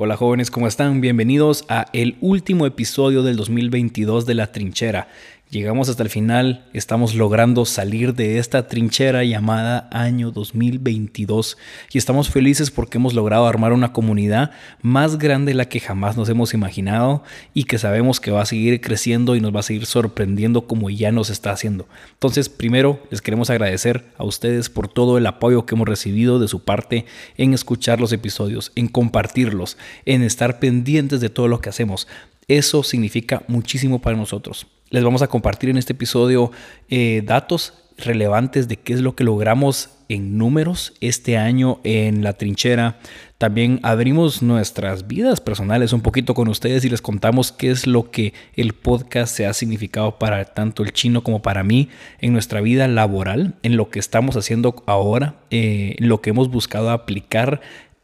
Hola 0.00 0.16
jóvenes, 0.16 0.52
¿cómo 0.52 0.68
están? 0.68 1.00
Bienvenidos 1.00 1.64
a 1.68 1.86
el 1.92 2.18
último 2.20 2.66
episodio 2.66 3.24
del 3.24 3.34
2022 3.34 4.26
de 4.26 4.34
La 4.34 4.52
Trinchera. 4.52 5.08
Llegamos 5.50 5.88
hasta 5.88 6.02
el 6.02 6.10
final, 6.10 6.66
estamos 6.74 7.14
logrando 7.14 7.64
salir 7.64 8.14
de 8.14 8.36
esta 8.36 8.68
trinchera 8.68 9.24
llamada 9.24 9.88
año 9.92 10.30
2022 10.30 11.56
y 11.90 11.96
estamos 11.96 12.28
felices 12.28 12.70
porque 12.70 12.98
hemos 12.98 13.14
logrado 13.14 13.46
armar 13.46 13.72
una 13.72 13.94
comunidad 13.94 14.50
más 14.82 15.16
grande 15.16 15.52
de 15.52 15.56
la 15.56 15.64
que 15.64 15.80
jamás 15.80 16.18
nos 16.18 16.28
hemos 16.28 16.52
imaginado 16.52 17.22
y 17.54 17.64
que 17.64 17.78
sabemos 17.78 18.20
que 18.20 18.30
va 18.30 18.42
a 18.42 18.46
seguir 18.46 18.78
creciendo 18.82 19.36
y 19.36 19.40
nos 19.40 19.56
va 19.56 19.60
a 19.60 19.62
seguir 19.62 19.86
sorprendiendo 19.86 20.66
como 20.66 20.90
ya 20.90 21.12
nos 21.12 21.30
está 21.30 21.50
haciendo. 21.50 21.88
Entonces, 22.12 22.50
primero 22.50 23.00
les 23.10 23.22
queremos 23.22 23.48
agradecer 23.48 24.04
a 24.18 24.24
ustedes 24.24 24.68
por 24.68 24.86
todo 24.88 25.16
el 25.16 25.26
apoyo 25.26 25.64
que 25.64 25.76
hemos 25.76 25.88
recibido 25.88 26.38
de 26.40 26.48
su 26.48 26.62
parte 26.62 27.06
en 27.38 27.54
escuchar 27.54 28.00
los 28.00 28.12
episodios, 28.12 28.70
en 28.74 28.86
compartirlos, 28.86 29.78
en 30.04 30.20
estar 30.20 30.58
pendientes 30.58 31.22
de 31.22 31.30
todo 31.30 31.48
lo 31.48 31.62
que 31.62 31.70
hacemos. 31.70 32.06
Eso 32.48 32.82
significa 32.82 33.42
muchísimo 33.46 34.00
para 34.00 34.16
nosotros. 34.16 34.66
Les 34.90 35.04
vamos 35.04 35.20
a 35.20 35.28
compartir 35.28 35.68
en 35.68 35.76
este 35.76 35.92
episodio 35.92 36.50
eh, 36.88 37.22
datos 37.24 37.74
relevantes 37.98 38.68
de 38.68 38.76
qué 38.76 38.94
es 38.94 39.00
lo 39.00 39.14
que 39.14 39.24
logramos 39.24 39.90
en 40.08 40.38
números 40.38 40.94
este 41.00 41.36
año 41.36 41.80
en 41.84 42.22
la 42.22 42.32
trinchera. 42.32 42.98
También 43.36 43.80
abrimos 43.82 44.42
nuestras 44.42 45.06
vidas 45.06 45.40
personales 45.40 45.92
un 45.92 46.00
poquito 46.00 46.32
con 46.32 46.48
ustedes 46.48 46.84
y 46.84 46.88
les 46.88 47.02
contamos 47.02 47.52
qué 47.52 47.70
es 47.70 47.86
lo 47.86 48.10
que 48.10 48.32
el 48.54 48.72
podcast 48.72 49.36
se 49.36 49.46
ha 49.46 49.52
significado 49.52 50.18
para 50.18 50.44
tanto 50.46 50.82
el 50.82 50.92
chino 50.92 51.22
como 51.22 51.42
para 51.42 51.62
mí 51.62 51.88
en 52.20 52.32
nuestra 52.32 52.60
vida 52.60 52.88
laboral, 52.88 53.56
en 53.62 53.76
lo 53.76 53.90
que 53.90 53.98
estamos 53.98 54.36
haciendo 54.36 54.82
ahora, 54.86 55.36
eh, 55.50 55.96
en 55.98 56.08
lo 56.08 56.20
que 56.22 56.30
hemos 56.30 56.50
buscado 56.50 56.90
aplicar 56.90 57.60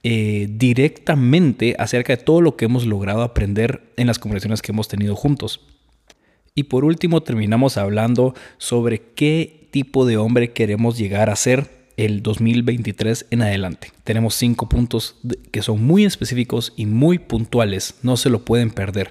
eh, 0.06 0.48
directamente 0.50 1.76
acerca 1.78 2.14
de 2.14 2.22
todo 2.22 2.42
lo 2.42 2.56
que 2.56 2.66
hemos 2.66 2.84
logrado 2.84 3.22
aprender 3.22 3.90
en 3.96 4.06
las 4.06 4.18
conversaciones 4.18 4.60
que 4.60 4.70
hemos 4.70 4.86
tenido 4.86 5.16
juntos. 5.16 5.62
Y 6.54 6.64
por 6.64 6.84
último 6.84 7.22
terminamos 7.22 7.78
hablando 7.78 8.34
sobre 8.58 9.00
qué 9.00 9.66
tipo 9.70 10.04
de 10.04 10.18
hombre 10.18 10.52
queremos 10.52 10.98
llegar 10.98 11.30
a 11.30 11.36
ser 11.36 11.88
el 11.96 12.22
2023 12.22 13.28
en 13.30 13.40
adelante. 13.40 13.92
Tenemos 14.04 14.34
cinco 14.34 14.68
puntos 14.68 15.16
que 15.50 15.62
son 15.62 15.82
muy 15.82 16.04
específicos 16.04 16.74
y 16.76 16.84
muy 16.84 17.18
puntuales, 17.18 17.94
no 18.02 18.18
se 18.18 18.28
lo 18.28 18.44
pueden 18.44 18.70
perder. 18.70 19.10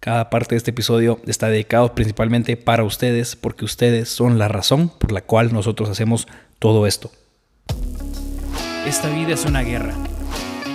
Cada 0.00 0.30
parte 0.30 0.56
de 0.56 0.58
este 0.58 0.72
episodio 0.72 1.20
está 1.28 1.48
dedicado 1.48 1.94
principalmente 1.94 2.56
para 2.56 2.82
ustedes 2.82 3.36
porque 3.36 3.64
ustedes 3.64 4.08
son 4.08 4.40
la 4.40 4.48
razón 4.48 4.88
por 4.88 5.12
la 5.12 5.20
cual 5.20 5.52
nosotros 5.52 5.88
hacemos 5.88 6.26
todo 6.58 6.88
esto. 6.88 7.12
Esta 8.84 9.08
vida 9.10 9.32
es 9.32 9.44
una 9.44 9.62
guerra 9.62 9.94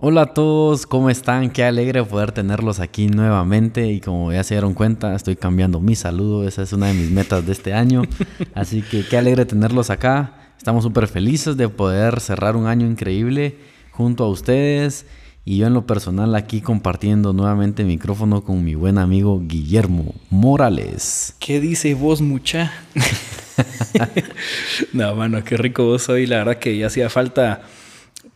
Hola 0.00 0.22
a 0.22 0.26
todos, 0.26 0.86
¿cómo 0.86 1.10
están? 1.10 1.50
Qué 1.50 1.64
alegre 1.64 2.04
poder 2.04 2.30
tenerlos 2.30 2.78
aquí 2.78 3.08
nuevamente 3.08 3.90
y 3.90 4.00
como 4.00 4.32
ya 4.32 4.44
se 4.44 4.54
dieron 4.54 4.72
cuenta, 4.72 5.12
estoy 5.16 5.34
cambiando 5.34 5.80
mi 5.80 5.96
saludo, 5.96 6.46
esa 6.46 6.62
es 6.62 6.72
una 6.72 6.86
de 6.86 6.94
mis 6.94 7.10
metas 7.10 7.44
de 7.44 7.50
este 7.50 7.74
año, 7.74 8.02
así 8.54 8.82
que 8.82 9.04
qué 9.04 9.18
alegre 9.18 9.44
tenerlos 9.44 9.90
acá, 9.90 10.52
estamos 10.56 10.84
súper 10.84 11.08
felices 11.08 11.56
de 11.56 11.68
poder 11.68 12.20
cerrar 12.20 12.54
un 12.54 12.68
año 12.68 12.86
increíble 12.86 13.56
junto 13.90 14.22
a 14.22 14.28
ustedes 14.28 15.04
y 15.44 15.58
yo 15.58 15.66
en 15.66 15.74
lo 15.74 15.84
personal 15.84 16.32
aquí 16.36 16.60
compartiendo 16.60 17.32
nuevamente 17.32 17.82
el 17.82 17.88
micrófono 17.88 18.44
con 18.44 18.62
mi 18.62 18.76
buen 18.76 18.98
amigo 18.98 19.42
Guillermo 19.44 20.14
Morales. 20.30 21.34
¿Qué 21.40 21.58
dice 21.58 21.94
vos 21.94 22.20
mucha? 22.20 22.72
no, 24.92 25.16
mano, 25.16 25.42
qué 25.42 25.56
rico 25.56 25.84
vos 25.86 26.04
soy, 26.04 26.26
la 26.26 26.38
verdad 26.38 26.58
que 26.60 26.78
ya 26.78 26.86
hacía 26.86 27.10
falta 27.10 27.62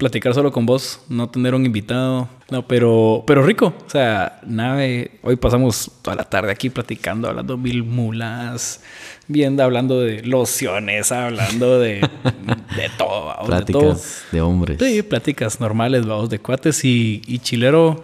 platicar 0.02 0.34
solo 0.34 0.50
con 0.50 0.66
vos, 0.66 0.98
no 1.08 1.28
tener 1.28 1.54
un 1.54 1.64
invitado. 1.64 2.28
No, 2.50 2.66
pero, 2.66 3.22
pero 3.24 3.44
rico. 3.44 3.72
O 3.86 3.88
sea, 3.88 4.40
nave, 4.44 5.12
hoy 5.22 5.36
pasamos 5.36 5.92
toda 6.02 6.16
la 6.16 6.24
tarde 6.24 6.50
aquí 6.50 6.70
platicando, 6.70 7.28
hablando 7.28 7.56
mil 7.56 7.84
mulas, 7.84 8.82
viendo, 9.28 9.62
hablando 9.62 10.00
de 10.00 10.22
lociones, 10.24 11.12
hablando 11.12 11.78
de, 11.78 12.00
de 12.76 12.91
todo. 12.98 13.32
Pláticas 13.46 14.24
de, 14.32 14.41
hombres. 14.41 14.78
Sí, 14.80 15.02
pláticas 15.02 15.60
normales, 15.60 16.04
vamos, 16.04 16.28
de 16.30 16.41
cuates 16.41 16.84
y, 16.84 17.22
y 17.24 17.38
chilero. 17.38 18.02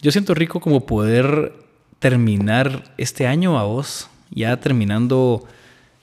Yo 0.00 0.12
siento 0.12 0.32
rico 0.32 0.60
como 0.60 0.86
poder 0.86 1.54
terminar 1.98 2.94
este 2.98 3.26
año 3.26 3.58
a 3.58 3.64
vos, 3.64 4.08
ya 4.30 4.60
terminando, 4.60 5.44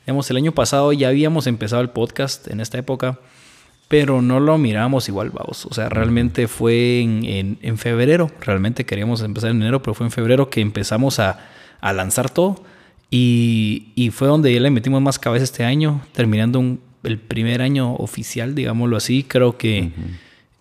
digamos, 0.05 0.29
el 0.29 0.35
año 0.35 0.51
pasado 0.51 0.91
ya 0.91 1.07
habíamos 1.07 1.47
empezado 1.47 1.81
el 1.81 1.91
podcast 1.91 2.49
en 2.49 2.59
esta 2.59 2.77
época 2.77 3.19
pero 3.93 4.23
no 4.23 4.39
lo 4.39 4.57
miramos 4.57 5.07
igual, 5.07 5.29
vamos. 5.29 5.67
O 5.67 5.73
sea, 5.75 5.87
realmente 5.87 6.47
fue 6.47 7.01
en, 7.01 7.77
febrero, 7.77 8.31
realmente 8.41 8.87
queríamos 8.87 9.21
empezar 9.21 9.51
en 9.51 9.61
enero, 9.61 9.83
pero 9.83 9.93
fue 9.93 10.07
en 10.07 10.11
febrero 10.11 10.49
que 10.49 10.61
empezamos 10.61 11.19
a, 11.19 11.37
lanzar 11.79 12.31
todo. 12.31 12.63
Y, 13.11 14.09
fue 14.11 14.27
donde 14.27 14.51
ya 14.51 14.59
le 14.59 14.71
metimos 14.71 14.99
más 14.99 15.19
cabeza 15.19 15.43
este 15.43 15.63
año, 15.63 16.01
terminando 16.11 16.79
el 17.03 17.19
primer 17.19 17.61
año 17.61 17.93
oficial, 17.93 18.55
digámoslo 18.55 18.97
así. 18.97 19.21
Creo 19.21 19.59
que 19.59 19.91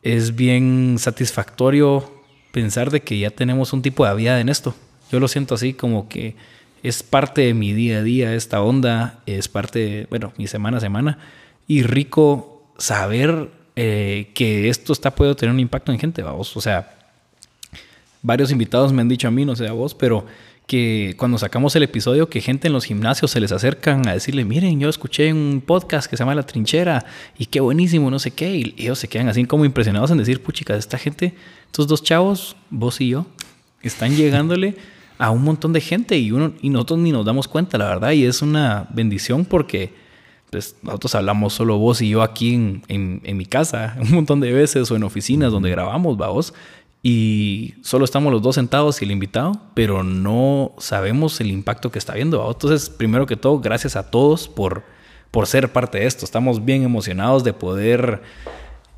es 0.03 0.37
bien 0.37 0.97
satisfactorio 0.99 2.13
pensar 2.51 2.91
de 2.91 3.01
que 3.01 3.19
ya 3.19 3.31
tenemos 3.31 3.73
un 3.73 3.81
tipo 3.81 4.05
de 4.05 4.11
habilidad 4.11 4.41
en 4.43 4.51
esto. 4.51 4.75
Yo 5.11 5.21
lo 5.21 5.29
siento 5.29 5.55
así 5.55 5.73
como 5.73 6.07
que 6.07 6.37
es 6.83 7.03
parte 7.03 7.41
de 7.41 7.55
mi 7.55 7.73
día 7.73 8.01
a 8.01 8.03
día 8.03 8.35
esta 8.35 8.61
onda, 8.61 9.21
es 9.25 9.49
parte 9.49 9.79
de, 9.79 10.07
bueno, 10.11 10.35
mi 10.37 10.47
semana 10.49 10.77
a 10.77 10.81
semana. 10.81 11.19
Y 11.67 11.85
rico 11.85 12.52
saber 12.83 13.49
eh, 13.77 14.33
que 14.35 14.69
esto 14.69 14.93
está 14.93 15.15
puede 15.15 15.37
tener 15.37 15.55
un 15.55 15.61
impacto 15.61 15.93
en 15.93 16.01
gente, 16.01 16.21
vos. 16.25 16.57
O 16.57 16.61
sea, 16.61 16.99
varios 18.23 18.51
invitados 18.51 18.93
me 18.93 19.03
han 19.03 19.09
dicho 19.09 19.29
a 19.29 19.31
mí, 19.31 19.45
no 19.45 19.55
sé 19.55 19.69
a 19.69 19.73
vos, 19.73 19.95
pero 19.95 20.27
que 20.67 21.15
cuando 21.17 21.39
sacamos 21.39 21.77
el 21.77 21.85
episodio, 21.85 22.29
que 22.29 22.41
gente 22.41 22.67
en 22.67 22.73
los 22.73 22.85
gimnasios 22.85 23.31
se 23.31 23.39
les 23.39 23.53
acercan 23.53 24.09
a 24.09 24.15
decirle, 24.15 24.45
miren, 24.45 24.81
yo 24.81 24.89
escuché 24.89 25.33
un 25.33 25.63
podcast 25.65 26.11
que 26.11 26.17
se 26.17 26.23
llama 26.23 26.35
La 26.35 26.43
Trinchera 26.43 27.07
y 27.39 27.47
qué 27.47 27.61
buenísimo, 27.61 28.11
no 28.11 28.19
sé 28.19 28.33
qué, 28.33 28.53
y 28.57 28.75
ellos 28.77 28.99
se 28.99 29.07
quedan 29.07 29.29
así 29.29 29.45
como 29.45 29.65
impresionados 29.65 30.11
en 30.11 30.19
decir, 30.19 30.43
puchica, 30.43 30.75
esta 30.75 30.99
gente, 30.99 31.35
estos 31.67 31.87
dos 31.87 32.03
chavos, 32.03 32.57
vos 32.69 33.01
y 33.01 33.11
yo, 33.11 33.27
están 33.81 34.17
llegándole 34.17 34.75
a 35.19 35.31
un 35.31 35.45
montón 35.45 35.73
de 35.73 35.81
gente 35.81 36.19
y, 36.19 36.33
uno, 36.33 36.53
y 36.61 36.71
nosotros 36.71 36.99
ni 36.99 37.13
nos 37.13 37.25
damos 37.25 37.47
cuenta, 37.47 37.79
la 37.79 37.87
verdad, 37.87 38.11
y 38.11 38.25
es 38.25 38.43
una 38.43 38.89
bendición 38.91 39.45
porque 39.45 40.02
pues 40.53 40.77
nosotros 40.83 41.15
hablamos 41.15 41.55
solo 41.55 41.79
vos 41.79 42.03
y 42.03 42.11
yo 42.11 42.21
aquí 42.21 42.53
en, 42.53 43.23
mi 43.25 43.47
casa 43.47 43.97
un 44.01 44.13
montón 44.13 44.39
de 44.41 44.53
veces 44.53 44.91
o 44.91 44.97
en 44.97 45.03
oficinas 45.03 45.51
donde 45.51 45.71
grabamos, 45.71 46.19
vamos, 46.19 46.53
y 47.03 47.73
solo 47.81 48.05
estamos 48.05 48.31
los 48.31 48.43
dos 48.43 48.57
sentados 48.57 49.01
y 49.01 49.07
el 49.07 49.13
invitado, 49.13 49.59
pero 49.73 50.05
no 50.05 50.73
sabemos 50.77 51.41
el 51.41 51.51
impacto 51.51 51.91
que 51.91 51.99
está 51.99 52.15
viendo. 52.15 52.47
Entonces, 52.49 52.91
primero 52.91 53.27
que 53.27 53.35
todo, 53.35 53.59
gracias 53.61 53.97
a 53.97 54.11
todos 54.11 54.47
por, 54.47 54.85
por 55.31 55.47
ser 55.47 55.73
parte 55.73 55.99
de 55.99 56.07
esto. 56.07 56.25
Estamos 56.25 56.65
bien 56.65 56.83
emocionados 56.83 57.43
de 57.45 57.55
poder 57.55 58.23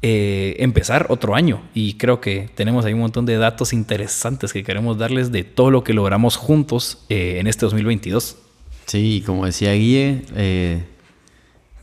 eh, 0.03 0.57
empezar 0.59 1.07
otro 1.09 1.37
año 1.37 1.63
y 1.73 1.95
creo 1.95 2.21
que 2.21 2.51
tenemos 2.55 2.85
ahí 2.85 2.93
un 2.93 3.01
montón 3.01 3.27
de 3.27 3.39
datos 3.39 3.73
interesantes 3.73 4.53
que 4.53 4.65
queremos 4.65 4.99
darles 4.99 5.31
de 5.31 5.45
todo 5.45 5.71
lo 5.71 5.85
que 5.85 5.95
logramos 5.95 6.37
juntos 6.37 7.07
eh, 7.09 7.37
en 7.39 7.47
este 7.47 7.65
2022. 7.65 8.39
Sí, 8.87 9.23
como 9.25 9.47
decía 9.47 9.73
Guille, 9.73 10.25
eh, 10.35 10.85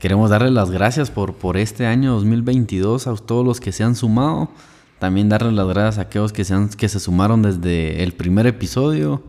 Queremos 0.01 0.31
darles 0.31 0.51
las 0.51 0.71
gracias 0.71 1.12
por, 1.12 1.36
por 1.36 1.57
este 1.57 1.86
año 1.86 2.13
2022 2.13 3.06
a 3.06 3.15
todos 3.18 3.45
los 3.45 3.59
que 3.59 3.71
se 3.71 3.83
han 3.83 3.95
sumado. 3.95 4.50
También 4.98 5.30
darles 5.30 5.53
las 5.53 5.68
gracias 5.68 6.00
a 6.00 6.01
aquellos 6.01 6.33
que 6.33 6.44
se, 6.44 6.56
que 6.75 6.89
se 6.89 7.00
sumaron 7.00 7.44
desde 7.44 8.01
el 8.01 8.12
primer 8.13 8.48
episodio 8.48 9.21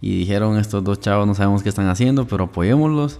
y 0.00 0.16
dijeron 0.16 0.58
estos 0.58 0.84
dos 0.84 1.00
chavos 1.00 1.26
no 1.26 1.34
sabemos 1.34 1.64
qué 1.64 1.70
están 1.70 1.88
haciendo, 1.88 2.28
pero 2.28 2.44
apoyémoslos. 2.44 3.18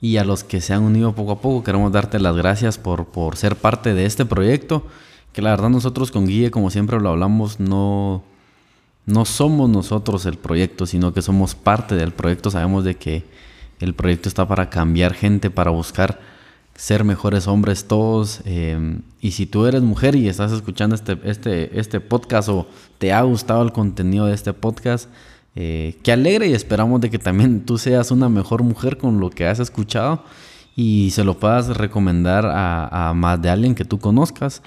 Y 0.00 0.16
a 0.16 0.24
los 0.24 0.42
que 0.42 0.60
se 0.60 0.74
han 0.74 0.82
unido 0.82 1.14
poco 1.14 1.30
a 1.30 1.40
poco, 1.40 1.62
queremos 1.62 1.92
darte 1.92 2.18
las 2.18 2.34
gracias 2.34 2.78
por, 2.78 3.06
por 3.06 3.36
ser 3.36 3.54
parte 3.54 3.94
de 3.94 4.04
este 4.04 4.24
proyecto. 4.24 4.84
Que 5.32 5.40
la 5.40 5.50
verdad 5.50 5.70
nosotros 5.70 6.10
con 6.10 6.26
Guille, 6.26 6.50
como 6.50 6.70
siempre 6.70 6.98
lo 6.98 7.10
hablamos, 7.10 7.60
no, 7.60 8.24
no 9.06 9.24
somos 9.24 9.70
nosotros 9.70 10.26
el 10.26 10.36
proyecto, 10.36 10.84
sino 10.84 11.14
que 11.14 11.22
somos 11.22 11.54
parte 11.54 11.94
del 11.94 12.10
proyecto. 12.10 12.50
Sabemos 12.50 12.82
de 12.82 12.96
que 12.96 13.37
el 13.80 13.94
proyecto 13.94 14.28
está 14.28 14.46
para 14.46 14.70
cambiar 14.70 15.14
gente, 15.14 15.50
para 15.50 15.70
buscar 15.70 16.20
ser 16.74 17.02
mejores 17.04 17.48
hombres 17.48 17.86
todos. 17.86 18.40
Em, 18.44 19.02
y 19.20 19.32
si 19.32 19.46
tú 19.46 19.66
eres 19.66 19.82
mujer 19.82 20.14
y 20.14 20.28
estás 20.28 20.52
escuchando 20.52 20.94
este, 20.94 21.18
este, 21.24 21.78
este 21.78 22.00
podcast 22.00 22.48
o 22.48 22.68
te 22.98 23.12
ha 23.12 23.20
gustado 23.22 23.62
el 23.62 23.72
contenido 23.72 24.26
de 24.26 24.34
este 24.34 24.52
podcast, 24.52 25.10
eh, 25.56 25.96
que 26.04 26.12
alegre 26.12 26.46
y 26.46 26.52
esperamos 26.52 27.00
de 27.00 27.10
que 27.10 27.18
también 27.18 27.64
tú 27.66 27.78
seas 27.78 28.12
una 28.12 28.28
mejor 28.28 28.62
mujer 28.62 28.96
con 28.96 29.18
lo 29.18 29.28
que 29.30 29.46
has 29.46 29.58
escuchado 29.58 30.22
y 30.76 31.10
se 31.10 31.24
lo 31.24 31.40
puedas 31.40 31.76
recomendar 31.76 32.46
a, 32.48 33.12
más 33.12 33.42
de 33.42 33.50
alguien 33.50 33.74
que 33.74 33.84
tú 33.84 33.98
conozcas. 33.98 34.62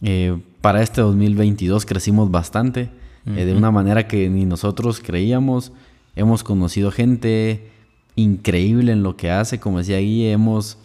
Eh, 0.00 0.36
para 0.60 0.82
este 0.82 1.00
2022 1.00 1.86
crecimos 1.86 2.28
bastante, 2.28 2.90
eh, 3.24 3.44
de 3.44 3.54
una 3.54 3.70
manera 3.70 4.08
que 4.08 4.28
ni 4.28 4.44
nosotros 4.44 4.98
creíamos. 4.98 5.70
Hemos 6.16 6.42
conocido 6.42 6.90
gente 6.90 7.70
increíble 8.16 8.92
en 8.92 9.02
lo 9.02 9.16
que 9.16 9.30
hace, 9.30 9.60
como 9.60 9.78
decía 9.78 9.98
Guille, 9.98 10.32
hemos, 10.32 10.78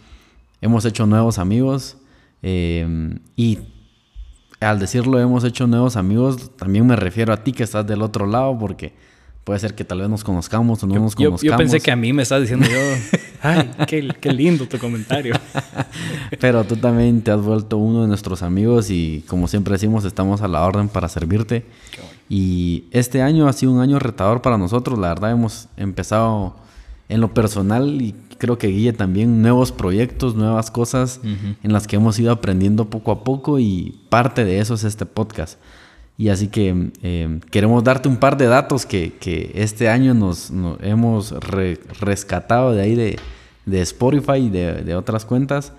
hemos 0.61 0.85
hecho 0.85 1.05
nuevos 1.05 1.37
amigos 1.37 1.97
y 2.43 3.59
al 4.59 4.79
decirlo 4.79 5.19
hemos 5.19 5.43
hecho 5.43 5.67
nuevos 5.67 5.97
amigos, 5.97 6.55
también 6.55 6.87
me 6.87 6.95
refiero 6.95 7.33
a 7.33 7.43
ti 7.43 7.51
que 7.51 7.63
estás 7.63 7.85
del 7.85 8.01
otro 8.01 8.25
lado 8.25 8.57
porque 8.57 8.93
Puede 9.47 9.61
ser 9.61 9.75
que 9.75 9.85
tal 9.85 10.01
vez 10.01 10.09
nos 10.09 10.25
conozcamos 10.25 10.83
o 10.83 10.87
no 10.87 10.95
nos 10.95 11.15
conozcamos. 11.15 11.41
Yo, 11.41 11.55
pensé 11.55 11.79
que 11.79 11.89
a 11.89 11.95
mí 11.95 12.11
me 12.11 12.23
estás 12.23 12.41
diciendo 12.41 12.67
yo, 12.69 12.77
ay, 13.41 13.71
qué, 13.87 14.33
lindo 14.33 14.67
tu 14.67 14.77
comentario. 14.77 15.35
Pero 16.41 16.65
tú 16.65 16.75
también 16.75 17.21
te 17.21 17.31
has 17.31 17.39
vuelto 17.39 17.77
uno 17.77 18.01
de 18.01 18.09
nuestros 18.09 18.41
amigos 18.43 18.89
y 18.89 19.23
como 19.25 19.47
siempre 19.47 19.71
decimos, 19.71 20.03
estamos 20.03 20.41
a 20.41 20.49
la 20.49 20.65
orden 20.65 20.89
para 20.89 21.07
servirte. 21.07 21.63
Y 22.27 22.83
este 22.91 23.21
año 23.21 23.47
ha 23.47 23.53
sido 23.53 23.71
un 23.71 23.79
año 23.79 23.99
retador 23.99 24.41
para 24.41 24.57
nosotros. 24.57 24.99
La 24.99 25.07
verdad 25.07 25.31
hemos 25.31 25.69
empezado 25.77 26.57
en 27.09 27.21
lo 27.21 27.33
personal 27.33 28.01
y 28.01 28.15
creo 28.37 28.57
que 28.57 28.67
Guille 28.67 28.93
también 28.93 29.41
nuevos 29.41 29.71
proyectos, 29.71 30.35
nuevas 30.35 30.71
cosas 30.71 31.21
en 31.23 31.73
las 31.73 31.87
que 31.87 31.95
hemos 31.95 32.19
ido 32.19 32.31
aprendiendo 32.31 32.89
poco 32.89 33.11
a 33.11 33.23
poco 33.23 33.59
y 33.59 34.01
parte 34.09 34.45
de 34.45 34.59
eso 34.59 34.73
es 34.73 34.83
este 34.83 35.05
podcast. 35.05 35.59
Y 36.17 36.29
así 36.29 36.47
que 36.47 36.91
em, 37.03 37.39
queremos 37.51 37.83
darte 37.83 38.09
un 38.09 38.17
par 38.17 38.37
de 38.37 38.47
datos 38.47 38.85
que, 38.85 39.13
que 39.13 39.51
este 39.53 39.87
año 39.87 40.13
nos, 40.15 40.51
hemos 40.81 41.31
rescatado 41.99 42.73
de 42.73 42.81
ahí 42.81 42.95
de, 42.95 43.19
de 43.65 43.81
Spotify 43.81 44.37
y 44.37 44.49
de, 44.49 44.83
de, 44.83 44.95
otras 44.95 45.25
cuentas. 45.25 45.73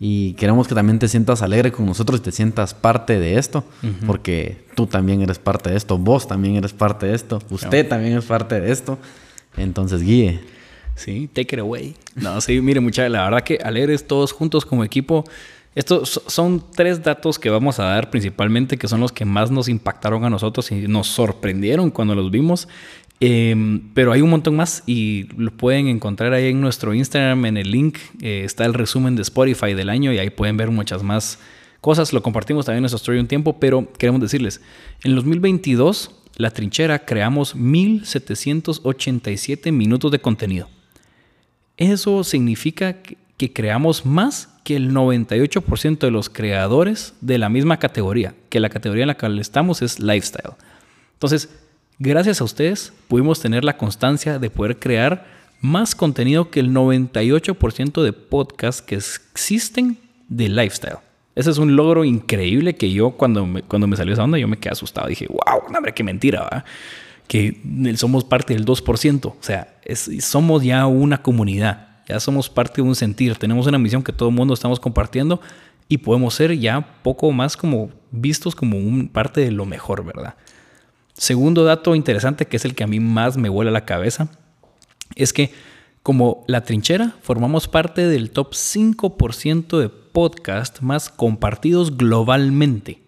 Y 0.00 0.32
queremos 0.34 0.66
que 0.66 0.74
también 0.74 0.98
te 0.98 1.06
sientas 1.08 1.40
alegre 1.40 1.70
con 1.70 1.86
nosotros 1.86 2.20
y 2.20 2.22
te 2.24 2.32
sientas 2.32 2.74
parte 2.74 3.18
de 3.18 3.38
esto, 3.38 3.64
porque 4.06 4.66
tú 4.74 4.86
también 4.86 5.22
eres 5.22 5.38
parte 5.38 5.70
de 5.70 5.76
esto, 5.76 5.96
vos 5.96 6.28
también 6.28 6.56
eres 6.56 6.74
parte 6.74 7.06
de 7.06 7.14
esto, 7.14 7.40
usted 7.48 7.88
también 7.88 8.18
es 8.18 8.24
parte 8.26 8.60
de 8.60 8.72
esto. 8.72 8.98
Entonces, 9.56 10.02
guíe. 10.02 10.55
Sí, 10.96 11.28
take 11.32 11.54
it 11.54 11.60
away. 11.60 11.94
No, 12.14 12.40
sí, 12.40 12.60
mire, 12.60 12.80
mucha, 12.80 13.08
la 13.08 13.24
verdad 13.24 13.42
que 13.42 13.58
alegres 13.62 14.06
todos 14.06 14.32
juntos 14.32 14.64
como 14.64 14.82
equipo. 14.82 15.24
Estos 15.76 16.20
son 16.26 16.64
tres 16.74 17.04
datos 17.04 17.38
que 17.38 17.50
vamos 17.50 17.78
a 17.78 17.84
dar 17.84 18.10
principalmente, 18.10 18.78
que 18.78 18.88
son 18.88 19.00
los 19.00 19.12
que 19.12 19.26
más 19.26 19.50
nos 19.50 19.68
impactaron 19.68 20.24
a 20.24 20.30
nosotros 20.30 20.72
y 20.72 20.88
nos 20.88 21.06
sorprendieron 21.06 21.90
cuando 21.90 22.14
los 22.14 22.30
vimos. 22.30 22.66
Em, 23.20 23.92
pero 23.94 24.12
hay 24.12 24.22
un 24.22 24.30
montón 24.30 24.56
más 24.56 24.82
y 24.86 25.28
lo 25.36 25.50
pueden 25.50 25.88
encontrar 25.88 26.32
ahí 26.32 26.48
en 26.48 26.62
nuestro 26.62 26.94
Instagram, 26.94 27.44
en 27.44 27.58
el 27.58 27.70
link. 27.70 27.98
Eh, 28.22 28.44
está 28.44 28.64
el 28.64 28.72
resumen 28.72 29.16
de 29.16 29.22
Spotify 29.22 29.74
del 29.74 29.90
año 29.90 30.14
y 30.14 30.18
ahí 30.18 30.30
pueden 30.30 30.56
ver 30.56 30.70
muchas 30.70 31.02
más 31.02 31.38
cosas. 31.82 32.14
Lo 32.14 32.22
compartimos 32.22 32.64
también 32.64 32.78
en 32.78 32.82
nuestro 32.82 32.96
story 32.96 33.18
un 33.18 33.28
tiempo, 33.28 33.60
pero 33.60 33.86
queremos 33.98 34.22
decirles, 34.22 34.62
en 35.04 35.14
2022, 35.14 36.10
La 36.36 36.50
Trinchera 36.50 37.00
creamos 37.00 37.54
1787 37.54 39.72
minutos 39.72 40.10
de 40.10 40.20
contenido. 40.20 40.70
Eso 41.76 42.24
significa 42.24 42.96
que 43.36 43.52
creamos 43.52 44.06
más 44.06 44.48
que 44.64 44.76
el 44.76 44.92
98% 44.92 45.98
de 45.98 46.10
los 46.10 46.28
creadores 46.28 47.14
de 47.20 47.38
la 47.38 47.48
misma 47.48 47.78
categoría, 47.78 48.34
que 48.48 48.60
la 48.60 48.70
categoría 48.70 49.04
en 49.04 49.08
la 49.08 49.16
que 49.16 49.26
estamos 49.40 49.82
es 49.82 50.00
lifestyle. 50.00 50.54
Entonces, 51.12 51.50
gracias 51.98 52.40
a 52.40 52.44
ustedes 52.44 52.92
pudimos 53.08 53.40
tener 53.40 53.64
la 53.64 53.76
constancia 53.76 54.38
de 54.38 54.50
poder 54.50 54.78
crear 54.78 55.26
más 55.60 55.94
contenido 55.94 56.50
que 56.50 56.60
el 56.60 56.70
98% 56.70 58.02
de 58.02 58.12
podcasts 58.12 58.82
que 58.82 58.96
existen 58.96 59.98
de 60.28 60.48
lifestyle. 60.48 60.98
Ese 61.34 61.50
es 61.50 61.58
un 61.58 61.76
logro 61.76 62.04
increíble 62.04 62.74
que 62.74 62.90
yo 62.90 63.10
cuando 63.10 63.46
me, 63.46 63.62
cuando 63.62 63.86
me 63.86 63.96
salió 63.96 64.14
esa 64.14 64.24
onda 64.24 64.38
yo 64.38 64.48
me 64.48 64.56
quedé 64.56 64.72
asustado. 64.72 65.08
Dije, 65.08 65.26
wow, 65.28 65.62
hombre, 65.68 65.92
qué 65.92 66.02
mentira, 66.02 66.44
¿verdad? 66.44 66.64
Que 67.26 67.60
somos 67.96 68.24
parte 68.24 68.54
del 68.54 68.64
2%. 68.64 69.26
O 69.26 69.36
sea, 69.40 69.76
somos 70.20 70.62
ya 70.62 70.86
una 70.86 71.22
comunidad 71.22 71.86
ya 72.08 72.20
somos 72.20 72.48
parte 72.48 72.76
de 72.76 72.88
un 72.88 72.94
sentir, 72.94 73.36
tenemos 73.36 73.66
una 73.66 73.78
misión 73.78 74.02
que 74.02 74.12
todo 74.12 74.28
el 74.28 74.34
mundo 74.34 74.54
estamos 74.54 74.78
compartiendo 74.78 75.40
y 75.88 75.98
podemos 75.98 76.34
ser 76.34 76.56
ya 76.56 77.00
poco 77.02 77.32
más 77.32 77.56
como 77.56 77.90
vistos 78.12 78.54
como 78.54 78.78
un 78.78 79.08
parte 79.08 79.40
de 79.40 79.50
lo 79.50 79.66
mejor, 79.66 80.04
¿verdad? 80.04 80.36
Segundo 81.14 81.64
dato 81.64 81.94
interesante, 81.94 82.46
que 82.46 82.56
es 82.56 82.64
el 82.64 82.74
que 82.74 82.84
a 82.84 82.86
mí 82.86 83.00
más 83.00 83.36
me 83.36 83.48
vuela 83.48 83.70
la 83.70 83.84
cabeza, 83.84 84.28
es 85.16 85.32
que 85.32 85.52
como 86.02 86.44
La 86.46 86.60
Trinchera 86.60 87.14
formamos 87.22 87.66
parte 87.66 88.06
del 88.06 88.30
top 88.30 88.52
5% 88.52 89.78
de 89.78 89.88
podcast 89.88 90.80
más 90.80 91.08
compartidos 91.08 91.96
globalmente. 91.96 93.02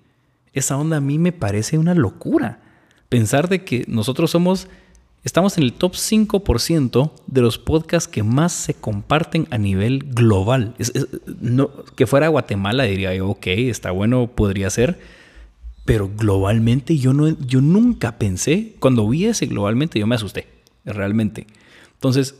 Esa 0.52 0.76
onda 0.76 0.96
a 0.96 1.00
mí 1.00 1.18
me 1.18 1.30
parece 1.30 1.78
una 1.78 1.94
locura. 1.94 2.60
Pensar 3.08 3.48
de 3.48 3.64
que 3.64 3.84
nosotros 3.88 4.30
somos 4.30 4.68
Estamos 5.24 5.58
en 5.58 5.64
el 5.64 5.72
top 5.72 5.94
5% 5.94 7.10
de 7.26 7.40
los 7.42 7.58
podcasts 7.58 8.08
que 8.08 8.22
más 8.22 8.52
se 8.52 8.74
comparten 8.74 9.48
a 9.50 9.58
nivel 9.58 10.04
global. 10.14 10.74
no, 11.40 11.70
que 11.96 12.06
fuera 12.06 12.28
Guatemala 12.28 12.84
diría 12.84 13.14
yo, 13.14 13.28
ok, 13.28 13.46
está 13.48 13.90
bueno, 13.90 14.28
podría 14.28 14.70
ser. 14.70 14.98
Pero 15.84 16.10
globalmente 16.16 16.96
yo, 16.98 17.12
no, 17.12 17.28
yo 17.40 17.60
nunca 17.60 18.18
pensé, 18.18 18.74
cuando 18.78 19.08
vi 19.08 19.26
ese 19.26 19.46
globalmente 19.46 19.98
yo 19.98 20.06
me 20.06 20.14
asusté, 20.14 20.46
realmente. 20.84 21.46
Entonces, 21.94 22.34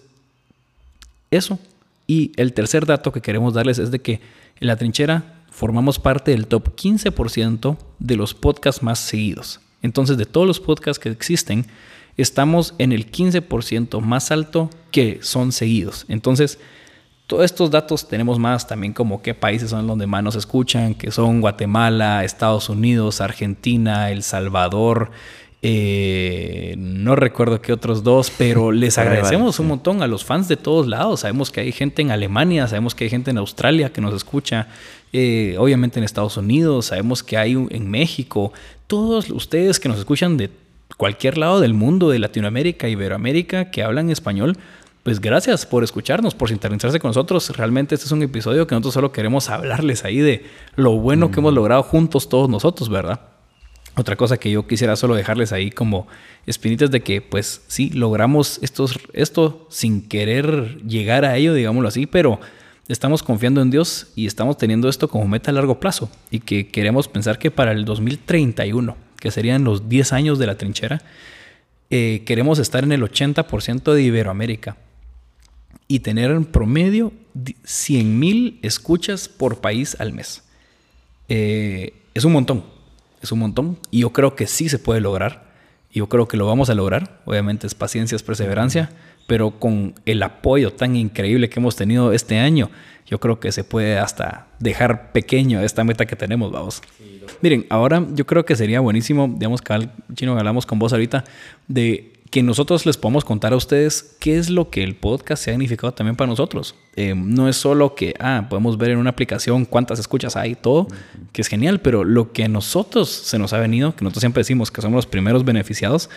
eso. 1.31 1.59
Y 2.07 2.33
el 2.37 2.53
tercer 2.53 2.87
dato 2.87 3.13
que 3.13 3.21
queremos 3.21 3.55
darles 3.55 3.79
es 3.79 3.91
de 3.91 4.01
que 4.01 4.21
en 4.61 4.67
la 4.67 4.77
trinchera 4.77 5.45
formamos 5.51 5.99
parte 5.99 6.31
del 6.31 6.47
top 6.47 6.75
15% 6.75 7.77
de 7.99 8.17
los 8.17 8.35
podcasts 8.35 8.83
más 8.83 8.99
seguidos. 8.99 9.61
Entonces, 9.83 10.17
de 10.17 10.27
todos 10.27 10.47
los 10.47 10.61
podcasts 10.61 10.99
que 10.99 11.11
existen, 11.11 11.67
estamos 12.17 12.75
en 12.79 12.93
el 12.93 13.11
15% 13.11 14.01
más 14.01 14.31
alto 14.31 14.71
que 14.91 15.21
son 15.23 15.53
seguidos. 15.53 16.05
Entonces, 16.09 16.59
todos 17.29 17.45
estos 17.45 17.71
datos 17.71 18.09
tenemos 18.09 18.39
más 18.39 18.67
también 18.67 18.95
como 18.95 19.21
qué 19.21 19.35
países 19.35 19.71
son 19.71 19.87
donde 19.87 20.07
más 20.07 20.23
nos 20.23 20.35
escuchan, 20.35 20.95
que 20.95 21.11
son 21.11 21.41
Guatemala, 21.43 22.25
Estados 22.25 22.71
Unidos, 22.71 23.21
Argentina, 23.21 24.11
El 24.11 24.23
Salvador, 24.23 25.11
eh, 25.61 26.77
no 26.79 27.17
recuerdo 27.17 27.61
qué 27.61 27.73
otros 27.73 28.05
dos, 28.05 28.31
pero 28.37 28.71
les 28.73 28.99
agradecemos 28.99 29.59
un 29.59 29.69
montón 29.69 30.03
a 30.03 30.07
los 30.07 30.25
fans 30.25 30.49
de 30.49 30.57
todos 30.57 30.87
lados. 30.87 31.21
Sabemos 31.21 31.51
que 31.51 31.61
hay 31.61 31.73
gente 31.73 32.03
en 32.03 32.11
Alemania, 32.11 32.69
sabemos 32.69 32.95
que 32.95 33.05
hay 33.05 33.11
gente 33.11 33.31
en 33.31 33.39
Australia 33.39 33.93
que 33.93 34.01
nos 34.01 34.15
escucha, 34.15 34.69
eh, 35.13 35.57
obviamente 35.59 35.99
en 35.99 36.05
Estados 36.05 36.37
Unidos, 36.37 36.87
sabemos 36.87 37.23
que 37.23 37.37
hay 37.37 37.53
en 37.53 37.91
México. 37.91 38.53
Todos 38.87 39.31
ustedes 39.31 39.81
que 39.81 39.89
nos 39.89 39.99
escuchan 39.99 40.37
de 40.37 40.51
cualquier 40.97 41.39
lado 41.39 41.61
del 41.61 41.75
mundo, 41.75 42.11
de 42.11 42.19
Latinoamérica, 42.19 42.89
Iberoamérica, 42.89 43.71
que 43.71 43.83
hablan 43.83 44.11
español, 44.11 44.57
pues 45.03 45.21
gracias 45.21 45.67
por 45.67 45.85
escucharnos, 45.85 46.35
por 46.35 46.49
sintonizarse 46.49 47.01
con 47.01 47.11
nosotros. 47.11 47.57
Realmente 47.57 47.95
este 47.95 48.07
es 48.07 48.13
un 48.13 48.23
episodio 48.23 48.67
que 48.67 48.75
nosotros 48.75 48.95
solo 48.95 49.13
queremos 49.13 49.49
hablarles 49.49 50.05
ahí 50.05 50.19
de 50.19 50.45
lo 50.77 50.93
bueno 50.93 51.31
que 51.31 51.41
hemos 51.41 51.53
mm. 51.53 51.57
logrado 51.57 51.83
juntos 51.83 52.29
todos 52.29 52.49
nosotros, 52.49 52.89
¿verdad? 52.89 53.21
Otra 53.99 54.15
cosa 54.15 54.37
que 54.37 54.53
yo 54.53 54.65
quisiera 54.65 54.95
solo 54.95 55.17
dejarles 55.17 55.51
ahí 55.51 55.73
como 55.73 56.07
espinitas 56.47 56.89
de 56.93 57.01
que 57.01 57.21
pues 57.21 57.63
sí, 57.67 57.91
logramos 57.91 58.61
estos, 58.63 58.97
esto 59.13 59.67
sin 59.71 60.03
querer 60.03 60.81
llegar 60.87 61.25
a 61.25 61.37
ello, 61.37 61.53
digámoslo 61.53 61.89
así, 61.89 62.07
pero 62.07 62.39
estamos 62.87 63.25
confiando 63.25 63.61
en 63.61 63.73
Dios 63.73 64.13
y 64.15 64.27
estamos 64.29 64.57
teniendo 64.57 64.89
esto 64.89 65.09
como 65.09 65.27
meta 65.27 65.51
a 65.51 65.55
largo 65.55 65.81
plazo 65.81 66.09
y 66.31 66.39
que 66.39 66.69
queremos 66.69 67.09
pensar 67.09 67.41
que 67.41 67.51
para 67.51 67.73
el 67.73 67.85
2031 67.85 68.97
que 69.19 69.33
serían 69.33 69.65
los 69.65 69.89
10 69.89 70.13
años 70.13 70.39
de 70.39 70.47
la 70.47 70.57
trinchera, 70.57 71.03
eh, 71.91 72.23
queremos 72.25 72.61
estar 72.61 72.85
en 72.85 72.93
el 72.93 73.03
80% 73.03 73.95
de 73.95 74.03
Iberoamérica 74.03 74.77
y 75.89 76.01
tener 76.01 76.31
en 76.31 76.45
promedio 76.45 77.13
100 77.65 78.17
mil 78.17 78.61
escuchas 78.63 79.29
por 79.29 79.61
país 79.61 79.97
al 79.99 80.13
mes. 80.13 80.45
Eh, 81.29 81.95
es 82.15 82.25
un 82.25 82.33
montón, 82.33 82.78
es 83.23 83.33
un 83.33 83.41
montón 83.41 83.79
y 83.91 84.01
yo 84.01 84.13
creo 84.13 84.35
que 84.35 84.47
sí 84.47 84.69
se 84.69 84.79
puede 84.79 85.01
lograr. 85.01 85.49
Yo 85.93 86.09
creo 86.09 86.29
que 86.29 86.37
lo 86.37 86.47
vamos 86.47 86.71
a 86.71 86.75
lograr. 86.75 87.21
Obviamente 87.25 87.67
es 87.67 87.75
paciencia, 87.75 88.15
es 88.17 88.23
perseverancia, 88.23 88.91
pero 89.27 89.59
con 89.59 89.95
el 90.05 90.23
apoyo 90.23 90.73
tan 90.73 90.97
increíble 90.97 91.49
que 91.49 91.61
hemos 91.61 91.77
tenido 91.77 92.13
este 92.13 92.39
año, 92.39 92.71
yo 93.07 93.19
creo 93.19 93.41
que 93.41 93.53
se 93.53 93.65
puede 93.65 93.99
hasta 93.99 94.49
dejar 94.59 95.13
pequeño 95.13 95.63
esta 95.63 95.83
meta 95.83 96.07
que 96.07 96.15
tenemos, 96.15 96.53
vamos. 96.53 96.83
Miren, 97.41 97.67
ahora 97.71 98.07
yo 98.15 98.27
creo 98.27 98.45
que 98.45 98.55
sería 98.55 98.81
buenísimo, 98.81 99.35
digamos 99.39 99.63
que 99.63 99.89
chino 100.15 100.37
hablamos 100.37 100.67
con 100.67 100.79
vos 100.79 100.93
ahorita, 100.93 101.25
de 101.69 102.13
que 102.31 102.43
nosotros 102.43 102.85
les 102.85 102.97
podamos 102.97 103.25
contar 103.25 103.53
a 103.53 103.57
ustedes 103.57 104.17
qué 104.21 104.37
es 104.37 104.51
lo 104.51 104.71
que 104.71 104.83
el 104.83 104.97
podcast 104.97 105.43
se 105.43 105.51
ha 105.51 105.55
significado 105.55 105.93
también 105.95 106.17
para 106.17 106.29
nosotros. 106.29 106.75
Eh, 106.97 107.15
no 107.17 107.49
es 107.49 107.57
solo 107.57 107.95
que, 107.95 108.15
ah, 108.21 108.47
podemos 108.51 108.77
ver 108.77 108.91
en 108.91 108.99
una 108.99 109.11
aplicación 109.11 109.65
cuántas 109.65 109.99
escuchas 109.99 110.37
hay, 110.37 110.55
todo, 110.55 110.89
que 111.33 111.43
es 111.43 111.49
genial, 111.49 111.81
pero 111.81 112.05
lo 112.05 112.33
que 112.33 112.45
a 112.45 112.49
nosotros 112.49 113.09
se 113.09 113.39
nos 113.39 113.53
ha 113.53 113.59
venido, 113.59 113.97
que 113.97 114.05
nosotros 114.05 114.21
siempre 114.21 114.41
decimos 114.41 114.71
que 114.71 114.83
somos 114.83 114.97
los 114.97 115.07
primeros 115.07 115.45
beneficiados, 115.45 116.11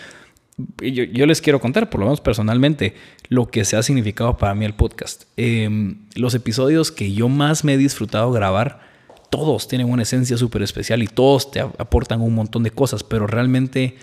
yo, 0.82 1.04
yo 1.06 1.26
les 1.26 1.42
quiero 1.42 1.62
contar, 1.62 1.90
por 1.90 2.02
lo 2.02 2.08
menos 2.08 2.22
personalmente, 2.22 2.96
lo 3.30 3.48
que 3.48 3.64
se 3.64 3.78
ha 3.78 3.84
significado 3.84 4.38
para 4.38 4.54
mí 4.54 4.66
el 4.66 4.74
podcast. 4.74 5.24
Eh, 5.38 5.96
los 6.16 6.36
episodios 6.36 6.92
que 6.92 7.14
yo 7.14 7.30
más 7.30 7.64
me 7.64 7.74
he 7.74 7.78
disfrutado 7.78 8.32
grabar, 8.32 8.92
todos 9.30 9.70
tienen 9.70 9.90
una 9.90 10.04
esencia 10.04 10.38
súper 10.38 10.62
especial 10.62 11.02
y 11.02 11.08
todos 11.08 11.52
te 11.52 11.62
aportan 11.62 12.20
un 12.22 12.36
montón 12.36 12.64
de 12.64 12.72
cosas, 12.72 13.04
pero 13.04 13.28
realmente 13.28 13.96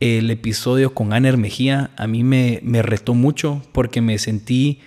el 0.00 0.30
episodio 0.30 0.94
con 0.94 1.12
Aner 1.12 1.36
Mejía 1.36 1.90
a 1.96 2.06
mí 2.06 2.24
me, 2.24 2.60
me 2.62 2.82
retó 2.82 3.14
mucho 3.14 3.62
porque 3.72 4.00
me 4.00 4.18
sentí 4.18 4.80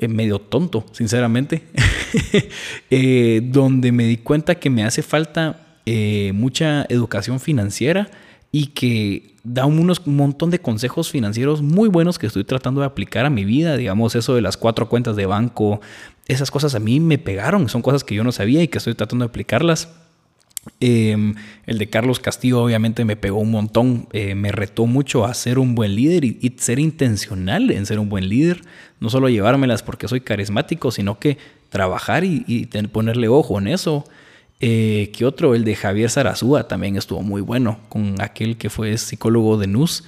eh, 0.00 0.08
medio 0.08 0.38
tonto, 0.38 0.86
sinceramente, 0.92 1.62
eh, 2.90 3.42
donde 3.44 3.92
me 3.92 4.04
di 4.04 4.16
cuenta 4.16 4.54
que 4.54 4.70
me 4.70 4.82
hace 4.82 5.02
falta 5.02 5.78
eh, 5.84 6.32
mucha 6.34 6.86
educación 6.88 7.38
financiera 7.38 8.10
y 8.50 8.68
que 8.68 9.34
da 9.44 9.66
unos, 9.66 10.00
un 10.06 10.16
montón 10.16 10.48
de 10.48 10.58
consejos 10.58 11.10
financieros 11.10 11.60
muy 11.60 11.90
buenos 11.90 12.18
que 12.18 12.26
estoy 12.26 12.44
tratando 12.44 12.80
de 12.80 12.86
aplicar 12.86 13.26
a 13.26 13.30
mi 13.30 13.44
vida, 13.44 13.76
digamos 13.76 14.14
eso 14.14 14.34
de 14.34 14.40
las 14.40 14.56
cuatro 14.56 14.88
cuentas 14.88 15.16
de 15.16 15.26
banco, 15.26 15.82
esas 16.28 16.50
cosas 16.50 16.74
a 16.74 16.80
mí 16.80 16.98
me 16.98 17.18
pegaron, 17.18 17.68
son 17.68 17.82
cosas 17.82 18.02
que 18.02 18.14
yo 18.14 18.24
no 18.24 18.32
sabía 18.32 18.62
y 18.62 18.68
que 18.68 18.78
estoy 18.78 18.94
tratando 18.94 19.26
de 19.26 19.28
aplicarlas. 19.28 19.90
Em, 20.78 21.34
el 21.66 21.78
de 21.78 21.88
Carlos 21.88 22.20
Castillo 22.20 22.62
obviamente 22.62 23.04
me 23.06 23.16
pegó 23.16 23.38
un 23.38 23.50
montón, 23.50 24.08
eh, 24.12 24.34
me 24.34 24.52
retó 24.52 24.86
mucho 24.86 25.24
a 25.24 25.32
ser 25.32 25.58
un 25.58 25.74
buen 25.74 25.94
líder 25.94 26.24
y, 26.24 26.54
ser 26.58 26.78
intencional 26.78 27.70
en 27.70 27.86
ser 27.86 27.98
un 27.98 28.10
buen 28.10 28.28
líder, 28.28 28.60
no 29.00 29.08
solo 29.08 29.30
llevármelas 29.30 29.82
porque 29.82 30.06
soy 30.06 30.20
carismático, 30.20 30.90
sino 30.90 31.18
que 31.18 31.38
trabajar 31.70 32.24
y, 32.24 32.66
ponerle 32.92 33.28
ojo 33.28 33.58
en 33.58 33.68
eso. 33.68 34.04
Eh, 34.60 35.10
¿Qué 35.16 35.24
otro? 35.24 35.54
El 35.54 35.64
de 35.64 35.74
Javier 35.74 36.10
Sarazúa 36.10 36.68
también 36.68 36.96
estuvo 36.96 37.22
muy 37.22 37.40
bueno, 37.40 37.80
con 37.88 38.20
aquel 38.20 38.58
que 38.58 38.68
fue 38.68 38.98
psicólogo 38.98 39.56
de 39.56 39.66
NUS. 39.66 40.04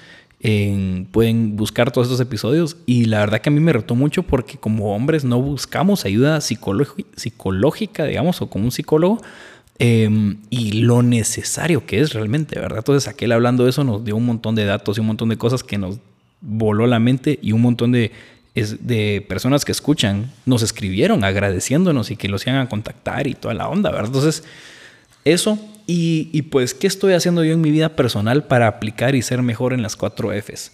pueden 1.13 1.57
buscar 1.57 1.91
todos 1.93 2.09
estos 2.09 2.21
episodios 2.21 2.77
y 2.85 3.07
la 3.07 3.21
verdad 3.21 3.41
que 3.41 3.49
a 3.49 3.53
mí 3.53 3.61
me 3.61 3.73
retó 3.73 3.95
mucho 3.95 4.23
porque 4.25 4.59
como 4.59 4.95
hombres 4.95 5.25
no 5.25 5.41
buscamos 5.41 6.05
ayuda 6.05 6.41
psicológica, 6.43 8.05
digamos, 8.05 8.43
o 8.43 8.51
con 8.51 8.65
un 8.65 8.73
psicólogo, 8.73 9.23
Em, 9.85 10.37
y 10.49 10.83
lo 10.83 11.03
necesario 11.03 11.85
que 11.87 11.99
es 11.99 12.13
realmente, 12.13 12.57
¿verdad? 12.61 12.79
Entonces 12.79 13.09
aquel 13.09 13.33
hablando 13.33 13.65
de 13.65 13.71
eso 13.71 13.83
nos 13.83 14.05
dio 14.05 14.15
un 14.15 14.25
montón 14.25 14.55
de 14.55 14.65
datos 14.65 14.97
y 14.97 15.01
un 15.01 15.09
montón 15.09 15.29
de 15.29 15.37
cosas 15.37 15.65
que 15.65 15.77
nos 15.77 15.99
voló 16.41 16.87
la 16.87 17.01
mente 17.01 17.41
y 17.43 17.51
un 17.51 17.63
montón 17.63 17.91
de, 17.91 18.13
de 18.55 19.27
personas 19.29 19.65
que 19.65 19.73
escuchan 19.73 20.31
nos 20.47 20.63
escribieron 20.63 21.25
agradeciéndonos 21.25 22.13
y 22.13 22.17
que 22.17 22.29
los 22.29 22.47
iban 22.47 22.61
a 22.61 22.69
contactar 22.69 23.27
y 23.27 23.35
toda 23.35 23.55
la 23.55 23.69
onda, 23.69 23.91
¿verdad? 23.91 24.07
Entonces, 24.07 24.45
eso 25.25 25.59
y, 25.89 26.29
y 26.33 26.43
pues, 26.43 26.75
¿qué 26.75 26.87
estoy 26.87 27.15
haciendo 27.15 27.43
yo 27.43 27.53
en 27.53 27.61
mi 27.61 27.73
vida 27.73 27.97
personal 27.97 28.45
para 28.45 28.69
aplicar 28.69 29.17
y 29.17 29.23
ser 29.23 29.43
mejor 29.43 29.73
en 29.73 29.83
las 29.83 29.97
cuatro 29.97 30.31
Fs? 30.31 30.71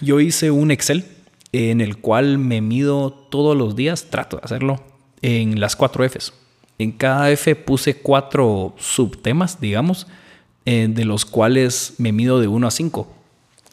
Yo 0.00 0.20
hice 0.20 0.52
un 0.52 0.70
Excel 0.70 1.06
en 1.50 1.80
el 1.80 1.96
cual 1.96 2.38
me 2.38 2.60
mido 2.60 3.10
todos 3.10 3.56
los 3.56 3.74
días, 3.74 4.10
trato 4.10 4.36
de 4.36 4.42
hacerlo, 4.44 4.80
en 5.22 5.58
las 5.58 5.74
cuatro 5.74 6.08
Fs 6.08 6.43
en 6.78 6.92
cada 6.92 7.30
F 7.30 7.54
puse 7.56 7.96
cuatro 7.96 8.74
subtemas, 8.78 9.60
digamos, 9.60 10.06
eh, 10.66 10.88
de 10.90 11.04
los 11.04 11.24
cuales 11.24 11.94
me 11.98 12.12
mido 12.12 12.40
de 12.40 12.48
1 12.48 12.66
a 12.66 12.70
5. 12.70 13.08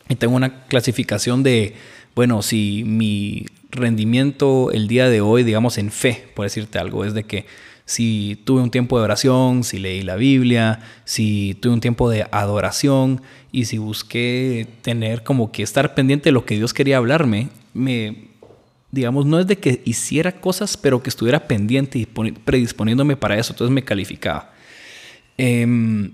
Y 0.09 0.15
tengo 0.15 0.35
una 0.35 0.65
clasificación 0.65 1.41
de, 1.41 1.75
bueno, 2.15 2.41
si 2.41 2.83
mi 2.85 3.45
rendimiento 3.71 4.71
el 4.71 4.87
día 4.87 5.09
de 5.09 5.21
hoy, 5.21 5.43
digamos, 5.43 5.77
en 5.77 5.91
fe, 5.91 6.27
por 6.35 6.45
decirte 6.45 6.79
algo, 6.79 7.05
es 7.05 7.13
de 7.13 7.23
que 7.23 7.45
si 7.85 8.39
tuve 8.45 8.61
un 8.61 8.71
tiempo 8.71 8.97
de 8.97 9.05
oración, 9.05 9.63
si 9.63 9.79
leí 9.79 10.01
la 10.01 10.15
Biblia, 10.15 10.79
si 11.03 11.57
tuve 11.59 11.73
un 11.73 11.81
tiempo 11.81 12.09
de 12.09 12.25
adoración 12.31 13.21
y 13.51 13.65
si 13.65 13.77
busqué 13.77 14.67
tener 14.81 15.23
como 15.23 15.51
que 15.51 15.63
estar 15.63 15.95
pendiente 15.95 16.29
de 16.29 16.33
lo 16.33 16.45
que 16.45 16.55
Dios 16.55 16.73
quería 16.73 16.97
hablarme, 16.97 17.49
me, 17.73 18.30
digamos, 18.91 19.25
no 19.25 19.39
es 19.39 19.47
de 19.47 19.57
que 19.57 19.81
hiciera 19.85 20.33
cosas, 20.33 20.77
pero 20.77 21.01
que 21.01 21.09
estuviera 21.09 21.47
pendiente 21.47 21.99
y 21.99 22.05
predisponiéndome 22.05 23.15
para 23.15 23.37
eso, 23.37 23.53
entonces 23.53 23.73
me 23.73 23.83
calificaba. 23.83 24.53
Em, 25.37 26.11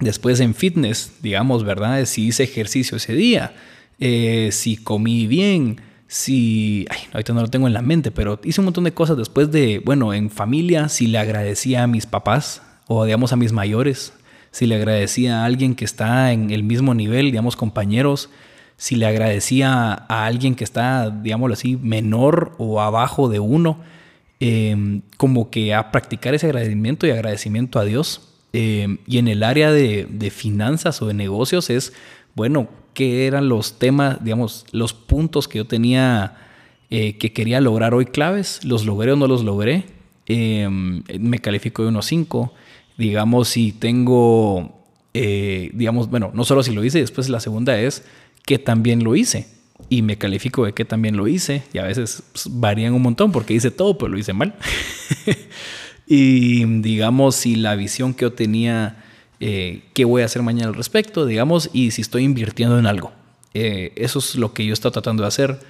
después 0.00 0.40
en 0.40 0.54
fitness, 0.54 1.12
digamos, 1.22 1.64
¿verdad? 1.64 2.04
Si 2.06 2.26
hice 2.26 2.42
ejercicio 2.42 2.96
ese 2.96 3.14
día, 3.14 3.54
eh, 4.00 4.50
si 4.52 4.76
comí 4.76 5.26
bien, 5.26 5.80
si, 6.08 6.86
ay, 6.90 6.98
ahorita 7.12 7.32
no 7.32 7.40
lo 7.40 7.48
tengo 7.48 7.66
en 7.66 7.72
la 7.72 7.82
mente, 7.82 8.10
pero 8.10 8.40
hice 8.44 8.60
un 8.60 8.66
montón 8.66 8.84
de 8.84 8.92
cosas 8.92 9.16
después 9.16 9.50
de, 9.50 9.80
bueno, 9.84 10.12
en 10.12 10.28
familia, 10.28 10.88
si 10.88 11.06
le 11.06 11.18
agradecía 11.18 11.84
a 11.84 11.86
mis 11.86 12.06
papás 12.06 12.62
o, 12.88 13.04
digamos, 13.04 13.32
a 13.32 13.36
mis 13.36 13.52
mayores, 13.52 14.12
si 14.50 14.66
le 14.66 14.74
agradecía 14.74 15.40
a 15.40 15.44
alguien 15.46 15.74
que 15.74 15.84
está 15.84 16.32
en 16.32 16.50
el 16.50 16.64
mismo 16.64 16.94
nivel, 16.94 17.26
digamos, 17.26 17.56
compañeros, 17.56 18.28
si 18.82 18.96
le 18.96 19.06
agradecía 19.06 19.92
a 20.08 20.26
alguien 20.26 20.56
que 20.56 20.64
está, 20.64 21.08
digámoslo 21.08 21.54
así, 21.54 21.76
menor 21.76 22.56
o 22.58 22.80
abajo 22.80 23.28
de 23.28 23.38
uno, 23.38 23.78
em, 24.40 25.02
como 25.16 25.50
que 25.50 25.72
a 25.72 25.92
practicar 25.92 26.34
ese 26.34 26.46
agradecimiento 26.46 27.06
y 27.06 27.12
agradecimiento 27.12 27.78
a 27.78 27.84
Dios. 27.84 28.22
Em, 28.52 28.98
y 29.06 29.18
en 29.18 29.28
el 29.28 29.44
área 29.44 29.70
de, 29.70 30.32
finanzas 30.34 31.00
o 31.00 31.06
de 31.06 31.14
negocios 31.14 31.70
es, 31.70 31.92
bueno, 32.34 32.66
qué 32.92 33.28
eran 33.28 33.48
los 33.48 33.78
temas, 33.78 34.18
digamos, 34.24 34.66
los 34.72 34.94
puntos 34.94 35.46
que 35.46 35.58
yo 35.58 35.64
tenía 35.64 36.36
eh, 36.90 37.18
que 37.18 37.32
quería 37.32 37.60
lograr 37.60 37.94
hoy 37.94 38.06
claves, 38.06 38.64
los 38.64 38.84
logré 38.84 39.12
o 39.12 39.16
no 39.16 39.28
los 39.28 39.44
logré. 39.44 39.84
Em, 40.26 41.04
me 41.20 41.38
califico 41.38 41.84
de 41.84 41.90
unos 41.90 42.06
5. 42.06 42.52
Digamos, 42.98 43.46
si 43.46 43.70
tengo, 43.70 44.82
eh, 45.14 45.70
digamos, 45.72 46.10
bueno, 46.10 46.32
no 46.34 46.42
solo 46.42 46.64
si 46.64 46.72
lo 46.72 46.82
hice, 46.82 46.98
después 46.98 47.28
la 47.28 47.38
segunda 47.38 47.78
es, 47.78 48.02
que 48.44 48.58
también 48.58 49.04
lo 49.04 49.16
hice. 49.16 49.46
Y 49.88 50.02
me 50.02 50.16
califico 50.16 50.64
de 50.64 50.72
que 50.72 50.84
también 50.84 51.16
lo 51.16 51.28
hice. 51.28 51.62
Y 51.72 51.78
a 51.78 51.84
veces 51.84 52.22
pues, 52.32 52.46
varían 52.50 52.94
un 52.94 53.02
montón 53.02 53.32
porque 53.32 53.54
hice 53.54 53.70
todo, 53.70 53.98
pero 53.98 54.10
lo 54.10 54.18
hice 54.18 54.32
mal. 54.32 54.54
y 56.06 56.64
digamos, 56.80 57.36
si 57.36 57.56
la 57.56 57.74
visión 57.74 58.14
que 58.14 58.22
yo 58.22 58.32
tenía, 58.32 59.04
eh, 59.40 59.82
qué 59.94 60.04
voy 60.04 60.22
a 60.22 60.26
hacer 60.26 60.42
mañana 60.42 60.68
al 60.68 60.74
respecto, 60.74 61.26
digamos, 61.26 61.70
y 61.72 61.90
si 61.90 62.02
estoy 62.02 62.24
invirtiendo 62.24 62.78
en 62.78 62.86
algo. 62.86 63.12
Eh, 63.54 63.92
eso 63.96 64.18
es 64.18 64.36
lo 64.36 64.54
que 64.54 64.64
yo 64.64 64.72
estoy 64.72 64.92
tratando 64.92 65.22
de 65.24 65.28
hacer. 65.28 65.60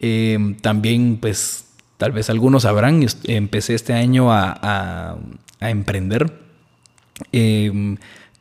Eh, 0.00 0.56
también, 0.60 1.18
pues, 1.20 1.66
tal 1.96 2.12
vez 2.12 2.30
algunos 2.30 2.62
sabrán, 2.62 3.04
empecé 3.24 3.74
este 3.74 3.92
año 3.92 4.32
a, 4.32 4.56
a, 4.62 5.16
a 5.60 5.70
emprender 5.70 6.44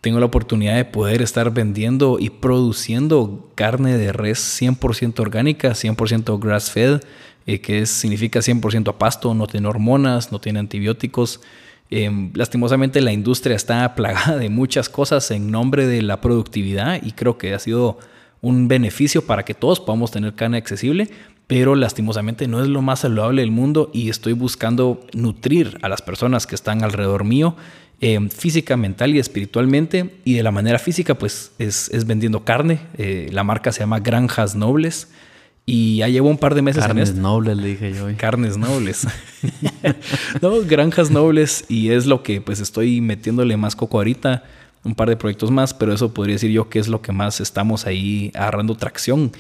tengo 0.04 0.20
la 0.20 0.26
oportunidad 0.26 0.76
de 0.76 0.84
poder 0.84 1.22
estar 1.22 1.54
vendiendo 1.54 2.18
y 2.20 2.30
produciendo 2.30 3.50
carne 3.56 3.98
de 3.98 4.12
res 4.12 4.62
100% 4.62 5.18
orgánica, 5.22 5.70
100% 5.70 6.42
grass 6.42 6.72
fed, 6.72 7.00
eh, 7.48 7.62
que 7.62 7.86
significa 7.86 8.42
100% 8.42 8.90
a 8.90 8.98
pasto, 9.00 9.34
no 9.34 9.48
tiene 9.48 9.70
hormonas, 9.70 10.30
no 10.34 10.42
tiene 10.42 10.60
antibióticos. 10.60 11.40
Em, 11.90 12.32
lastimosamente 12.34 13.00
la 13.00 13.14
industria 13.14 13.56
está 13.56 13.96
plagada 13.96 14.36
de 14.36 14.50
muchas 14.50 14.90
cosas 14.90 15.32
en 15.32 15.50
nombre 15.50 15.88
de 15.88 16.02
la 16.02 16.20
productividad 16.20 17.02
y 17.02 17.14
creo 17.14 17.38
que 17.38 17.54
ha 17.54 17.60
sido 17.60 17.98
un 18.42 18.68
beneficio 18.68 19.26
para 19.26 19.46
que 19.46 19.54
todos 19.54 19.80
podamos 19.80 20.12
tener 20.12 20.36
carne 20.36 20.58
accesible, 20.58 21.08
pero 21.48 21.76
lastimosamente 21.76 22.50
no 22.50 22.62
es 22.62 22.68
lo 22.68 22.82
más 22.82 23.00
saludable 23.00 23.42
del 23.42 23.52
mundo 23.52 23.90
y 23.94 24.10
estoy 24.10 24.34
buscando 24.34 25.00
nutrir 25.14 25.78
a 25.82 25.88
las 25.88 26.02
personas 26.02 26.46
que 26.46 26.56
están 26.56 26.84
alrededor 26.84 27.24
mío 27.24 27.56
eh, 28.06 28.20
física, 28.30 28.76
mental 28.76 29.16
y 29.16 29.20
espiritualmente. 29.20 30.10
Y 30.26 30.34
de 30.34 30.44
la 30.44 30.52
manera 30.52 30.78
física, 30.78 31.16
pues 31.16 31.54
es, 31.58 31.90
vendiendo 32.06 32.44
carne. 32.44 32.82
Eh, 32.98 33.30
la 33.32 33.46
marca 33.46 33.72
se 33.72 33.80
llama 33.80 34.02
Granjas 34.02 34.56
Nobles. 34.56 35.08
Y 35.66 35.98
ya 36.00 36.10
llevo 36.10 36.28
un 36.28 36.38
par 36.38 36.54
de 36.54 36.62
meses 36.62 36.86
Carnes 36.86 37.12
en 37.12 37.22
nobles, 37.22 37.56
le 37.56 37.68
dije 37.70 37.94
yo. 37.94 38.08
Carnes 38.18 38.58
nobles. 38.58 39.08
no, 40.42 40.62
granjas 40.66 41.12
nobles. 41.12 41.64
Y 41.70 41.92
es 41.92 42.06
lo 42.06 42.24
que 42.24 42.42
pues 42.42 42.60
estoy 42.60 43.00
metiéndole 43.00 43.56
más 43.56 43.78
coco 43.78 44.00
ahorita. 44.00 44.44
Un 44.84 44.96
par 44.96 45.08
de 45.08 45.16
proyectos 45.16 45.50
más, 45.50 45.74
pero 45.74 45.94
eso 45.94 46.14
podría 46.14 46.36
decir 46.36 46.52
yo 46.52 46.68
que 46.68 46.80
es 46.80 46.90
lo 46.90 47.02
que 47.02 47.14
más 47.14 47.40
estamos 47.40 47.88
ahí 47.88 48.34
agarrando 48.36 48.76
tracción 48.76 49.32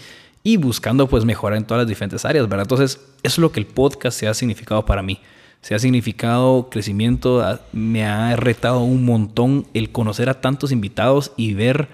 y 0.41 0.55
buscando 0.55 1.09
pues 1.09 1.25
mejorar 1.25 1.57
en 1.57 1.65
todas 1.65 1.81
las 1.81 1.89
diferentes 1.89 2.23
áreas, 2.23 2.47
¿verdad? 2.47 2.63
Entonces, 2.63 3.01
eso 3.23 3.33
es 3.33 3.37
lo 3.39 3.51
que 3.51 3.59
el 3.59 3.65
podcast 3.65 4.17
se 4.17 4.29
ha 4.29 4.33
significado 4.33 4.85
para 4.85 5.01
mí 5.01 5.19
se 5.63 5.75
ha 5.75 5.79
significado 5.79 6.67
crecimiento, 6.69 7.59
me 7.71 8.03
ha 8.03 8.35
retado 8.35 8.81
un 8.81 9.05
montón 9.05 9.65
el 9.73 9.91
conocer 9.93 10.27
a 10.29 10.41
tantos 10.41 10.73
invitados 10.73 11.31
y 11.37 11.53
ver 11.53 11.87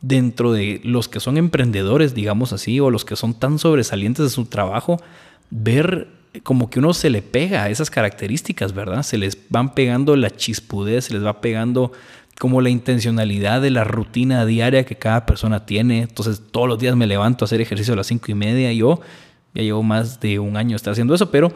dentro 0.00 0.52
de 0.52 0.80
los 0.84 1.06
que 1.06 1.20
son 1.20 1.36
emprendedores, 1.36 2.14
digamos 2.14 2.54
así, 2.54 2.80
o 2.80 2.90
los 2.90 3.04
que 3.04 3.16
son 3.16 3.34
tan 3.34 3.58
sobresalientes 3.58 4.24
de 4.24 4.30
su 4.30 4.46
trabajo, 4.46 5.02
ver 5.50 6.08
como 6.42 6.70
que 6.70 6.78
uno 6.78 6.94
se 6.94 7.10
le 7.10 7.20
pega 7.20 7.64
a 7.64 7.68
esas 7.68 7.90
características, 7.90 8.72
¿verdad? 8.72 9.02
Se 9.02 9.18
les 9.18 9.36
van 9.50 9.74
pegando 9.74 10.16
la 10.16 10.30
chispudez, 10.30 11.04
se 11.04 11.12
les 11.12 11.22
va 11.22 11.42
pegando 11.42 11.92
como 12.38 12.62
la 12.62 12.70
intencionalidad 12.70 13.60
de 13.60 13.68
la 13.68 13.84
rutina 13.84 14.46
diaria 14.46 14.86
que 14.86 14.96
cada 14.96 15.26
persona 15.26 15.66
tiene. 15.66 16.00
Entonces 16.00 16.40
todos 16.50 16.68
los 16.68 16.78
días 16.78 16.96
me 16.96 17.06
levanto 17.06 17.44
a 17.44 17.46
hacer 17.46 17.60
ejercicio 17.60 17.92
a 17.92 17.98
las 17.98 18.06
cinco 18.06 18.30
y 18.30 18.34
media. 18.34 18.72
Yo 18.72 19.02
ya 19.52 19.62
llevo 19.62 19.82
más 19.82 20.20
de 20.20 20.38
un 20.38 20.56
año 20.56 20.74
estar 20.74 20.92
haciendo 20.92 21.14
eso, 21.14 21.30
pero 21.30 21.52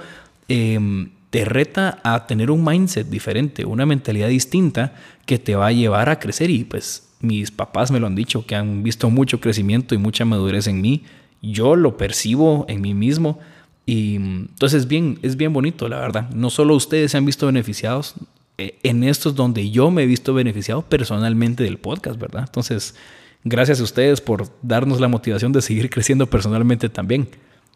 em, 0.48 1.08
te 1.34 1.44
reta 1.44 1.98
a 2.04 2.28
tener 2.28 2.48
un 2.48 2.64
mindset 2.64 3.08
diferente, 3.08 3.64
una 3.64 3.86
mentalidad 3.86 4.28
distinta 4.28 4.94
que 5.26 5.36
te 5.36 5.56
va 5.56 5.66
a 5.66 5.72
llevar 5.72 6.08
a 6.08 6.20
crecer 6.20 6.48
y 6.48 6.62
pues 6.62 7.08
mis 7.18 7.50
papás 7.50 7.90
me 7.90 7.98
lo 7.98 8.06
han 8.06 8.14
dicho, 8.14 8.46
que 8.46 8.54
han 8.54 8.84
visto 8.84 9.10
mucho 9.10 9.40
crecimiento 9.40 9.96
y 9.96 9.98
mucha 9.98 10.24
madurez 10.24 10.68
en 10.68 10.80
mí. 10.80 11.02
Yo 11.42 11.74
lo 11.74 11.96
percibo 11.96 12.66
en 12.68 12.80
mí 12.82 12.94
mismo. 12.94 13.40
Y 13.84 14.14
entonces 14.14 14.82
es 14.82 14.86
bien, 14.86 15.18
es 15.22 15.36
bien 15.36 15.52
bonito, 15.52 15.88
la 15.88 15.98
verdad. 15.98 16.30
No 16.30 16.50
solo 16.50 16.76
ustedes 16.76 17.10
se 17.10 17.16
han 17.16 17.26
visto 17.26 17.46
beneficiados, 17.46 18.14
eh, 18.56 18.78
en 18.84 19.02
esto 19.02 19.30
es 19.30 19.34
donde 19.34 19.72
yo 19.72 19.90
me 19.90 20.04
he 20.04 20.06
visto 20.06 20.34
beneficiado 20.34 20.82
personalmente 20.82 21.64
del 21.64 21.78
podcast, 21.78 22.16
¿verdad? 22.16 22.44
Entonces, 22.46 22.94
gracias 23.42 23.80
a 23.80 23.82
ustedes 23.82 24.20
por 24.20 24.46
darnos 24.62 25.00
la 25.00 25.08
motivación 25.08 25.50
de 25.50 25.62
seguir 25.62 25.90
creciendo 25.90 26.30
personalmente 26.30 26.88
también. 26.88 27.26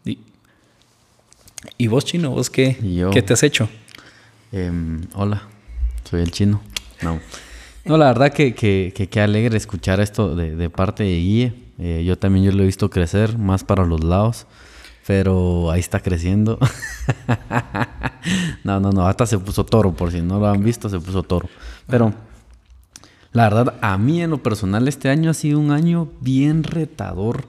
Y, 0.05 0.19
vos, 1.87 2.05
Chino, 2.05 2.31
vos 2.31 2.49
qué, 2.49 2.77
¿qué 3.11 3.21
te 3.21 3.33
has 3.33 3.43
hecho? 3.43 3.69
Em, 4.51 5.01
hola, 5.13 5.43
soy 6.09 6.21
el 6.21 6.31
Chino. 6.31 6.61
No. 7.01 7.19
No, 7.85 7.97
la 7.97 8.07
verdad 8.07 8.33
que, 8.33 8.53
que, 8.53 9.21
alegre 9.21 9.57
escuchar 9.57 9.99
esto 9.99 10.35
de, 10.35 10.69
parte 10.69 11.03
de 11.03 11.17
Guille. 11.17 11.53
Eh, 11.79 12.03
yo 12.05 12.17
también 12.17 12.45
yo 12.45 12.51
lo 12.51 12.63
he 12.63 12.65
visto 12.65 12.89
crecer 12.89 13.37
más 13.37 13.63
para 13.63 13.85
los 13.85 14.03
lados. 14.03 14.45
Pero 15.07 15.71
ahí 15.71 15.79
está 15.79 16.01
creciendo. 16.01 16.59
no, 18.63 18.79
no, 18.79 18.91
no. 18.91 19.07
Hasta 19.07 19.25
se 19.25 19.39
puso 19.39 19.65
toro. 19.65 19.93
Por 19.93 20.11
si 20.11 20.21
no 20.21 20.39
lo 20.39 20.47
han 20.47 20.63
visto, 20.63 20.87
se 20.87 20.99
puso 20.99 21.23
toro. 21.23 21.49
Pero 21.87 22.13
la 23.31 23.49
verdad, 23.49 23.79
a 23.81 23.97
mí 23.97 24.21
en 24.21 24.29
lo 24.29 24.43
personal 24.43 24.87
este 24.87 25.09
año 25.09 25.31
ha 25.31 25.33
sido 25.33 25.59
un 25.59 25.71
año 25.71 26.09
bien 26.21 26.63
retador. 26.63 27.45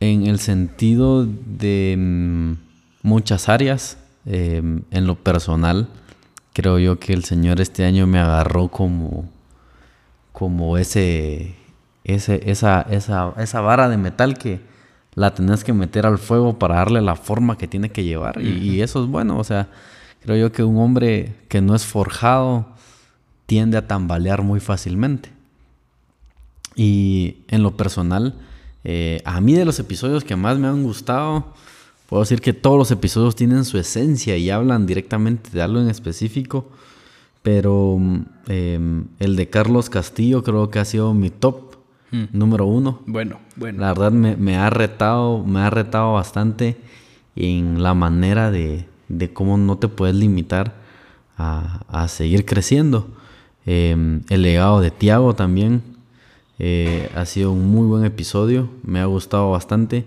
En 0.00 0.26
el 0.26 0.38
sentido 0.38 1.24
de 1.26 1.94
mm, 1.98 2.52
muchas 3.02 3.48
áreas. 3.48 3.98
Em, 4.26 4.82
en 4.90 5.06
lo 5.06 5.16
personal, 5.16 5.88
creo 6.52 6.78
yo 6.78 6.98
que 6.98 7.14
el 7.14 7.24
Señor 7.24 7.60
este 7.60 7.84
año 7.84 8.06
me 8.06 8.18
agarró 8.18 8.68
como, 8.68 9.30
como 10.32 10.76
ese, 10.76 11.54
ese, 12.04 12.50
esa, 12.50 12.82
esa, 12.82 13.32
esa 13.38 13.60
vara 13.62 13.88
de 13.88 13.96
metal 13.96 14.36
que, 14.36 14.60
la 15.14 15.34
tenés 15.34 15.64
que 15.64 15.72
meter 15.72 16.06
al 16.06 16.18
fuego 16.18 16.58
para 16.58 16.76
darle 16.76 17.00
la 17.00 17.16
forma 17.16 17.58
que 17.58 17.68
tiene 17.68 17.90
que 17.90 18.04
llevar. 18.04 18.40
y, 18.40 18.80
eso 18.80 19.02
es 19.02 19.08
bueno, 19.10 19.38
o 19.38 19.44
sea, 19.44 19.68
creo 20.22 20.36
yo 20.36 20.52
que 20.52 20.62
un 20.62 20.78
hombre 20.78 21.34
que 21.48 21.60
no 21.60 21.74
es 21.74 21.84
forjado 21.84 22.66
tiende 23.46 23.76
a 23.76 23.86
tambalear 23.86 24.42
muy 24.42 24.60
fácilmente. 24.60 25.30
Y 26.76 27.38
en 27.48 27.62
lo 27.62 27.76
personal, 27.76 28.34
eh, 28.84 29.20
a 29.24 29.40
mí 29.40 29.54
de 29.54 29.64
los 29.64 29.78
episodios 29.78 30.24
que 30.24 30.36
más 30.36 30.58
me 30.58 30.68
han 30.68 30.82
gustado, 30.82 31.52
puedo 32.10 32.22
decir 32.22 32.42
que 32.42 32.52
todos 32.52 32.76
los 32.76 32.90
episodios 32.90 33.34
tienen 33.34 33.64
su 33.64 33.78
esencia 33.78 34.36
y 34.36 34.50
hablan 34.50 34.84
directamente 34.84 35.48
de 35.50 35.62
algo 35.62 35.80
en 35.80 35.88
específico. 35.88 36.68
Pero 37.42 37.98
em, 38.48 39.06
el 39.18 39.36
de 39.36 39.48
Carlos 39.48 39.88
Castillo 39.88 40.42
creo 40.42 40.68
que 40.68 40.78
ha 40.78 40.84
sido 40.84 41.14
mi 41.14 41.30
top 41.30 41.70
Hmm. 42.12 42.24
número 42.32 42.66
uno. 42.66 43.00
Bueno, 43.06 43.38
bueno. 43.56 43.80
La 43.80 43.94
verdad 43.94 44.10
me, 44.10 44.56
ha 44.56 44.68
retado, 44.68 45.44
me 45.44 45.60
ha 45.60 45.70
retado 45.70 46.14
bastante 46.14 46.76
en 47.36 47.82
la 47.82 47.94
manera 47.94 48.50
de, 48.50 48.86
cómo 49.32 49.56
no 49.56 49.78
te 49.78 49.86
puedes 49.86 50.16
limitar 50.16 50.74
a, 51.38 52.06
seguir 52.08 52.44
creciendo. 52.44 53.08
Em, 53.64 54.22
el 54.28 54.42
legado 54.42 54.80
de 54.80 54.90
Tiago 54.90 55.34
también 55.34 55.82
eh, 56.58 57.08
ha 57.14 57.24
sido 57.26 57.52
un 57.52 57.66
muy 57.66 57.86
buen 57.86 58.04
episodio, 58.04 58.68
me 58.82 59.00
ha 59.00 59.04
gustado 59.04 59.50
bastante. 59.50 60.04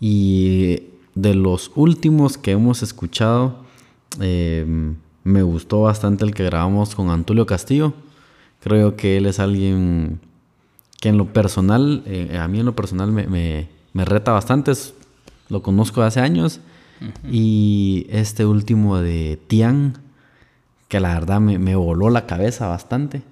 Y 0.00 0.84
de 1.14 1.34
los 1.34 1.70
últimos 1.74 2.38
que 2.38 2.52
hemos 2.52 2.82
escuchado, 2.82 3.56
em, 4.20 4.96
me 5.24 5.42
gustó 5.42 5.82
bastante 5.82 6.24
el 6.24 6.34
que 6.34 6.44
grabamos 6.44 6.94
con 6.94 7.10
Antulio 7.10 7.46
Castillo. 7.46 7.92
Creo 8.60 8.96
que 8.96 9.16
él 9.16 9.26
es 9.26 9.38
alguien 9.38 10.20
que 11.00 11.08
en 11.08 11.18
lo 11.18 11.32
personal, 11.32 12.02
eh, 12.06 12.38
a 12.38 12.48
mí 12.48 12.60
en 12.60 12.66
lo 12.66 12.76
personal 12.76 13.10
me, 13.12 13.68
reta 13.94 14.32
bastante. 14.32 14.72
lo 15.48 15.62
conozco 15.62 16.00
de 16.00 16.06
hace 16.06 16.20
años. 16.20 16.60
Y 17.28 18.06
este 18.10 18.46
último 18.46 18.98
de 18.98 19.40
Tian, 19.48 19.98
que 20.86 21.00
la 21.00 21.14
verdad 21.14 21.40
me, 21.40 21.74
voló 21.74 22.10
la 22.10 22.26
cabeza 22.26 22.68
bastante. 22.68 23.22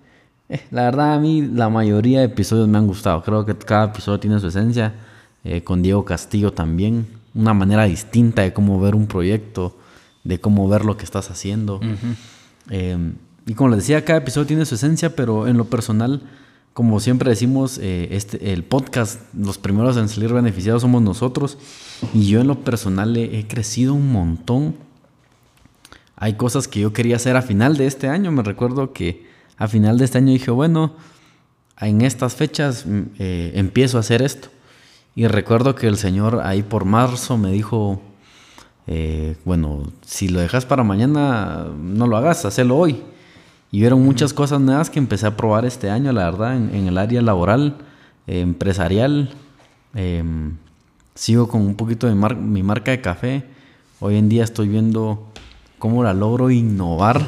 Eh, 0.48 0.60
la 0.72 0.82
verdad 0.82 1.14
a 1.14 1.20
mí 1.20 1.42
la 1.42 1.68
mayoría 1.68 2.18
de 2.18 2.24
episodios 2.26 2.66
me 2.68 2.78
han 2.78 2.88
gustado. 2.88 3.22
Creo 3.22 3.46
que 3.46 3.54
cada 3.54 3.86
episodio 3.86 4.18
tiene 4.18 4.40
su 4.40 4.48
esencia. 4.48 4.94
Eh, 5.44 5.62
con 5.62 5.82
Diego 5.82 6.04
Castillo 6.04 6.52
también. 6.52 7.06
Una 7.34 7.54
manera 7.54 7.84
distinta 7.84 8.42
de 8.42 8.52
cómo 8.52 8.80
ver 8.80 8.94
un 8.94 9.06
proyecto, 9.06 9.76
de 10.24 10.40
cómo 10.40 10.68
ver 10.68 10.84
lo 10.84 10.96
que 10.96 11.04
estás 11.04 11.30
haciendo. 11.30 11.80
y 13.46 13.54
como 13.54 13.70
les 13.70 13.78
decía, 13.78 14.04
cada 14.04 14.18
episodio 14.18 14.46
tiene 14.46 14.66
su 14.66 14.74
esencia, 14.74 15.14
pero 15.14 15.46
en 15.46 15.56
lo 15.56 15.64
personal 15.64 16.22
como 16.72 17.00
siempre 17.00 17.30
decimos, 17.30 17.78
eh, 17.78 18.08
este, 18.12 18.52
el 18.52 18.62
podcast, 18.62 19.20
los 19.34 19.58
primeros 19.58 19.96
en 19.96 20.08
salir 20.08 20.32
beneficiados 20.32 20.82
somos 20.82 21.02
nosotros. 21.02 21.58
Y 22.14 22.28
yo 22.28 22.40
en 22.40 22.46
lo 22.46 22.60
personal 22.60 23.16
he, 23.16 23.46
crecido 23.48 23.94
un 23.94 24.12
montón. 24.12 24.76
Hay 26.16 26.34
cosas 26.34 26.68
que 26.68 26.80
yo 26.80 26.92
quería 26.92 27.16
hacer 27.16 27.36
a 27.36 27.42
final 27.42 27.76
de 27.76 27.86
este 27.86 28.08
año. 28.08 28.30
Me 28.30 28.42
recuerdo 28.42 28.92
que 28.92 29.26
a 29.56 29.66
final 29.68 29.98
de 29.98 30.04
este 30.04 30.18
año 30.18 30.32
dije, 30.32 30.50
bueno, 30.50 30.94
en 31.80 32.02
estas 32.02 32.34
fechas 32.36 32.86
mm, 32.86 33.00
eh, 33.18 33.52
empiezo 33.56 33.96
a 33.96 34.00
hacer 34.00 34.22
esto. 34.22 34.48
Y 35.20 35.28
recuerdo 35.28 35.74
que 35.74 35.86
el 35.86 35.98
Señor 35.98 36.40
ahí 36.44 36.62
por 36.62 36.86
marzo 36.86 37.36
me 37.36 37.52
dijo, 37.52 38.00
eh, 38.86 39.36
bueno, 39.44 39.82
si 40.00 40.28
lo 40.28 40.40
dejas 40.40 40.64
para 40.64 40.82
mañana, 40.82 41.66
no 41.78 42.06
lo 42.06 42.16
hagas, 42.16 42.46
hacelo 42.46 42.78
hoy. 42.78 43.02
Y 43.70 43.80
vieron 43.80 44.02
muchas 44.02 44.32
cosas 44.32 44.62
nuevas 44.62 44.88
que 44.88 44.98
empecé 44.98 45.26
a 45.26 45.36
probar 45.36 45.66
este 45.66 45.90
año, 45.90 46.10
la 46.12 46.24
verdad, 46.24 46.56
en, 46.56 46.88
el 46.88 46.96
área 46.96 47.20
laboral, 47.20 47.76
eh, 48.26 48.40
empresarial. 48.40 49.28
Em, 49.92 50.56
sigo 51.14 51.48
con 51.48 51.60
un 51.60 51.74
poquito 51.74 52.06
de 52.06 52.14
mi 52.14 52.62
marca 52.62 52.90
de 52.90 53.02
café. 53.02 53.44
Hoy 54.00 54.16
en 54.16 54.30
día 54.30 54.42
estoy 54.42 54.68
viendo 54.68 55.26
cómo 55.78 56.02
la 56.02 56.14
logro 56.14 56.50
innovar 56.50 57.20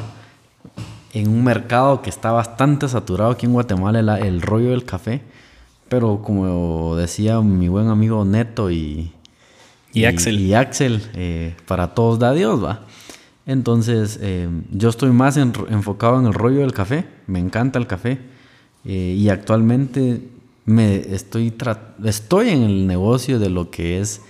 en 1.13 1.27
un 1.27 1.43
mercado 1.43 2.01
que 2.01 2.09
está 2.09 2.31
bastante 2.31 2.87
saturado 2.87 3.29
aquí 3.29 3.45
en 3.45 3.53
Guatemala, 3.53 4.17
el, 4.17 4.41
rollo 4.41 4.71
del 4.71 4.83
café. 4.83 5.21
Pero 5.93 6.23
como 6.23 6.95
decía 6.95 7.39
mi 7.41 7.67
buen 7.67 7.87
amigo 7.87 8.25
Neto 8.25 8.71
y, 8.71 9.11
y, 9.93 10.05
Axel, 10.05 10.39
y 10.39 10.55
Axel 10.55 11.03
eh, 11.13 11.55
para 11.67 11.93
todos 11.93 12.17
da 12.17 12.33
Dios, 12.33 12.63
va. 12.63 12.87
Entonces, 13.45 14.17
eh, 14.19 14.49
yo 14.71 14.89
estoy 14.89 15.11
más 15.11 15.37
enfocado 15.37 16.19
en 16.19 16.25
el 16.25 16.33
rollo 16.33 16.61
del 16.61 16.73
café, 16.73 17.05
me 17.27 17.37
encanta 17.37 17.77
el 17.77 17.85
café 17.85 18.17
eh, 18.85 19.15
y 19.15 19.29
actualmente 19.29 20.27
me 20.65 20.95
estoy, 21.13 21.53
estoy 22.03 22.49
en 22.49 22.63
el 22.63 22.87
negocio 22.87 23.37
de 23.37 23.51
lo 23.51 23.69
que 23.69 23.99
es 23.99 24.21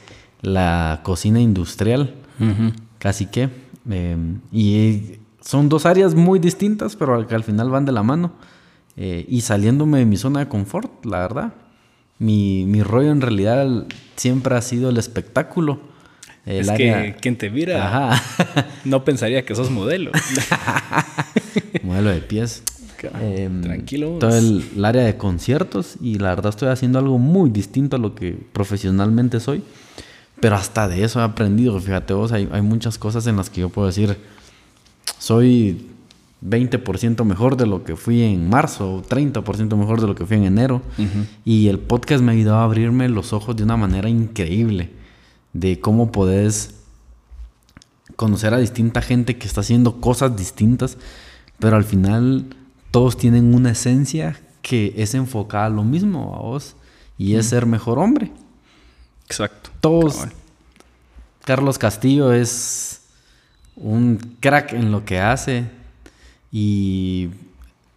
la 0.41 0.99
cocina 1.03 1.39
industrial, 1.39 2.13
casi 2.99 3.27
que. 3.27 3.49
Eh, 3.89 4.17
y 4.51 5.13
son 5.39 5.69
dos 5.69 5.85
áreas 5.85 6.13
muy 6.13 6.39
distintas, 6.39 6.97
pero 6.97 7.25
que 7.25 7.35
al 7.35 7.45
final 7.45 7.69
van 7.69 7.85
de 7.85 7.93
la 7.93 8.03
mano. 8.03 8.33
Y 8.95 9.41
saliéndome 9.41 9.99
de 9.99 10.05
mi 10.05 10.17
zona 10.17 10.41
de 10.41 10.47
confort, 10.47 11.05
la 11.05 11.19
verdad. 11.19 11.53
Mi, 12.19 12.65
mi 12.65 12.83
rollo 12.83 13.11
en 13.11 13.21
realidad 13.21 13.87
siempre 14.15 14.55
ha 14.55 14.61
sido 14.61 14.89
el 14.89 14.97
espectáculo 14.97 15.93
es 16.45 16.69
que 16.71 17.15
quien 17.21 17.37
te 17.37 17.49
mira 17.49 18.21
no 18.83 19.05
pensaría 19.05 19.45
que 19.45 19.55
sos 19.55 19.69
modelo. 19.71 20.11
modelo 21.83 22.09
de 22.09 22.19
pies. 22.19 22.63
Em, 23.21 23.61
Tranquilo. 23.61 24.17
Todo 24.19 24.37
el, 24.37 24.83
área 24.83 25.03
de 25.03 25.17
conciertos 25.17 25.95
y 26.01 26.19
la 26.19 26.29
verdad 26.29 26.49
estoy 26.49 26.69
haciendo 26.69 26.99
algo 26.99 27.17
muy 27.17 27.49
distinto 27.49 27.95
a 27.95 27.99
lo 27.99 28.13
que 28.15 28.37
profesionalmente 28.51 29.39
soy. 29.39 29.63
Pero 30.39 30.55
hasta 30.55 30.89
de 30.89 31.03
eso 31.03 31.21
he 31.21 31.23
aprendido. 31.23 31.79
Fíjate 31.79 32.13
vos, 32.13 32.33
hay, 32.33 32.47
muchas 32.61 32.97
cosas 32.97 33.25
en 33.27 33.37
las 33.37 33.49
que 33.49 33.61
yo 33.61 33.69
puedo 33.69 33.87
decir, 33.87 34.17
soy 35.17 35.87
20% 36.43 37.23
mejor 37.23 37.55
de 37.55 37.65
lo 37.65 37.83
que 37.83 37.95
fui 37.95 38.21
en 38.21 38.49
marzo, 38.49 39.03
30% 39.07 39.75
mejor 39.77 40.01
de 40.01 40.07
lo 40.07 40.15
que 40.15 40.25
fui 40.25 40.37
en 40.37 40.43
enero. 40.43 40.81
Y 41.45 41.69
el 41.69 41.79
podcast 41.79 42.23
me 42.23 42.33
ayudado 42.33 42.57
a 42.57 42.63
abrirme 42.65 43.07
los 43.09 43.33
ojos 43.33 43.55
de 43.55 43.63
una 43.63 43.77
manera 43.77 44.09
increíble 44.09 44.91
de 45.53 45.79
cómo 45.79 46.11
podés 46.11 46.75
conocer 48.15 48.53
a 48.53 48.57
distinta 48.57 49.01
gente 49.01 49.37
que 49.37 49.47
está 49.47 49.61
haciendo 49.61 50.01
cosas 50.01 50.35
distintas, 50.35 50.97
pero 51.59 51.77
al 51.77 51.83
final 51.83 52.55
todos 52.91 53.17
tienen 53.17 53.55
una 53.55 53.71
esencia 53.71 54.39
que 54.61 54.93
es 54.97 55.13
enfocada 55.13 55.65
a 55.65 55.69
lo 55.69 55.83
mismo 55.83 56.35
a 56.35 56.39
vos 56.39 56.75
y 57.17 57.35
es 57.35 57.47
ser 57.47 57.65
mejor 57.65 57.99
hombre. 57.99 58.31
Exacto. 59.25 59.69
Todos. 59.79 60.25
Carlos 61.45 61.77
Castillo 61.77 62.33
es 62.33 63.01
un 63.75 64.37
crack 64.39 64.73
en 64.73 64.91
lo 64.91 65.05
que 65.05 65.19
hace 65.19 65.82
y 66.55 67.31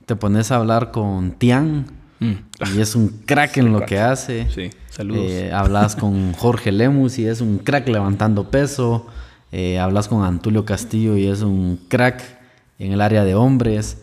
te 0.06 0.16
pones 0.16 0.50
a 0.50 0.56
hablar 0.56 0.90
con 0.90 1.32
Tian 1.32 1.84
mm. 2.20 2.74
y 2.74 2.80
es 2.80 2.96
un 2.96 3.08
crack 3.26 3.58
en 3.58 3.72
lo 3.72 3.84
que 3.84 3.98
hace. 3.98 4.48
Sí, 4.50 4.70
saludos. 4.88 5.26
Eh, 5.28 5.52
hablas 5.52 5.94
con 5.94 6.32
Jorge 6.32 6.72
Lemus 6.72 7.18
y 7.18 7.26
es 7.26 7.42
un 7.42 7.58
crack 7.58 7.86
levantando 7.86 8.50
peso. 8.50 9.06
Eh, 9.52 9.78
hablas 9.78 10.08
con 10.08 10.24
Antulio 10.24 10.64
Castillo 10.64 11.18
y 11.18 11.26
es 11.26 11.42
un 11.42 11.78
crack 11.88 12.22
en 12.78 12.92
el 12.92 13.02
área 13.02 13.24
de 13.24 13.34
hombres. 13.34 13.98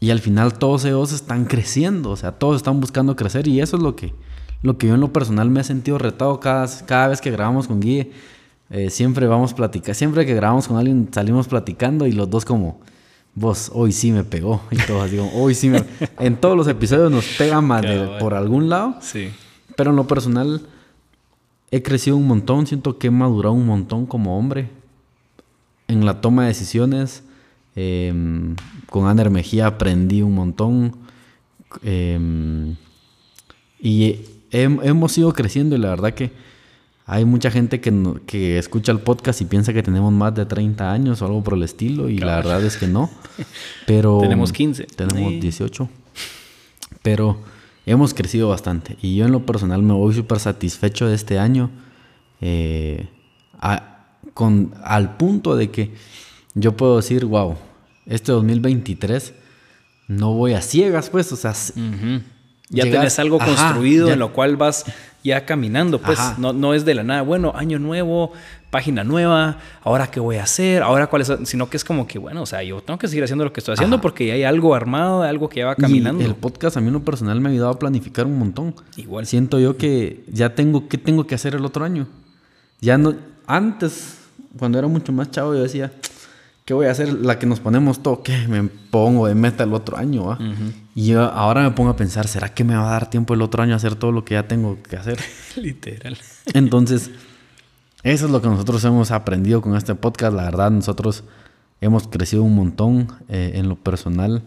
Y 0.00 0.10
al 0.10 0.20
final 0.20 0.54
todos 0.54 0.84
ellos 0.86 1.12
están 1.12 1.44
creciendo, 1.44 2.10
o 2.10 2.16
sea, 2.16 2.32
todos 2.32 2.56
están 2.56 2.80
buscando 2.80 3.16
crecer 3.16 3.48
y 3.48 3.60
eso 3.60 3.76
es 3.76 3.82
lo 3.82 3.96
que, 3.96 4.14
lo 4.62 4.78
que 4.78 4.86
yo 4.86 4.94
en 4.94 5.00
lo 5.00 5.12
personal 5.12 5.50
me 5.50 5.60
he 5.60 5.64
sentido 5.64 5.98
retado 5.98 6.40
cada, 6.40 6.66
cada 6.86 7.08
vez 7.08 7.20
que 7.20 7.30
grabamos 7.30 7.68
con 7.68 7.80
Guille. 7.80 8.12
Eh, 8.70 8.90
siempre 8.90 9.26
vamos 9.26 9.52
a 9.52 9.56
platicar, 9.56 9.94
siempre 9.94 10.24
que 10.24 10.34
grabamos 10.34 10.68
con 10.68 10.78
alguien 10.78 11.08
salimos 11.10 11.48
platicando 11.48 12.06
y 12.06 12.12
los 12.12 12.30
dos 12.30 12.44
como, 12.44 12.80
vos, 13.38 13.70
hoy 13.74 13.92
sí 13.92 14.12
me 14.12 14.24
pegó. 14.24 14.62
Y 14.70 14.76
todos 14.76 15.04
así 15.04 15.18
hoy 15.34 15.54
sí 15.54 15.68
me... 15.70 15.84
en 16.18 16.36
todos 16.36 16.56
los 16.56 16.68
episodios 16.68 17.10
nos 17.10 17.26
pega 17.36 17.60
más 17.60 17.84
por 18.18 18.34
algún 18.34 18.68
lado. 18.68 18.96
Sí. 19.00 19.30
Pero 19.76 19.90
en 19.90 19.96
lo 19.96 20.06
personal 20.06 20.62
he 21.70 21.82
crecido 21.82 22.16
un 22.16 22.26
montón, 22.26 22.66
siento 22.66 22.98
que 22.98 23.08
he 23.08 23.10
madurado 23.10 23.54
un 23.54 23.66
montón 23.66 24.06
como 24.06 24.38
hombre. 24.38 24.70
En 25.86 26.04
la 26.04 26.20
toma 26.20 26.42
de 26.42 26.48
decisiones, 26.48 27.22
em, 27.76 28.56
con 28.90 29.06
Ander 29.06 29.30
Mejía 29.30 29.66
aprendí 29.66 30.22
un 30.22 30.34
montón. 30.34 30.96
Em, 31.82 32.76
y 33.80 34.20
hemos 34.50 35.16
ido 35.16 35.32
creciendo 35.32 35.76
y 35.76 35.78
la 35.78 35.90
verdad 35.90 36.14
que 36.14 36.32
hay 37.10 37.24
mucha 37.24 37.50
gente 37.50 37.80
que, 37.80 38.20
que, 38.26 38.58
escucha 38.58 38.92
el 38.92 39.00
podcast 39.00 39.40
y 39.40 39.46
piensa 39.46 39.72
que 39.72 39.82
tenemos 39.82 40.12
más 40.12 40.34
de 40.34 40.44
30 40.44 40.92
años 40.92 41.22
o 41.22 41.24
algo 41.24 41.42
por 41.42 41.54
el 41.54 41.62
estilo 41.62 42.10
y 42.10 42.18
la 42.18 42.36
verdad 42.36 42.62
es 42.62 42.76
que 42.76 42.86
no. 42.86 43.10
Pero 43.86 44.18
tenemos 44.20 44.52
15. 44.52 44.84
Tenemos 44.84 45.40
18. 45.40 45.88
Pero 47.02 47.38
hemos 47.86 48.12
crecido 48.12 48.50
bastante 48.50 48.98
y 49.00 49.16
yo 49.16 49.24
en 49.24 49.32
lo 49.32 49.46
personal 49.46 49.82
me 49.82 49.94
voy 49.94 50.12
súper 50.14 50.38
satisfecho 50.38 51.06
de 51.06 51.14
este 51.14 51.38
año 51.38 51.70
eh, 52.42 53.08
con, 54.34 54.74
al 54.84 55.16
punto 55.16 55.56
de 55.56 55.70
que 55.70 55.94
yo 56.52 56.76
puedo 56.76 56.96
decir, 56.96 57.24
wow, 57.24 57.56
este 58.04 58.32
2023 58.32 59.32
no 60.08 60.34
voy 60.34 60.52
a 60.52 60.60
ciegas, 60.60 61.08
pues, 61.08 61.32
o 61.32 61.36
sea, 61.36 61.54
ya 62.68 62.84
tienes 62.84 63.18
algo 63.18 63.38
construido 63.38 64.10
en 64.12 64.18
lo 64.18 64.34
cual 64.34 64.56
vas 64.58 64.84
ya 65.24 65.44
caminando, 65.44 66.00
pues 66.00 66.18
no, 66.38 66.52
no, 66.52 66.74
es 66.74 66.84
de 66.84 66.94
la 66.94 67.02
nada, 67.02 67.22
bueno, 67.22 67.52
año 67.54 67.78
nuevo, 67.78 68.32
página 68.70 69.04
nueva, 69.04 69.58
ahora 69.82 70.10
qué 70.10 70.20
voy 70.20 70.36
a 70.36 70.44
hacer, 70.44 70.82
ahora 70.82 71.06
cuál 71.08 71.22
es, 71.22 71.32
sino 71.44 71.68
que 71.68 71.76
es 71.76 71.84
como 71.84 72.06
que, 72.06 72.18
bueno, 72.18 72.42
o 72.42 72.46
sea, 72.46 72.62
yo 72.62 72.80
tengo 72.80 72.98
que 72.98 73.08
seguir 73.08 73.24
haciendo 73.24 73.44
lo 73.44 73.52
que 73.52 73.60
estoy 73.60 73.74
haciendo 73.74 74.00
porque 74.00 74.30
hay 74.32 74.44
algo 74.44 74.74
armado, 74.74 75.22
algo 75.22 75.48
que 75.48 75.60
ya 75.60 75.66
va 75.66 75.74
caminando. 75.74 76.24
el 76.24 76.34
podcast 76.34 76.76
a 76.76 76.80
mí 76.80 76.88
en 76.88 76.94
lo 76.94 77.02
personal 77.02 77.40
me 77.40 77.48
ha 77.48 77.52
ayudado 77.52 77.72
a 77.72 77.78
planificar 77.78 78.26
un 78.26 78.38
montón. 78.38 78.74
Igual. 78.96 79.26
Siento 79.26 79.58
yo 79.58 79.76
que 79.76 80.24
ya 80.30 80.54
tengo, 80.54 80.88
¿qué 80.88 80.98
tengo 80.98 81.26
que 81.26 81.34
hacer 81.34 81.54
el 81.54 81.64
otro 81.64 81.84
año? 81.84 82.06
Ya 82.80 82.96
no, 82.98 83.14
antes, 83.46 84.18
cuando 84.58 84.78
era 84.78 84.86
mucho 84.86 85.12
más 85.12 85.30
chavo, 85.30 85.54
yo 85.54 85.62
decía, 85.62 85.92
¿qué 86.64 86.74
voy 86.74 86.86
a 86.86 86.90
hacer? 86.90 87.12
La 87.12 87.38
que 87.38 87.46
nos 87.46 87.60
ponemos 87.60 88.02
todo, 88.02 88.22
¿qué? 88.22 88.46
Me 88.46 88.62
pongo 88.64 89.26
de 89.26 89.34
meta 89.34 89.64
el 89.64 89.72
otro 89.72 89.96
año, 89.96 90.26
¿va? 90.26 90.38
Y 90.98 91.06
yo 91.06 91.22
ahora 91.22 91.62
me 91.62 91.70
pongo 91.70 91.90
a 91.90 91.96
pensar, 91.96 92.26
¿será 92.26 92.48
que 92.48 92.64
me 92.64 92.74
va 92.74 92.88
a 92.88 92.90
dar 92.90 93.08
tiempo 93.08 93.32
el 93.32 93.40
otro 93.40 93.62
año 93.62 93.74
a 93.74 93.76
hacer 93.76 93.94
todo 93.94 94.10
lo 94.10 94.24
que 94.24 94.34
ya 94.34 94.48
tengo 94.48 94.82
que 94.82 94.96
hacer? 94.96 95.20
Literal. 95.56 96.18
Entonces, 96.54 97.12
eso 98.02 98.26
es 98.26 98.32
lo 98.32 98.42
que 98.42 98.48
nosotros 98.48 98.84
hemos 98.84 99.12
aprendido 99.12 99.62
con 99.62 99.76
este 99.76 99.94
podcast. 99.94 100.34
La 100.34 100.42
verdad, 100.42 100.72
nosotros 100.72 101.22
hemos 101.80 102.08
crecido 102.08 102.42
un 102.42 102.56
montón 102.56 103.12
eh, 103.28 103.52
en 103.54 103.68
lo 103.68 103.76
personal. 103.76 104.42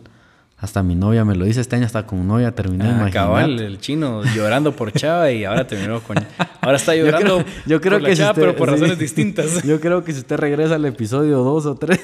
Hasta 0.58 0.84
mi 0.84 0.94
novia 0.94 1.24
me 1.24 1.36
lo 1.36 1.46
dice 1.46 1.62
este 1.62 1.78
año, 1.78 1.86
hasta 1.86 2.06
con 2.06 2.28
novia 2.28 2.52
terminé. 2.52 2.84
Ah, 2.84 3.10
cabal, 3.10 3.58
el 3.62 3.80
chino 3.80 4.22
llorando 4.36 4.76
por 4.76 4.92
Chava 4.92 5.32
y 5.32 5.46
ahora 5.46 5.66
terminó 5.66 6.02
con. 6.02 6.18
Ahora 6.60 6.76
está 6.76 6.94
llorando 6.98 7.46
yo 7.66 7.80
creo, 7.80 8.02
que 8.02 8.14
Chava, 8.14 8.34
pero 8.34 8.58
por 8.58 8.70
razones 8.70 9.00
distintas. 9.00 9.64
Yo 9.64 9.80
creo 9.80 10.04
que 10.04 10.12
si 10.12 10.20
usted 10.20 10.36
regresa 10.36 10.76
al 10.76 10.84
episodio 10.84 11.38
2 11.38 11.66
o 11.66 11.76
3, 11.76 12.00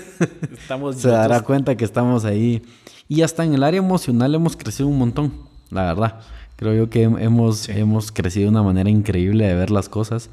se 0.95 1.09
dará 1.09 1.41
cuenta 1.41 1.75
que 1.75 1.83
estamos 1.83 2.23
ahí. 2.23 2.63
Y 3.09 3.21
hasta 3.21 3.43
en 3.43 3.53
el 3.53 3.63
área 3.63 3.79
emocional 3.79 4.35
hemos 4.35 4.55
crecido 4.55 4.89
un 4.89 4.97
montón, 4.97 5.33
la 5.71 5.83
verdad. 5.83 6.19
Creo 6.55 6.73
yo 6.73 6.89
que 6.89 7.03
hemos, 7.03 7.69
hemos 7.69 8.11
crecido 8.11 8.45
de 8.45 8.49
una 8.49 8.63
manera 8.63 8.89
increíble 8.89 9.45
de 9.45 9.53
ver 9.53 9.71
las 9.71 9.89
cosas. 9.89 10.29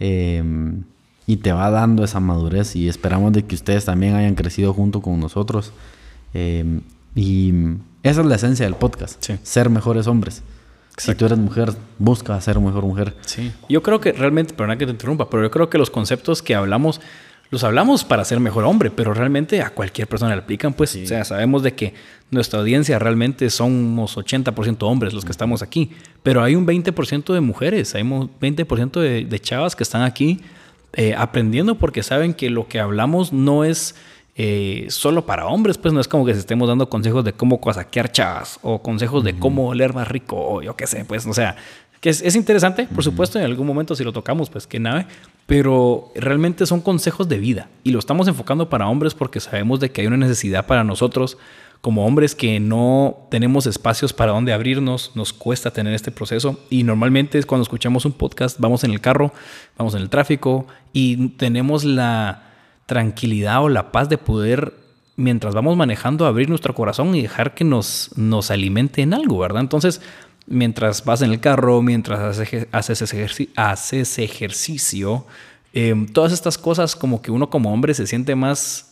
Eh, 0.00 0.42
y 1.28 1.36
te 1.36 1.52
va 1.52 1.70
dando 1.70 2.04
esa 2.04 2.20
madurez 2.20 2.74
y 2.74 2.88
esperamos 2.88 3.34
de 3.34 3.44
que 3.44 3.54
ustedes 3.54 3.84
también 3.84 4.14
hayan 4.14 4.34
crecido 4.34 4.72
junto 4.72 5.02
con 5.02 5.20
nosotros. 5.20 5.74
Eh, 6.32 6.80
y 7.14 7.52
esa 8.02 8.22
es 8.22 8.26
la 8.26 8.36
esencia 8.36 8.64
del 8.64 8.76
podcast, 8.76 9.22
ser 9.42 9.68
mejores 9.68 10.06
hombres. 10.06 10.42
Si 10.96 11.14
tú 11.14 11.26
eres 11.26 11.36
mujer, 11.36 11.74
busca 11.98 12.40
ser 12.40 12.58
mejor 12.58 12.84
mujer. 12.84 13.14
Sí. 13.26 13.52
Yo 13.68 13.82
creo 13.82 14.00
que 14.00 14.12
realmente, 14.12 14.54
perdona 14.54 14.78
que 14.78 14.86
te 14.86 14.92
interrumpa, 14.92 15.28
pero 15.28 15.42
yo 15.42 15.50
creo 15.50 15.68
que 15.68 15.76
los 15.76 15.90
conceptos 15.90 16.42
que 16.42 16.54
hablamos, 16.54 16.98
los 17.50 17.64
hablamos 17.64 18.04
para 18.04 18.24
ser 18.24 18.40
mejor 18.40 18.64
hombre, 18.64 18.90
pero 18.90 19.14
realmente 19.14 19.62
a 19.62 19.70
cualquier 19.70 20.06
persona 20.06 20.34
le 20.34 20.42
aplican, 20.42 20.74
pues, 20.74 20.94
o 20.96 21.06
sea, 21.06 21.24
sabemos 21.24 21.62
de 21.62 21.74
que 21.74 21.94
nuestra 22.30 22.60
audiencia 22.60 22.98
realmente 22.98 23.48
somos 23.48 24.16
80% 24.16 24.82
hombres 24.82 25.14
los 25.14 25.24
que 25.24 25.32
estamos 25.32 25.62
aquí, 25.62 25.90
pero 26.22 26.42
hay 26.42 26.54
un 26.54 26.66
20% 26.66 27.32
de 27.32 27.40
mujeres, 27.40 27.94
hay 27.94 28.02
un 28.02 28.30
20% 28.38 29.00
de, 29.00 29.24
de, 29.24 29.38
chavas 29.40 29.74
que 29.74 29.82
están 29.82 30.02
aquí 30.02 30.40
eh, 30.92 31.14
aprendiendo 31.16 31.76
porque 31.76 32.02
saben 32.02 32.34
que 32.34 32.50
lo 32.50 32.68
que 32.68 32.80
hablamos 32.80 33.32
no 33.32 33.64
es 33.64 33.94
eh, 34.40 34.86
solo 34.88 35.26
para 35.26 35.46
hombres, 35.46 35.78
pues 35.78 35.92
no 35.92 36.00
es 36.00 36.06
como 36.06 36.24
que 36.24 36.32
se 36.32 36.38
estemos 36.40 36.68
dando 36.68 36.88
consejos 36.88 37.24
de 37.24 37.32
cómo 37.32 37.60
saquear 37.72 38.12
chavas 38.12 38.60
o 38.62 38.80
consejos 38.80 39.24
de 39.24 39.36
cómo 39.36 39.66
oler 39.66 39.94
más 39.94 40.06
rico 40.06 40.36
o 40.38 40.62
yo 40.62 40.76
qué 40.76 40.86
sé, 40.86 41.04
pues, 41.04 41.26
o 41.26 41.34
sea, 41.34 41.56
que 42.00 42.10
es, 42.10 42.36
interesante, 42.36 42.86
por 42.86 43.02
supuesto, 43.02 43.38
en 43.38 43.44
algún 43.44 43.66
momento 43.66 43.94
si 43.94 44.04
lo 44.04 44.12
tocamos, 44.12 44.50
pues 44.50 44.66
qué 44.66 44.78
nave, 44.78 45.06
pero 45.46 46.12
realmente 46.14 46.64
son 46.66 46.80
consejos 46.80 47.28
de 47.28 47.38
vida 47.38 47.68
y 47.82 47.90
lo 47.90 47.98
estamos 47.98 48.28
enfocando 48.28 48.68
para 48.68 48.88
hombres 48.88 49.14
porque 49.14 49.40
sabemos 49.40 49.80
de 49.80 49.90
que 49.90 50.02
hay 50.02 50.06
una 50.06 50.16
necesidad 50.16 50.66
para 50.66 50.84
nosotros 50.84 51.38
como 51.80 52.06
hombres 52.06 52.34
que 52.34 52.58
no 52.60 53.26
tenemos 53.30 53.66
espacios 53.66 54.12
para 54.12 54.32
donde 54.32 54.52
abrirnos, 54.52 55.12
nos 55.14 55.32
cuesta 55.32 55.72
tener 55.72 55.94
este 55.94 56.10
proceso 56.10 56.60
y 56.70 56.82
normalmente 56.82 57.38
es 57.38 57.46
cuando 57.46 57.62
escuchamos 57.62 58.04
un 58.04 58.12
podcast, 58.12 58.58
vamos 58.58 58.84
en 58.84 58.90
el 58.90 59.00
carro, 59.00 59.32
vamos 59.76 59.94
en 59.94 60.02
el 60.02 60.08
tráfico 60.08 60.66
y 60.92 61.28
tenemos 61.30 61.84
la 61.84 62.44
tranquilidad 62.86 63.62
o 63.62 63.68
la 63.68 63.92
paz 63.92 64.08
de 64.08 64.18
poder, 64.18 64.74
mientras 65.16 65.54
vamos 65.54 65.76
manejando, 65.76 66.26
abrir 66.26 66.48
nuestro 66.48 66.74
corazón 66.74 67.14
y 67.14 67.22
dejar 67.22 67.54
que 67.54 67.64
nos, 67.64 68.10
nos 68.16 68.50
alimente 68.50 69.02
en 69.02 69.14
algo, 69.14 69.38
¿verdad? 69.38 69.62
Entonces, 69.62 70.00
mientras 70.48 71.04
vas 71.04 71.22
en 71.22 71.30
el 71.30 71.40
carro, 71.40 71.82
mientras 71.82 72.38
haces, 72.38 72.66
haces 73.56 74.18
ejercicio, 74.18 75.26
em, 75.72 76.06
todas 76.06 76.32
estas 76.32 76.58
cosas 76.58 76.96
como 76.96 77.22
que 77.22 77.30
uno 77.30 77.50
como 77.50 77.72
hombre 77.72 77.94
se 77.94 78.06
siente 78.06 78.34
más 78.34 78.88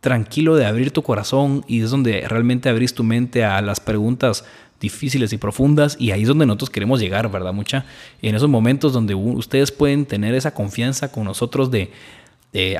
tranquilo 0.00 0.56
de 0.56 0.66
abrir 0.66 0.92
tu 0.92 1.02
corazón 1.02 1.64
y 1.68 1.82
es 1.82 1.90
donde 1.90 2.26
realmente 2.26 2.68
abrís 2.68 2.94
tu 2.94 3.04
mente 3.04 3.44
a 3.44 3.60
las 3.60 3.80
preguntas 3.80 4.44
difíciles 4.80 5.32
y 5.32 5.36
profundas 5.36 5.96
y 5.98 6.10
ahí 6.10 6.22
es 6.22 6.28
donde 6.28 6.46
nosotros 6.46 6.70
queremos 6.70 7.00
llegar, 7.00 7.30
¿verdad? 7.30 7.52
Mucha. 7.52 7.84
En 8.22 8.34
esos 8.34 8.48
momentos 8.48 8.94
donde 8.94 9.14
ustedes 9.14 9.70
pueden 9.70 10.06
tener 10.06 10.34
esa 10.34 10.54
confianza 10.54 11.12
con 11.12 11.24
nosotros 11.24 11.70
de, 11.70 11.90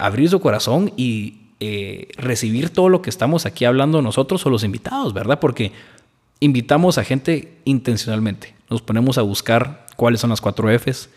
abrir 0.00 0.28
su 0.28 0.40
corazón 0.40 0.92
y 0.96 1.34
eh, 1.60 2.08
recibir 2.16 2.70
todo 2.70 2.88
lo 2.88 3.02
que 3.02 3.10
estamos 3.10 3.46
aquí 3.46 3.64
hablando 3.64 4.02
nosotros 4.02 4.44
o 4.44 4.50
los 4.50 4.64
invitados, 4.64 5.12
¿verdad? 5.12 5.38
Porque 5.38 5.72
invitamos 6.40 6.98
a 6.98 7.04
gente 7.04 7.58
intencionalmente. 7.64 8.54
Nos 8.68 8.82
ponemos 8.82 9.18
a 9.18 9.22
buscar 9.22 9.86
cuáles 9.96 10.20
son 10.20 10.30
las 10.30 10.40
cuatro 10.40 10.68
Fs, 10.70 11.10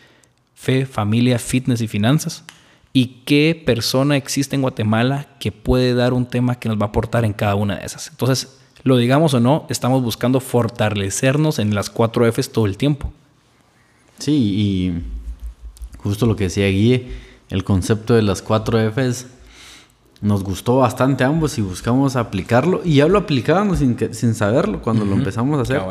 fe, 0.53 0.85
familia, 0.85 1.39
fitness 1.39 1.81
y 1.81 1.87
finanzas. 1.87 2.43
Y 2.91 3.21
qué 3.25 3.61
persona 3.65 4.17
existe 4.17 4.55
en 4.55 4.61
Guatemala 4.61 5.27
que 5.39 5.51
puede 5.51 5.95
dar 5.95 6.13
un 6.13 6.27
tema 6.27 6.59
que 6.59 6.69
nos 6.69 6.77
va 6.77 6.85
a 6.85 6.89
aportar 6.89 7.25
en 7.25 7.33
cada 7.33 7.55
una 7.55 7.77
de 7.77 7.85
esas. 7.85 8.09
Entonces, 8.09 8.59
lo 8.83 8.97
digamos 8.97 9.33
o 9.33 9.39
no, 9.39 9.65
estamos 9.69 10.03
buscando 10.03 10.39
fortalecernos 10.39 11.57
en 11.57 11.73
las 11.73 11.89
cuatro 11.89 12.31
Fs 12.31 12.51
todo 12.51 12.65
el 12.65 12.77
tiempo. 12.77 13.11
Sí, 14.19 14.31
y 14.31 15.03
justo 15.97 16.27
lo 16.27 16.35
que 16.35 16.45
decía 16.45 16.67
Guille, 16.67 17.07
el 17.49 17.63
concepto 17.63 18.13
de 18.13 18.21
las 18.21 18.41
cuatro 18.41 18.77
Fs 18.91 19.27
nos 20.23 20.41
gustó 20.43 20.77
bastante 20.77 21.25
a 21.25 21.27
ambos 21.27 21.57
y 21.57 21.61
buscamos 21.61 22.15
aplicarlo. 22.15 22.81
Y 22.85 22.95
ya 22.95 23.07
lo 23.07 23.19
aplicábamos 23.19 23.79
sin, 23.79 23.97
sin 24.13 24.33
saberlo 24.33 24.81
cuando 24.81 25.03
lo 25.03 25.13
empezamos 25.15 25.59
a 25.59 25.61
hacer. 25.63 25.81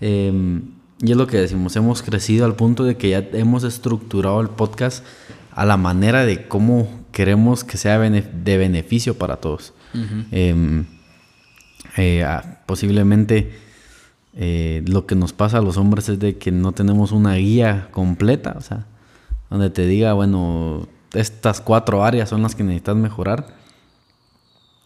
Em, 0.00 0.62
y 1.00 1.10
es 1.10 1.16
lo 1.16 1.26
que 1.26 1.38
decimos, 1.38 1.74
hemos 1.74 2.00
crecido 2.02 2.46
al 2.46 2.54
punto 2.54 2.84
de 2.84 2.96
que 2.96 3.10
ya 3.10 3.18
hemos 3.32 3.64
estructurado 3.64 4.40
el 4.40 4.48
podcast 4.48 5.04
a 5.50 5.66
la 5.66 5.76
manera 5.76 6.24
de 6.24 6.46
cómo 6.46 6.88
queremos 7.10 7.64
que 7.64 7.76
sea 7.76 7.98
de 7.98 8.56
beneficio 8.56 9.18
para 9.18 9.36
todos. 9.36 9.74
Em, 10.30 10.86
eh, 11.96 12.24
posiblemente 12.66 13.58
eh, 14.34 14.82
lo 14.86 15.06
que 15.06 15.16
nos 15.16 15.32
pasa 15.32 15.58
a 15.58 15.62
los 15.62 15.76
hombres 15.78 16.08
es 16.08 16.20
de 16.20 16.38
que 16.38 16.52
no 16.52 16.70
tenemos 16.72 17.10
una 17.10 17.34
guía 17.34 17.88
completa, 17.90 18.54
o 18.56 18.60
sea, 18.60 18.86
donde 19.50 19.70
te 19.70 19.84
diga, 19.84 20.12
bueno, 20.12 20.86
estas 21.12 21.60
cuatro 21.60 22.04
áreas 22.04 22.28
son 22.28 22.42
las 22.42 22.54
que 22.54 22.62
necesitas 22.62 22.96
mejorar. 22.96 23.63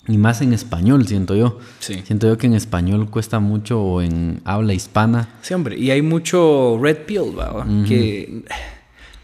Y 0.09 0.17
más 0.17 0.41
en 0.41 0.55
español, 0.55 1.07
siento 1.07 1.37
yo. 1.37 1.59
Sí. 1.81 2.03
Siento 2.05 2.27
yo 2.27 2.39
que 2.39 2.47
en 2.47 2.55
español 2.55 3.11
cuesta 3.11 3.41
mucho 3.41 3.81
o 3.81 4.01
en 4.01 4.41
habla 4.45 4.73
hispana. 4.73 5.29
Sí, 5.43 5.53
hombre. 5.53 5.79
Y 5.79 5.91
hay 5.91 6.01
mucho 6.01 6.79
red 6.83 6.97
pill, 7.05 7.39
¿va? 7.39 7.67
Que 7.87 8.43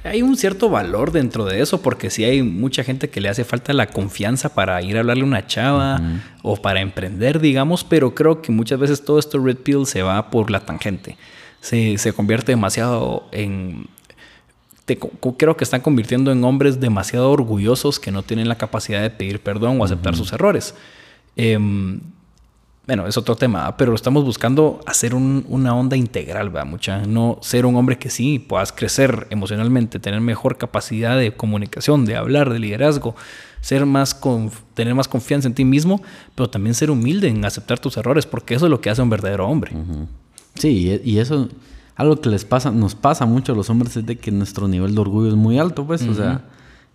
hay 0.04 0.20
un 0.20 0.36
cierto 0.36 0.68
valor 0.68 1.10
dentro 1.10 1.46
de 1.46 1.62
eso, 1.62 1.80
porque 1.80 2.10
sí 2.10 2.24
hay 2.24 2.42
mucha 2.42 2.84
gente 2.84 3.08
que 3.08 3.22
le 3.22 3.30
hace 3.30 3.44
falta 3.44 3.72
la 3.72 3.86
confianza 3.86 4.54
para 4.54 4.82
ir 4.82 4.98
a 4.98 5.00
hablarle 5.00 5.22
a 5.22 5.26
una 5.26 5.46
chava 5.46 6.00
o 6.42 6.56
para 6.56 6.82
emprender, 6.82 7.40
digamos, 7.40 7.82
pero 7.84 8.14
creo 8.14 8.42
que 8.42 8.52
muchas 8.52 8.78
veces 8.78 9.02
todo 9.02 9.18
esto 9.18 9.38
red 9.38 9.56
pill 9.56 9.86
se 9.86 10.02
va 10.02 10.30
por 10.30 10.50
la 10.50 10.60
tangente. 10.60 11.16
Se, 11.60 11.96
se 11.96 12.12
convierte 12.12 12.52
demasiado 12.52 13.26
en... 13.32 13.86
te 14.84 14.98
creo 14.98 15.56
que 15.56 15.64
están 15.64 15.80
convirtiendo 15.80 16.30
en 16.32 16.44
hombres 16.44 16.78
demasiado 16.80 17.30
orgullosos 17.30 17.98
que 17.98 18.10
no 18.10 18.22
tienen 18.22 18.48
la 18.48 18.56
capacidad 18.58 19.00
de 19.02 19.10
pedir 19.10 19.40
perdón 19.40 19.80
o 19.80 19.84
aceptar 19.84 20.14
sus 20.16 20.32
errores. 20.32 20.74
Em, 21.36 22.00
bueno, 22.86 23.06
es 23.06 23.16
otro 23.16 23.34
tema, 23.34 23.78
pero 23.78 23.94
estamos 23.94 24.24
buscando 24.24 24.80
hacer 24.84 25.14
un- 25.14 25.46
una 25.48 25.74
onda 25.74 25.96
integral, 25.96 26.54
¿va? 26.54 26.66
Mucha, 26.66 26.98
no 27.06 27.38
ser 27.40 27.64
un 27.64 27.76
hombre 27.76 27.96
que 27.96 28.10
sí 28.10 28.38
puedas 28.38 28.72
crecer 28.72 29.26
emocionalmente, 29.30 29.98
tener 29.98 30.20
mejor 30.20 30.58
capacidad 30.58 31.16
de 31.16 31.32
comunicación, 31.34 32.04
de 32.04 32.16
hablar, 32.16 32.50
de 32.52 32.58
liderazgo, 32.58 33.16
ser 33.62 33.86
más 33.86 34.20
tener 34.74 34.94
más 34.94 35.08
confianza 35.08 35.48
en 35.48 35.54
ti 35.54 35.64
mismo, 35.64 36.02
pero 36.34 36.50
también 36.50 36.74
ser 36.74 36.90
humilde 36.90 37.28
en 37.28 37.42
aceptar 37.46 37.78
tus 37.78 37.96
errores, 37.96 38.26
porque 38.26 38.54
eso 38.54 38.66
es 38.66 38.70
lo 38.70 38.82
que 38.82 38.90
hace 38.90 39.00
un 39.00 39.08
verdadero 39.08 39.48
hombre. 39.48 39.72
Sí, 40.56 41.00
y 41.02 41.18
eso, 41.18 41.48
algo 41.96 42.20
que 42.20 42.28
les 42.28 42.44
pasa, 42.44 42.70
nos 42.70 42.94
pasa 42.94 43.26
mucho 43.26 43.52
a 43.52 43.56
los 43.56 43.70
hombres 43.70 43.96
es 43.96 44.06
de 44.06 44.16
que 44.16 44.30
nuestro 44.30 44.66
nivel 44.68 44.94
de 44.94 45.00
orgullo 45.00 45.28
es 45.28 45.34
muy 45.34 45.58
alto, 45.58 45.86
pues, 45.86 46.02
o 46.02 46.14
sea, 46.14 46.44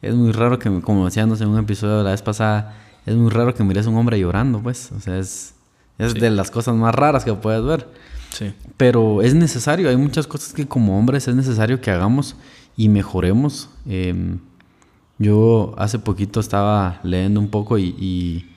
es 0.02 0.14
muy 0.14 0.32
raro 0.32 0.60
que, 0.60 0.82
como 0.82 1.06
decíamos 1.06 1.40
en 1.42 1.50
un 1.50 1.60
episodio 1.60 2.00
de 2.00 2.04
la 2.04 2.12
vez 2.12 2.22
pasada, 2.22 2.76
es 3.06 3.16
muy 3.16 3.30
raro 3.30 3.54
que 3.54 3.64
mires 3.64 3.88
a 3.88 3.90
un 3.90 3.98
hombre 3.98 4.20
llorando, 4.20 4.60
pues, 4.60 4.92
o 4.92 5.00
sea, 5.00 5.18
es, 5.18 5.54
es 5.98 6.14
de 6.14 6.30
las 6.30 6.52
cosas 6.52 6.76
más 6.76 6.94
raras 6.94 7.24
que 7.24 7.34
puedes 7.34 7.64
ver. 7.64 7.88
Sí. 8.32 8.54
Pero 8.78 9.22
es 9.22 9.34
necesario, 9.34 9.90
hay 9.90 9.98
muchas 9.98 10.28
cosas 10.28 10.54
que 10.54 10.68
como 10.68 11.00
hombres 11.00 11.28
es 11.28 11.36
necesario 11.36 11.82
que 11.82 11.92
hagamos 11.92 12.36
y 12.78 12.90
mejoremos. 12.90 13.70
Em, 13.88 14.40
yo 15.18 15.74
hace 15.78 16.00
poquito 16.00 16.40
estaba 16.40 17.00
leyendo 17.04 17.40
un 17.40 17.50
poco 17.50 17.78
y, 17.78 17.96
y, 17.98 18.56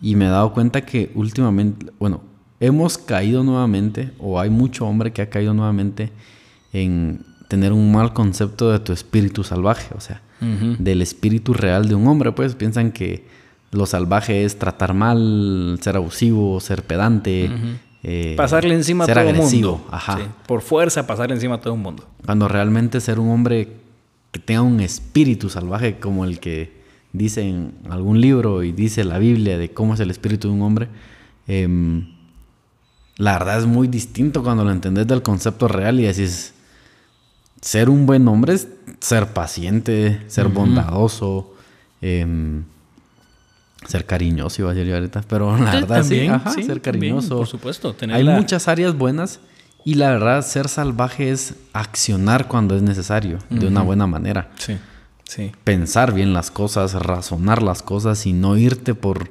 y 0.00 0.14
me 0.14 0.26
he 0.26 0.28
dado 0.28 0.52
cuenta 0.52 0.82
que 0.82 1.10
últimamente, 1.14 1.92
bueno, 1.98 2.20
hemos 2.62 2.96
caído 2.96 3.42
nuevamente, 3.42 4.12
o 4.18 4.38
hay 4.40 4.48
mucho 4.48 4.86
hombre 4.86 5.12
que 5.12 5.20
ha 5.20 5.28
caído 5.28 5.52
nuevamente 5.52 6.10
en 6.72 7.24
tener 7.48 7.72
un 7.72 7.92
mal 7.92 8.12
concepto 8.14 8.70
de 8.70 8.78
tu 8.78 8.92
espíritu 8.92 9.44
salvaje, 9.44 9.92
o 9.94 10.00
sea, 10.00 10.22
del 10.40 11.02
espíritu 11.02 11.52
real 11.54 11.86
de 11.88 11.94
un 11.94 12.06
hombre, 12.08 12.32
pues 12.32 12.54
piensan 12.54 12.90
que 12.92 13.24
lo 13.72 13.86
salvaje 13.86 14.44
es 14.44 14.58
tratar 14.58 14.92
mal, 14.94 15.78
ser 15.80 15.96
abusivo, 15.96 16.58
ser 16.60 16.82
pedante, 16.84 17.50
eh, 18.04 18.34
Pasarle 18.36 18.74
encima 18.74 19.04
a 19.04 19.06
ser 19.06 19.14
todo 19.16 19.28
el 19.28 19.34
agresivo, 19.36 19.72
mundo. 19.78 19.86
ajá. 19.92 20.16
Sí, 20.18 20.22
Por 20.46 20.60
fuerza, 20.62 21.06
pasarle 21.06 21.34
encima 21.36 21.56
a 21.56 21.60
todo 21.60 21.74
el 21.74 21.80
mundo. 21.80 22.04
Cuando 22.26 22.48
realmente 22.48 23.00
ser 23.00 23.20
un 23.20 23.30
hombre 23.30 23.68
que 24.32 24.40
tenga 24.40 24.62
un 24.62 24.80
espíritu 24.80 25.48
salvaje 25.50 25.98
como 26.00 26.24
el 26.24 26.40
que 26.40 26.72
dice 27.12 27.42
en 27.48 27.74
algún 27.90 28.20
libro 28.20 28.62
y 28.64 28.72
dice 28.72 29.04
la 29.04 29.18
Biblia 29.18 29.56
de 29.58 29.70
cómo 29.70 29.94
es 29.94 30.00
el 30.00 30.10
espíritu 30.10 30.48
de 30.48 30.54
un 30.54 30.62
hombre, 30.62 30.88
em, 31.46 32.06
la 33.16 33.34
verdad 33.38 33.58
es 33.58 33.66
muy 33.66 33.88
distinto 33.88 34.42
cuando 34.42 34.64
lo 34.64 34.70
entendés 34.70 35.06
del 35.06 35.22
concepto 35.22 35.68
real 35.68 36.00
y 36.00 36.04
decís, 36.04 36.54
ser 37.60 37.88
un 37.90 38.06
buen 38.06 38.26
hombre 38.28 38.54
es 38.54 38.68
ser 39.00 39.28
paciente, 39.28 40.20
ser 40.28 40.48
bondadoso, 40.48 41.54
em, 42.00 42.64
ser 43.86 44.06
cariñoso, 44.06 44.62
iba 44.62 44.70
a 44.70 44.74
decir 44.74 44.92
ahorita, 44.94 45.22
pero 45.28 45.56
la 45.56 45.72
verdad 45.74 46.02
sí, 46.02 46.10
También, 46.10 46.30
ajá, 46.32 46.50
sí, 46.50 46.62
ser 46.62 46.80
también, 46.80 47.14
cariñoso. 47.16 47.36
por 47.38 47.46
supuesto, 47.46 47.94
tener 47.94 48.16
Hay 48.16 48.22
la- 48.22 48.36
muchas 48.36 48.68
áreas 48.68 48.96
buenas 48.96 49.40
y 49.84 49.94
la 49.94 50.10
verdad 50.10 50.42
ser 50.46 50.68
salvaje 50.68 51.30
es 51.30 51.54
accionar 51.72 52.46
cuando 52.48 52.76
es 52.76 52.82
necesario, 52.82 53.38
de 53.50 53.66
una 53.66 53.82
buena 53.82 54.06
manera. 54.06 54.50
Sí, 54.56 54.78
sí. 55.28 55.50
Pensar 55.64 56.12
bien 56.14 56.32
las 56.32 56.50
cosas, 56.52 56.94
razonar 56.94 57.62
las 57.62 57.82
cosas 57.82 58.24
y 58.26 58.32
no 58.32 58.56
irte 58.56 58.94
por 58.94 59.30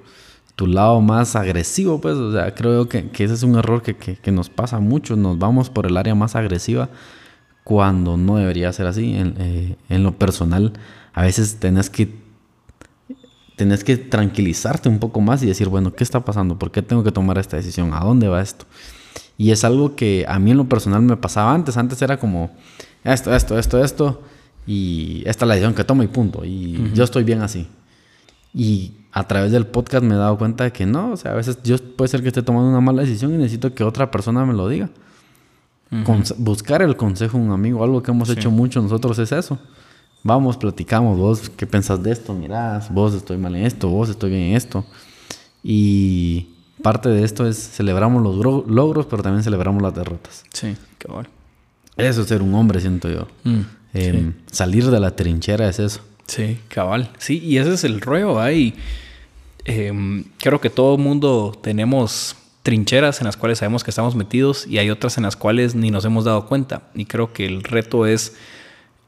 tu 0.61 0.67
lado 0.67 1.01
más 1.01 1.35
agresivo, 1.35 1.99
pues, 1.99 2.15
o 2.17 2.31
sea, 2.31 2.53
creo 2.53 2.87
que, 2.87 3.09
que 3.09 3.23
ese 3.23 3.33
es 3.33 3.41
un 3.41 3.55
error 3.57 3.81
que, 3.81 3.95
que- 3.95 4.15
que 4.17 4.31
nos 4.31 4.49
pasa 4.49 4.79
mucho, 4.79 5.15
nos 5.15 5.39
vamos 5.39 5.71
por 5.71 5.87
el 5.87 5.97
área 5.97 6.13
más 6.13 6.35
agresiva 6.35 6.89
cuando 7.63 8.15
no 8.15 8.35
debería 8.37 8.71
ser 8.71 8.85
así. 8.85 9.15
En, 9.15 9.33
eh, 9.39 9.75
en 9.89 10.03
lo 10.03 10.11
personal, 10.19 10.73
a 11.13 11.23
veces 11.23 11.55
tenés 11.59 11.89
que 11.89 12.13
tenés 13.55 13.83
que 13.83 13.97
tranquilizarte 13.97 14.87
un 14.89 14.99
poco 14.99 15.19
más 15.21 15.41
y 15.43 15.47
decir, 15.47 15.67
bueno, 15.67 15.93
¿qué 15.95 16.03
está 16.03 16.19
pasando? 16.23 16.59
¿Por 16.59 16.69
qué 16.71 16.81
tengo 16.83 17.03
que 17.03 17.11
tomar 17.11 17.37
esta 17.39 17.57
decisión? 17.57 17.93
¿A 17.93 17.99
dónde 18.01 18.27
va 18.27 18.41
esto? 18.41 18.65
Y 19.37 19.49
es 19.51 19.63
algo 19.63 19.95
que 19.95 20.25
a 20.27 20.37
mí 20.39 20.51
en 20.51 20.57
lo 20.57 20.65
personal 20.69 21.01
me 21.01 21.17
pasaba 21.17 21.53
antes. 21.55 21.75
Antes 21.77 22.01
era 22.03 22.17
como 22.17 22.51
esto, 23.03 23.33
esto, 23.35 23.57
esto, 23.57 23.83
esto. 23.83 24.21
Y 24.67 25.23
esta 25.25 25.45
es 25.45 25.47
la 25.47 25.55
decisión 25.55 25.73
que 25.73 25.83
tomo 25.83 26.03
y 26.03 26.07
punto. 26.07 26.45
Y 26.45 26.91
yo 26.93 27.03
estoy 27.03 27.23
bien 27.23 27.41
así. 27.41 27.67
Y 28.53 28.93
a 29.11 29.27
través 29.27 29.51
del 29.51 29.65
podcast 29.67 30.03
me 30.03 30.15
he 30.15 30.17
dado 30.17 30.37
cuenta 30.37 30.63
de 30.65 30.71
que 30.71 30.85
no. 30.85 31.11
O 31.11 31.17
sea, 31.17 31.31
a 31.31 31.35
veces 31.35 31.57
yo 31.63 31.77
puede 31.77 32.09
ser 32.09 32.21
que 32.21 32.27
esté 32.29 32.41
tomando 32.43 32.69
una 32.69 32.81
mala 32.81 33.01
decisión 33.01 33.33
y 33.33 33.37
necesito 33.37 33.73
que 33.73 33.83
otra 33.83 34.09
persona 34.11 34.45
me 34.45 34.53
lo 34.53 34.67
diga. 34.67 34.89
Conse- 36.05 36.35
buscar 36.37 36.81
el 36.81 36.95
consejo 36.95 37.37
de 37.37 37.43
un 37.43 37.51
amigo. 37.51 37.83
Algo 37.83 38.01
que 38.01 38.11
hemos 38.11 38.29
hecho 38.29 38.49
mucho 38.49 38.81
nosotros 38.81 39.19
es 39.19 39.31
eso. 39.33 39.59
Vamos, 40.23 40.55
platicamos. 40.55 41.17
Vos, 41.17 41.49
¿qué 41.49 41.65
pensás 41.67 42.01
de 42.01 42.11
esto? 42.11 42.33
Mirás, 42.33 42.93
vos 42.93 43.13
estoy 43.13 43.37
mal 43.37 43.55
en 43.55 43.65
esto, 43.65 43.89
vos 43.89 44.07
estoy 44.09 44.29
bien 44.29 44.43
en 44.43 44.55
esto. 44.55 44.85
Y 45.63 46.47
parte 46.81 47.09
de 47.09 47.23
esto 47.23 47.45
es 47.47 47.57
celebramos 47.57 48.23
los 48.23 48.35
gro- 48.37 48.65
logros, 48.67 49.05
pero 49.05 49.21
también 49.23 49.43
celebramos 49.43 49.81
las 49.81 49.93
derrotas. 49.93 50.43
Sí, 50.53 50.75
cabal. 50.97 51.27
Eso 51.97 52.21
es 52.21 52.27
ser 52.27 52.41
un 52.41 52.53
hombre, 52.55 52.79
siento 52.79 53.09
yo. 53.09 53.27
Mm, 53.43 53.59
Em, 53.93 54.33
Salir 54.49 54.89
de 54.89 54.99
la 55.01 55.13
trinchera 55.17 55.67
es 55.67 55.77
eso. 55.79 55.99
Sí, 56.27 56.59
cabal. 56.69 57.09
Sí, 57.17 57.39
y 57.39 57.57
ese 57.57 57.73
es 57.73 57.83
el 57.83 58.01
rollo. 58.01 58.49
Y 58.49 58.73
em, 59.65 60.23
creo 60.39 60.61
que 60.61 60.69
todo 60.69 60.97
mundo 60.97 61.57
tenemos 61.61 62.35
trincheras 62.63 63.21
en 63.21 63.25
las 63.25 63.37
cuales 63.37 63.59
sabemos 63.59 63.83
que 63.83 63.91
estamos 63.91 64.15
metidos 64.15 64.67
y 64.67 64.77
hay 64.77 64.89
otras 64.89 65.17
en 65.17 65.23
las 65.23 65.35
cuales 65.35 65.75
ni 65.75 65.91
nos 65.91 66.05
hemos 66.05 66.25
dado 66.25 66.45
cuenta. 66.45 66.83
Y 66.93 67.05
creo 67.05 67.33
que 67.33 67.45
el 67.45 67.63
reto 67.63 68.05
es 68.05 68.35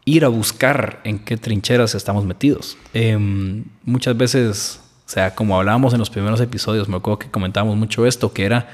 ir 0.06 0.26
a 0.26 0.28
buscar 0.28 1.02
en 1.04 1.20
qué 1.20 1.38
trincheras 1.38 1.96
estamos 1.96 2.26
metidos. 2.26 2.78
Em, 2.94 3.66
muchas 3.84 4.18
veces, 4.18 4.82
o 5.06 5.10
sea, 5.10 5.36
como 5.36 5.58
hablábamos 5.58 5.94
en 5.94 6.00
los 6.00 6.10
primeros 6.10 6.42
episodios, 6.42 6.90
me 6.90 6.98
acuerdo 6.98 7.20
que 7.20 7.32
comentábamos 7.32 7.78
mucho 7.78 8.06
esto, 8.06 8.34
que 8.34 8.46
era, 8.46 8.70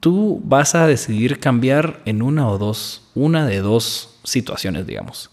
tú 0.00 0.40
vas 0.44 0.74
a 0.74 0.86
decidir 0.86 1.40
cambiar 1.40 2.00
en 2.04 2.22
una 2.22 2.48
o 2.48 2.58
dos, 2.58 3.08
una 3.14 3.46
de 3.46 3.60
dos 3.60 4.18
situaciones, 4.24 4.86
digamos. 4.86 5.30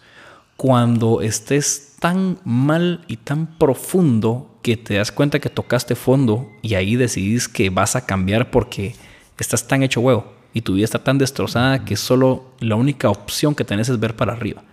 Cuando 0.55 1.21
estés 1.21 1.92
tan 2.03 2.37
mal 2.43 3.05
y 3.07 3.15
tan 3.15 3.57
profundo 3.57 4.59
que 4.61 4.75
te 4.75 4.95
das 4.95 5.09
cuenta 5.09 5.39
que 5.39 5.49
tocaste 5.49 5.95
fondo 5.95 6.51
y 6.61 6.75
ahí 6.75 6.97
decidís 6.97 7.47
que 7.47 7.69
vas 7.69 7.95
a 7.95 8.05
cambiar 8.05 8.51
porque 8.51 8.93
estás 9.39 9.69
tan 9.69 9.83
hecho 9.83 10.01
huevo 10.01 10.33
y 10.53 10.59
tu 10.59 10.73
vida 10.73 10.83
está 10.83 11.01
tan 11.01 11.17
destrozada 11.17 11.85
que 11.85 11.95
solo 11.95 12.51
la 12.59 12.75
única 12.75 13.09
opción 13.09 13.55
que 13.55 13.63
tenés 13.63 13.87
es 13.87 14.01
ver 14.01 14.17
para 14.17 14.33
arriba. 14.33 14.63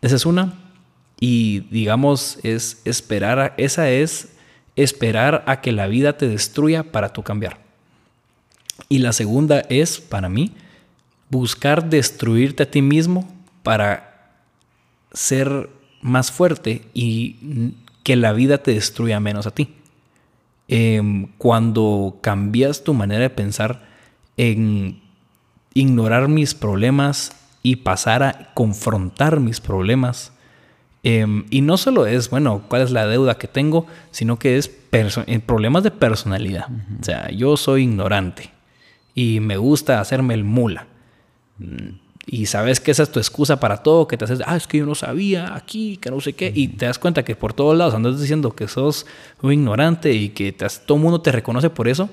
Esa 0.00 0.16
es 0.16 0.24
una. 0.24 0.54
Y 1.20 1.60
digamos, 1.70 2.38
es 2.42 2.80
esperar 2.86 3.38
a, 3.38 3.54
esa 3.58 3.90
es 3.90 4.30
esperar 4.74 5.44
a 5.46 5.60
que 5.60 5.70
la 5.70 5.86
vida 5.86 6.16
te 6.16 6.30
destruya 6.30 6.82
para 6.82 7.12
tú 7.12 7.22
cambiar. 7.22 7.58
Y 8.88 9.00
la 9.00 9.12
segunda 9.12 9.60
es, 9.68 10.00
para 10.00 10.30
mí, 10.30 10.54
buscar 11.28 11.90
destruirte 11.90 12.62
a 12.62 12.70
ti 12.70 12.80
mismo 12.80 13.30
para 13.62 14.32
ser 15.12 15.76
más 16.00 16.30
fuerte 16.32 16.82
y 16.94 17.74
que 18.02 18.16
la 18.16 18.32
vida 18.32 18.58
te 18.58 18.72
destruya 18.72 19.20
menos 19.20 19.46
a 19.46 19.50
ti. 19.50 19.74
Em, 20.68 21.28
cuando 21.38 22.18
cambias 22.20 22.84
tu 22.84 22.94
manera 22.94 23.22
de 23.22 23.30
pensar 23.30 23.82
en 24.36 25.00
ignorar 25.74 26.28
mis 26.28 26.54
problemas 26.54 27.36
y 27.62 27.76
pasar 27.76 28.22
a 28.22 28.52
confrontar 28.54 29.40
mis 29.40 29.60
problemas, 29.60 30.32
em, 31.02 31.44
y 31.50 31.62
no 31.62 31.76
solo 31.76 32.06
es, 32.06 32.30
bueno, 32.30 32.62
cuál 32.68 32.82
es 32.82 32.90
la 32.90 33.06
deuda 33.06 33.38
que 33.38 33.48
tengo, 33.48 33.86
sino 34.10 34.38
que 34.38 34.58
es 34.58 34.70
en 34.92 35.40
problemas 35.40 35.82
de 35.82 35.90
personalidad. 35.90 36.66
O 37.00 37.04
sea, 37.04 37.30
yo 37.30 37.56
soy 37.56 37.82
ignorante 37.82 38.50
y 39.14 39.40
me 39.40 39.56
gusta 39.56 40.00
hacerme 40.00 40.34
el 40.34 40.44
mula. 40.44 40.86
Y 42.30 42.44
sabes 42.44 42.78
que 42.78 42.90
esa 42.90 43.04
es 43.04 43.10
tu 43.10 43.18
excusa 43.18 43.58
para 43.58 43.78
todo, 43.78 44.06
que 44.06 44.18
te 44.18 44.24
haces, 44.26 44.40
ah, 44.46 44.54
es 44.54 44.66
que 44.66 44.76
yo 44.78 44.84
no 44.86 44.94
sabía 44.94 45.54
aquí, 45.56 45.96
que 45.96 46.10
no 46.10 46.20
sé 46.20 46.34
qué, 46.34 46.52
y 46.54 46.68
te 46.68 46.84
das 46.84 46.98
cuenta 46.98 47.24
que 47.24 47.34
por 47.34 47.54
todos 47.54 47.74
lados 47.76 47.94
andas 47.94 48.20
diciendo 48.20 48.54
que 48.54 48.68
sos 48.68 49.06
un 49.40 49.52
ignorante 49.54 50.12
y 50.12 50.28
que 50.28 50.52
te 50.52 50.66
has- 50.66 50.84
todo 50.84 50.98
el 50.98 51.04
mundo 51.04 51.22
te 51.22 51.32
reconoce 51.32 51.70
por 51.70 51.88
eso, 51.88 52.10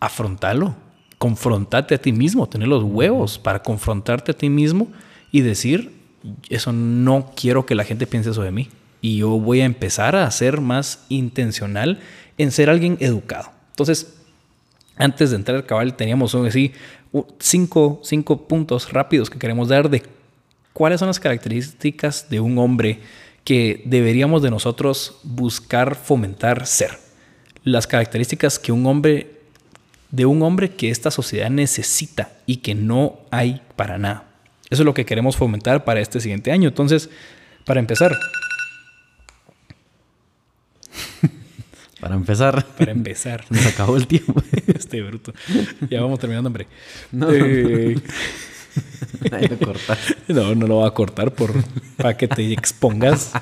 afrontalo, 0.00 0.74
confrontate 1.18 1.94
a 1.94 1.98
ti 1.98 2.12
mismo, 2.12 2.48
tener 2.48 2.68
los 2.68 2.82
huevos 2.84 3.38
para 3.38 3.62
confrontarte 3.62 4.32
a 4.32 4.36
ti 4.36 4.48
mismo 4.48 4.88
y 5.30 5.42
decir, 5.42 5.92
eso 6.48 6.72
no 6.72 7.32
quiero 7.36 7.66
que 7.66 7.74
la 7.74 7.84
gente 7.84 8.06
piense 8.06 8.30
eso 8.30 8.42
de 8.42 8.50
mí. 8.50 8.68
Y 9.02 9.18
yo 9.18 9.28
voy 9.38 9.60
a 9.60 9.66
empezar 9.66 10.16
a 10.16 10.30
ser 10.30 10.62
más 10.62 11.04
intencional 11.10 11.98
en 12.38 12.50
ser 12.50 12.70
alguien 12.70 12.96
educado. 13.00 13.50
Entonces, 13.70 14.14
antes 14.96 15.30
de 15.30 15.36
entrar 15.36 15.56
al 15.56 15.66
cabal, 15.66 15.94
teníamos 15.96 16.34
así 16.34 16.72
cinco, 17.38 18.00
cinco 18.02 18.48
puntos 18.48 18.92
rápidos 18.92 19.30
que 19.30 19.38
queremos 19.38 19.68
dar 19.68 19.88
de 19.88 20.02
cuáles 20.72 21.00
son 21.00 21.08
las 21.08 21.20
características 21.20 22.28
de 22.28 22.40
un 22.40 22.58
hombre 22.58 23.00
que 23.44 23.82
deberíamos 23.84 24.42
de 24.42 24.50
nosotros 24.50 25.18
buscar 25.22 25.94
fomentar 25.94 26.66
ser. 26.66 26.98
Las 27.62 27.86
características 27.86 28.58
que 28.58 28.72
un 28.72 28.86
hombre, 28.86 29.38
de 30.10 30.26
un 30.26 30.42
hombre 30.42 30.70
que 30.70 30.90
esta 30.90 31.10
sociedad 31.10 31.50
necesita 31.50 32.32
y 32.46 32.56
que 32.56 32.74
no 32.74 33.18
hay 33.30 33.60
para 33.76 33.98
nada. 33.98 34.24
Eso 34.70 34.82
es 34.82 34.86
lo 34.86 34.94
que 34.94 35.04
queremos 35.04 35.36
fomentar 35.36 35.84
para 35.84 36.00
este 36.00 36.20
siguiente 36.20 36.50
año. 36.50 36.68
Entonces, 36.68 37.10
para 37.64 37.80
empezar. 37.80 38.12
Para 42.04 42.16
empezar. 42.16 42.66
Para 42.76 42.92
empezar. 42.92 43.46
Nos 43.50 43.64
acabó 43.64 43.96
el 43.96 44.06
tiempo. 44.06 44.34
Este 44.66 45.00
bruto. 45.00 45.32
Ya 45.88 46.02
vamos 46.02 46.18
terminando, 46.18 46.48
hombre. 46.48 46.66
No. 47.10 47.32
Eh, 47.32 47.96
no, 50.28 50.54
no 50.54 50.66
lo 50.66 50.76
va 50.80 50.88
a 50.88 50.90
cortar 50.90 51.32
por, 51.32 51.54
para 51.96 52.14
que 52.14 52.28
te 52.28 52.52
expongas. 52.52 53.32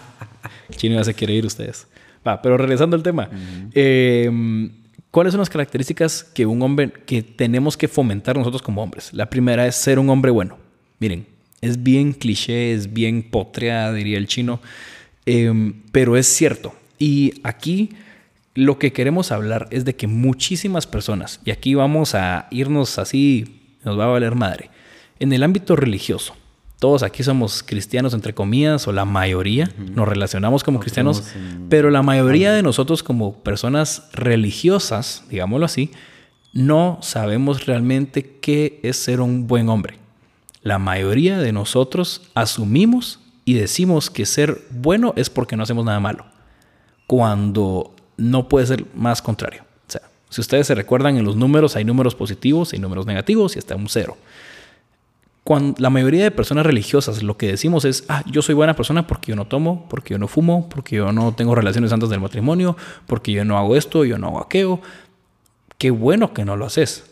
Chino 0.76 0.94
ya 0.94 1.02
se 1.02 1.12
quiere 1.12 1.32
ir 1.34 1.44
ustedes. 1.44 1.88
Va, 2.24 2.40
pero 2.40 2.56
regresando 2.56 2.94
al 2.94 3.02
tema. 3.02 3.28
Em, 3.74 4.70
¿Cuáles 5.10 5.32
son 5.32 5.40
las 5.40 5.50
características 5.50 6.22
que 6.22 6.46
un 6.46 6.62
hombre 6.62 6.92
que 7.04 7.20
tenemos 7.24 7.76
que 7.76 7.88
fomentar 7.88 8.36
nosotros 8.36 8.62
como 8.62 8.80
hombres? 8.80 9.12
La 9.12 9.28
primera 9.28 9.66
es 9.66 9.74
ser 9.74 9.98
un 9.98 10.08
hombre 10.08 10.30
bueno. 10.30 10.56
Miren, 11.00 11.26
es 11.60 11.82
bien 11.82 12.12
cliché, 12.12 12.74
es 12.74 12.92
bien 12.92 13.24
potrea, 13.24 13.92
diría 13.92 14.18
el 14.18 14.28
chino, 14.28 14.60
em, 15.26 15.82
pero 15.90 16.16
es 16.16 16.28
cierto. 16.28 16.72
Y 17.00 17.32
aquí 17.42 17.90
lo 18.54 18.78
que 18.78 18.92
queremos 18.92 19.32
hablar 19.32 19.68
es 19.70 19.84
de 19.84 19.96
que 19.96 20.06
muchísimas 20.06 20.86
personas, 20.86 21.40
y 21.44 21.50
aquí 21.50 21.74
vamos 21.74 22.14
a 22.14 22.48
irnos 22.50 22.98
así, 22.98 23.76
nos 23.84 23.98
va 23.98 24.04
a 24.04 24.08
valer 24.08 24.34
madre, 24.34 24.70
en 25.18 25.32
el 25.32 25.42
ámbito 25.42 25.76
religioso, 25.76 26.34
todos 26.78 27.04
aquí 27.04 27.22
somos 27.22 27.62
cristianos 27.62 28.12
entre 28.12 28.34
comillas, 28.34 28.88
o 28.88 28.92
la 28.92 29.04
mayoría, 29.04 29.70
nos 29.78 30.08
relacionamos 30.08 30.64
como 30.64 30.80
cristianos, 30.80 31.22
pero 31.68 31.90
la 31.90 32.02
mayoría 32.02 32.52
de 32.52 32.64
nosotros 32.64 33.04
como 33.04 33.34
personas 33.34 34.08
religiosas, 34.12 35.22
digámoslo 35.30 35.64
así, 35.64 35.92
no 36.52 36.98
sabemos 37.00 37.66
realmente 37.66 38.38
qué 38.40 38.80
es 38.82 38.96
ser 38.96 39.20
un 39.20 39.46
buen 39.46 39.68
hombre. 39.68 39.98
La 40.62 40.80
mayoría 40.80 41.38
de 41.38 41.52
nosotros 41.52 42.28
asumimos 42.34 43.20
y 43.44 43.54
decimos 43.54 44.10
que 44.10 44.26
ser 44.26 44.62
bueno 44.70 45.14
es 45.16 45.30
porque 45.30 45.56
no 45.56 45.62
hacemos 45.62 45.84
nada 45.84 46.00
malo, 46.00 46.26
cuando 47.06 47.94
no 48.16 48.48
puede 48.48 48.66
ser 48.66 48.84
más 48.94 49.22
contrario. 49.22 49.62
O 49.88 49.90
sea, 49.90 50.02
si 50.28 50.40
ustedes 50.40 50.66
se 50.66 50.74
recuerdan 50.74 51.16
en 51.16 51.24
los 51.24 51.36
números, 51.36 51.76
hay 51.76 51.84
números 51.84 52.14
positivos, 52.14 52.72
hay 52.72 52.78
números 52.78 53.06
negativos 53.06 53.56
y 53.56 53.58
hasta 53.58 53.76
un 53.76 53.88
cero. 53.88 54.16
Cuando 55.44 55.74
la 55.80 55.90
mayoría 55.90 56.22
de 56.22 56.30
personas 56.30 56.64
religiosas 56.64 57.22
lo 57.22 57.36
que 57.36 57.48
decimos 57.48 57.84
es, 57.84 58.04
ah, 58.08 58.22
yo 58.30 58.42
soy 58.42 58.54
buena 58.54 58.76
persona 58.76 59.08
porque 59.08 59.30
yo 59.30 59.36
no 59.36 59.46
tomo, 59.46 59.88
porque 59.88 60.14
yo 60.14 60.18
no 60.18 60.28
fumo, 60.28 60.68
porque 60.68 60.96
yo 60.96 61.12
no 61.12 61.34
tengo 61.34 61.54
relaciones 61.54 61.92
antes 61.92 62.10
del 62.10 62.20
matrimonio, 62.20 62.76
porque 63.08 63.32
yo 63.32 63.44
no 63.44 63.58
hago 63.58 63.74
esto, 63.74 64.04
yo 64.04 64.18
no 64.18 64.28
hago 64.28 64.40
aquello. 64.40 64.80
Qué 65.78 65.90
bueno 65.90 66.32
que 66.32 66.44
no 66.44 66.56
lo 66.56 66.66
haces. 66.66 67.04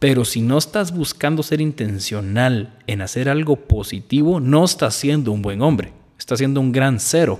Pero 0.00 0.24
si 0.24 0.42
no 0.42 0.58
estás 0.58 0.92
buscando 0.92 1.42
ser 1.42 1.60
intencional 1.60 2.76
en 2.88 3.02
hacer 3.02 3.28
algo 3.28 3.56
positivo, 3.56 4.40
no 4.40 4.64
estás 4.64 4.94
siendo 4.96 5.30
un 5.30 5.42
buen 5.42 5.62
hombre. 5.62 5.92
Estás 6.18 6.38
siendo 6.38 6.60
un 6.60 6.72
gran 6.72 6.98
cero, 6.98 7.38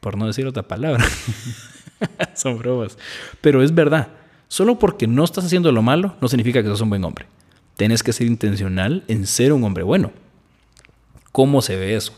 por 0.00 0.16
no 0.16 0.26
decir 0.26 0.46
otra 0.46 0.62
palabra. 0.62 1.04
Son 2.34 2.58
bromas. 2.58 2.98
Pero 3.40 3.62
es 3.62 3.74
verdad. 3.74 4.08
Solo 4.48 4.78
porque 4.78 5.06
no 5.06 5.24
estás 5.24 5.44
haciendo 5.44 5.72
lo 5.72 5.82
malo 5.82 6.14
no 6.20 6.28
significa 6.28 6.62
que 6.62 6.68
sos 6.68 6.80
un 6.80 6.90
buen 6.90 7.04
hombre. 7.04 7.26
Tienes 7.76 8.02
que 8.02 8.12
ser 8.12 8.26
intencional 8.26 9.02
en 9.08 9.26
ser 9.26 9.52
un 9.52 9.64
hombre 9.64 9.82
bueno. 9.82 10.12
¿Cómo 11.32 11.62
se 11.62 11.76
ve 11.76 11.96
eso? 11.96 12.12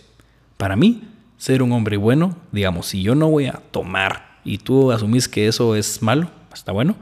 Para 0.56 0.74
mí, 0.74 1.02
ser 1.38 1.62
un 1.62 1.72
hombre 1.72 1.96
bueno, 1.96 2.36
digamos, 2.50 2.86
si 2.86 3.02
yo 3.02 3.14
no 3.14 3.30
voy 3.30 3.46
a 3.46 3.60
tomar 3.70 4.38
y 4.44 4.58
tú 4.58 4.90
asumís 4.90 5.28
que 5.28 5.46
eso 5.46 5.76
es 5.76 6.02
malo, 6.02 6.30
está 6.52 6.72
bueno, 6.72 6.96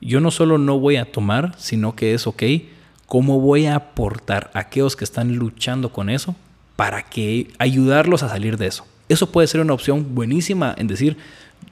yo 0.00 0.20
no 0.20 0.30
solo 0.30 0.58
no 0.58 0.78
voy 0.78 0.96
a 0.96 1.10
tomar, 1.10 1.54
sino 1.58 1.94
que 1.94 2.14
es 2.14 2.26
ok, 2.26 2.42
¿cómo 3.06 3.40
voy 3.40 3.66
a 3.66 3.76
aportar 3.76 4.50
a 4.54 4.60
aquellos 4.60 4.96
que 4.96 5.04
están 5.04 5.36
luchando 5.36 5.92
con 5.92 6.10
eso 6.10 6.34
para 6.74 7.02
que 7.02 7.52
ayudarlos 7.58 8.22
a 8.22 8.28
salir 8.28 8.56
de 8.56 8.66
eso? 8.66 8.86
Eso 9.08 9.30
puede 9.30 9.46
ser 9.46 9.60
una 9.60 9.74
opción 9.74 10.14
buenísima 10.14 10.74
en 10.76 10.88
decir, 10.88 11.16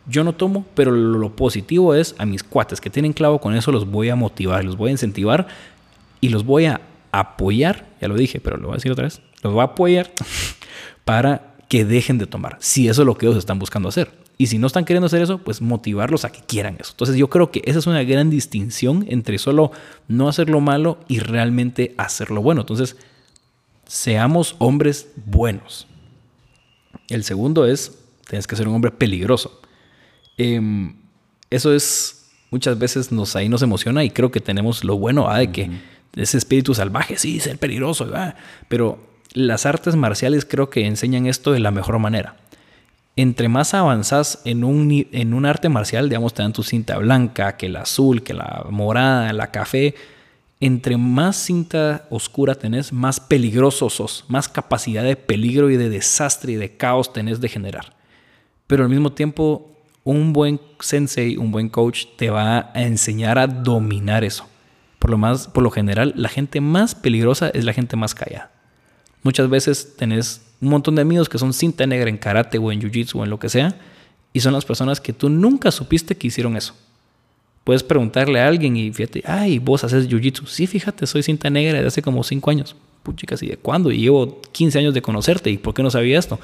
yo 0.07 0.25
no 0.25 0.35
tomo, 0.35 0.67
pero 0.75 0.91
lo 0.91 1.35
positivo 1.35 1.95
es 1.95 2.15
a 2.19 2.27
mis 2.27 2.43
cuates 2.43 2.81
que 2.81 2.91
tienen 2.91 3.13
clavo 3.13 3.41
con 3.41 3.55
eso 3.55 3.73
los 3.73 3.91
voy 3.91 4.11
a 4.11 4.17
motivar, 4.17 4.65
los 4.65 4.77
voy 4.77 4.91
a 4.91 4.93
incentivar 4.93 5.47
y 6.21 6.29
los 6.29 6.45
voy 6.45 6.67
a 6.67 6.81
apoyar, 7.13 7.87
ya 8.01 8.09
lo 8.09 8.17
dije, 8.17 8.41
pero 8.41 8.57
lo 8.57 8.69
voy 8.69 8.75
a 8.75 8.77
decir 8.77 8.93
otra 8.93 9.05
vez, 9.05 9.21
los 9.43 9.53
voy 9.53 9.61
a 9.63 9.65
apoyar 9.65 10.11
para 11.05 11.55
que 11.69 11.85
dejen 11.85 12.19
de 12.19 12.27
tomar, 12.27 12.57
si 12.61 12.89
eso 12.89 13.03
es 13.03 13.07
lo 13.07 13.17
que 13.17 13.27
ellos 13.27 13.39
están 13.39 13.59
buscando 13.59 13.89
hacer. 13.89 14.11
Y 14.37 14.49
si 14.49 14.59
no 14.59 14.67
están 14.67 14.85
queriendo 14.85 15.07
hacer 15.07 15.23
eso, 15.23 15.39
pues 15.39 15.63
motivarlos 15.63 16.25
a 16.25 16.33
que 16.33 16.41
quieran 16.41 16.77
eso. 16.81 16.91
Entonces 16.91 17.17
yo 17.17 17.31
creo 17.31 17.53
que 17.53 17.63
esa 17.67 17.79
es 17.79 17.87
una 17.87 18.03
gran 18.03 18.31
distinción 18.31 19.07
entre 19.09 19.39
solo 19.39 19.71
no 20.09 20.29
hacer 20.29 20.51
lo 20.51 20.61
malo 20.61 20.99
y 21.07 21.21
realmente 21.21 21.95
hacer 21.99 22.33
lo 22.33 22.43
bueno. 22.43 22.63
Entonces, 22.63 22.97
seamos 23.87 24.57
hombres 24.59 25.09
buenos. 25.25 25.87
El 27.09 27.23
segundo 27.23 27.65
es, 27.65 27.97
tienes 28.29 28.49
que 28.49 28.57
ser 28.57 28.67
un 28.67 28.75
hombre 28.75 28.91
peligroso. 28.91 29.61
Em, 30.37 30.97
eso 31.51 31.73
es, 31.73 32.27
muchas 32.51 32.79
veces 32.79 33.13
nos, 33.13 33.37
ahí 33.37 33.49
nos 33.49 33.63
emociona 33.63 34.05
y 34.05 34.11
creo 34.11 34.31
que 34.31 34.41
tenemos 34.41 34.85
lo 34.85 34.97
bueno 34.97 35.33
de 35.33 35.51
que 35.51 35.71
ese 36.17 36.39
espíritu 36.39 36.75
salvaje, 36.75 37.17
sí, 37.17 37.41
ser 37.41 37.59
peligroso, 37.59 38.11
pero 38.69 38.99
las 39.33 39.67
artes 39.67 39.97
marciales 39.97 40.45
creo 40.45 40.71
que 40.71 40.87
enseñan 40.87 41.27
esto 41.27 41.53
de 41.53 41.61
la 41.61 41.71
mejor 41.71 41.99
manera. 41.99 42.37
Entre 43.17 43.49
más 43.49 43.75
avanzas 43.75 44.41
en 44.45 44.65
un, 44.65 45.07
en 45.13 45.35
un 45.35 45.47
arte 45.47 45.69
marcial, 45.69 46.09
digamos, 46.09 46.35
te 46.35 46.43
dan 46.43 46.53
tu 46.53 46.63
cinta 46.63 46.99
blanca, 46.99 47.57
que 47.57 47.69
la 47.69 47.83
azul, 47.83 48.23
que 48.23 48.35
la 48.35 48.67
morada, 48.71 49.33
la 49.33 49.53
café. 49.53 49.95
Entre 50.61 50.97
más 50.97 51.37
cinta 51.37 52.07
oscura 52.11 52.55
tenés, 52.57 52.93
más 52.93 53.21
peligroso 53.21 53.91
sos, 53.91 54.25
más 54.29 54.49
capacidad 54.49 55.05
de 55.05 55.15
peligro 55.15 55.71
y 55.71 55.77
de 55.77 55.91
desastre 55.91 56.53
y 56.53 56.57
de 56.57 56.77
caos 56.77 57.13
tenés 57.13 57.41
de 57.41 57.49
generar. 57.49 57.95
Pero 58.67 58.83
al 58.83 58.89
mismo 58.89 59.13
tiempo, 59.13 59.74
un 60.05 60.33
buen 60.33 60.61
sensei, 60.81 61.37
un 61.37 61.51
buen 61.51 61.69
coach, 61.69 62.05
te 62.17 62.31
va 62.31 62.71
a 62.75 62.83
enseñar 62.83 63.39
a 63.39 63.47
dominar 63.47 64.23
eso. 64.23 64.47
Por 64.99 65.11
lo, 65.11 65.19
más, 65.19 65.49
por 65.49 65.63
lo 65.63 65.71
general, 65.71 66.13
la 66.17 66.29
gente 66.29 66.61
más 66.61 66.95
peligrosa 66.95 67.49
es 67.49 67.65
la 67.65 67.73
gente 67.73 67.97
más 67.97 68.15
callada. 68.15 68.51
Muchas 69.23 69.49
veces 69.49 69.97
tenés 69.97 70.43
un 70.61 70.69
montón 70.69 70.95
de 70.95 71.03
amigos 71.03 71.29
que 71.29 71.39
son 71.39 71.53
cinta 71.53 71.87
negra 71.87 72.09
en 72.09 72.19
karate 72.19 72.59
o 72.59 72.71
en 72.71 72.81
jiu-jitsu 72.81 73.17
o 73.17 73.25
en 73.25 73.31
lo 73.31 73.39
que 73.39 73.49
sea, 73.49 73.75
y 74.33 74.41
son 74.41 74.53
las 74.53 74.65
personas 74.65 75.01
que 75.01 75.13
tú 75.13 75.29
nunca 75.31 75.71
supiste 75.71 76.17
que 76.17 76.27
hicieron 76.27 76.57
eso. 76.57 76.75
Puedes 77.65 77.83
preguntarle 77.83 78.41
a 78.41 78.49
alguien 78.49 78.77
y 78.77 78.93
fíjate, 78.93 79.23
ay, 79.27 79.59
vos 79.59 79.85
haces 79.85 80.09
jiu-jitsu. 80.09 80.47
Sí, 80.47 80.67
fíjate, 80.67 81.07
soy 81.07 81.23
cinta 81.23 81.49
negra 81.49 81.81
de 81.81 81.87
hace 81.87 82.03
como 82.03 82.23
5 82.23 82.51
años. 82.51 82.77
Puchicas, 83.03 83.43
¿y 83.43 83.49
de 83.49 83.57
cuándo? 83.57 83.91
Y 83.91 83.99
llevo 83.99 84.43
15 84.53 84.79
años 84.79 84.95
de 84.95 85.01
conocerte. 85.01 85.51
¿Y 85.51 85.57
por 85.57 85.73
qué 85.73 85.83
no 85.83 85.91
sabía 85.91 86.19
esto? 86.19 86.39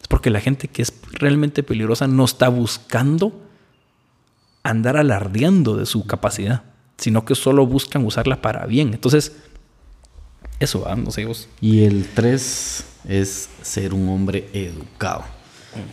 Es 0.00 0.08
porque 0.08 0.30
la 0.30 0.40
gente 0.40 0.68
que 0.68 0.82
es 0.82 0.92
realmente 1.12 1.62
peligrosa 1.62 2.06
no 2.06 2.24
está 2.24 2.48
buscando 2.48 3.32
andar 4.62 4.96
alardeando 4.96 5.76
de 5.76 5.86
su 5.86 6.06
capacidad 6.06 6.62
sino 6.96 7.24
que 7.24 7.34
solo 7.34 7.66
buscan 7.66 8.04
usarla 8.04 8.40
para 8.40 8.66
bien. 8.66 8.94
Entonces, 8.94 9.32
eso, 10.60 10.86
no 10.96 11.10
sé 11.10 11.24
vos. 11.24 11.48
Y 11.60 11.84
el 11.84 12.06
3 12.14 12.84
es 13.08 13.48
ser 13.62 13.92
un 13.92 14.08
hombre 14.08 14.48
educado. 14.52 15.24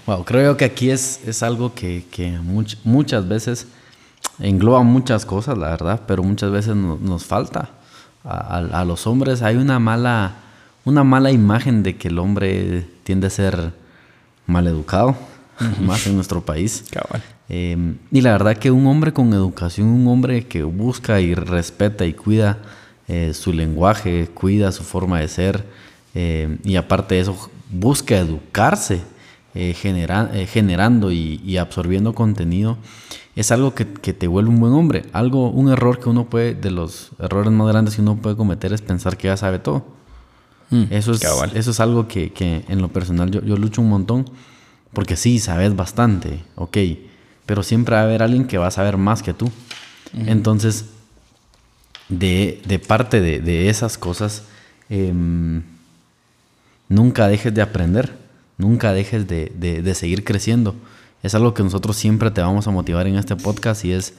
Wow, 0.05 0.23
creo 0.25 0.57
que 0.57 0.65
aquí 0.65 0.91
es, 0.91 1.21
es 1.25 1.41
algo 1.41 1.73
que, 1.73 2.05
que 2.11 2.37
muchas 2.83 3.27
veces 3.27 3.67
engloba 4.39 4.83
muchas 4.83 5.25
cosas, 5.25 5.57
la 5.57 5.69
verdad, 5.69 6.01
pero 6.07 6.21
muchas 6.21 6.51
veces 6.51 6.75
nos 6.75 7.25
falta. 7.25 7.71
A, 8.23 8.85
los 8.85 9.07
hombres 9.07 9.41
hay 9.41 9.55
una 9.55 9.79
mala, 9.79 10.35
una 10.85 11.03
mala 11.03 11.31
imagen 11.31 11.81
de 11.81 11.97
que 11.97 12.09
el 12.09 12.19
hombre 12.19 12.87
tiende 13.03 13.27
a 13.27 13.31
ser 13.31 13.73
mal 14.47 14.67
educado, 14.67 15.15
más 15.81 16.05
en 16.07 16.15
nuestro 16.15 16.41
país. 16.41 16.83
Em, 17.49 17.97
y 18.11 18.21
la 18.21 18.31
verdad 18.31 18.57
que 18.57 18.71
un 18.71 18.87
hombre 18.87 19.11
con 19.11 19.33
educación, 19.33 19.87
un 19.87 20.07
hombre 20.07 20.47
que 20.47 20.63
busca 20.63 21.19
y 21.19 21.35
respeta 21.35 22.05
y 22.05 22.13
cuida 22.13 22.59
eh, 23.07 23.33
su 23.33 23.51
lenguaje, 23.51 24.29
cuida 24.33 24.71
su 24.71 24.83
forma 24.83 25.19
de 25.19 25.27
ser, 25.27 25.65
em, 26.13 26.59
y 26.63 26.77
aparte 26.77 27.15
de 27.15 27.21
eso, 27.21 27.51
busca 27.69 28.17
educarse, 28.17 29.01
eh, 29.53 29.75
eh, 29.75 30.47
generando 30.47 31.11
y, 31.11 31.57
absorbiendo 31.57 32.13
contenido, 32.13 32.77
es 33.35 33.51
algo 33.51 33.75
que, 33.75 33.85
te 33.85 34.27
vuelve 34.27 34.49
un 34.49 34.59
buen 34.61 34.73
hombre. 34.73 35.03
Algo, 35.11 35.49
un 35.49 35.69
error 35.69 35.99
que 35.99 36.09
uno 36.09 36.29
puede, 36.29 36.53
de 36.53 36.71
los 36.71 37.11
errores 37.19 37.51
más 37.51 37.67
grandes 37.67 37.95
que 37.95 38.01
uno 38.01 38.15
puede 38.15 38.37
cometer 38.37 38.71
es 38.71 38.81
pensar 38.81 39.17
que 39.17 39.27
ya 39.27 39.35
sabe 39.35 39.59
todo. 39.59 39.85
Mm, 40.71 40.85
eso, 40.89 41.11
es, 41.11 41.21
eso 41.53 41.71
es 41.71 41.79
algo 41.79 42.07
que, 42.07 42.31
en 42.67 42.81
lo 42.81 42.87
personal 42.87 43.29
yo, 43.29 43.41
yo 43.43 43.55
lucho 43.57 43.81
un 43.81 43.89
montón, 43.89 44.25
porque 44.93 45.15
sí, 45.15 45.39
sabes 45.39 45.75
bastante, 45.75 46.43
ok 46.55 46.77
pero 47.51 47.63
siempre 47.63 47.95
va 47.95 48.01
a 48.01 48.05
haber 48.05 48.23
alguien 48.23 48.45
que 48.45 48.57
va 48.57 48.67
a 48.67 48.71
saber 48.71 48.95
más 48.95 49.21
que 49.21 49.33
tú. 49.33 49.51
Entonces, 50.13 50.85
de, 52.07 52.61
de 52.65 52.79
parte 52.79 53.19
de, 53.19 53.39
de, 53.39 53.67
esas 53.67 53.97
cosas, 53.97 54.43
em, 54.89 55.61
nunca 56.87 57.27
dejes 57.27 57.53
de 57.53 57.61
aprender, 57.61 58.17
nunca 58.57 58.93
dejes 58.93 59.27
de, 59.27 59.51
de, 59.57 59.95
seguir 59.95 60.23
creciendo. 60.23 60.75
Es 61.23 61.35
algo 61.35 61.53
que 61.53 61.61
nosotros 61.61 61.97
siempre 61.97 62.31
te 62.31 62.39
vamos 62.39 62.67
a 62.67 62.71
motivar 62.71 63.05
en 63.05 63.17
este 63.17 63.35
podcast 63.35 63.83
y 63.83 63.91
es, 63.91 64.13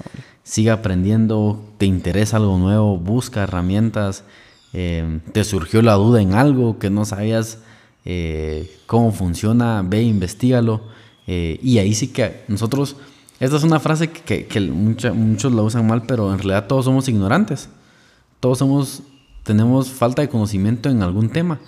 sigue 0.44 0.70
aprendiendo, 0.70 1.62
te 1.78 1.86
interesa 1.86 2.36
algo 2.36 2.59
nuevo, 2.59 2.98
busca 2.98 3.44
herramientas, 3.44 4.24
em, 4.72 5.20
te 5.20 5.44
surgió 5.44 5.82
la 5.82 5.94
duda 5.94 6.20
en 6.20 6.34
algo 6.34 6.78
que 6.78 6.90
no 6.90 7.04
sabías 7.04 7.58
eh, 8.04 8.78
cómo 8.86 9.12
funciona, 9.12 9.82
ve, 9.82 10.02
investigalo. 10.02 10.82
Eh, 11.26 11.58
y 11.62 11.78
ahí 11.78 11.94
sí 11.94 12.08
que 12.08 12.44
nosotros, 12.48 12.96
esta 13.38 13.56
es 13.56 13.62
una 13.62 13.80
frase 13.80 14.10
que, 14.10 14.46
que, 14.46 14.60
muchos 14.60 15.52
la 15.52 15.62
usan 15.62 15.86
mal, 15.86 16.02
pero 16.06 16.32
en 16.32 16.38
realidad 16.38 16.66
todos 16.66 16.84
somos 16.84 17.08
ignorantes. 17.08 17.68
Todos 18.40 18.58
somos, 18.58 19.02
tenemos 19.44 19.90
falta 19.90 20.22
de 20.22 20.28
conocimiento 20.28 20.90
en 20.90 21.02
algún 21.02 21.30
tema. 21.30 21.60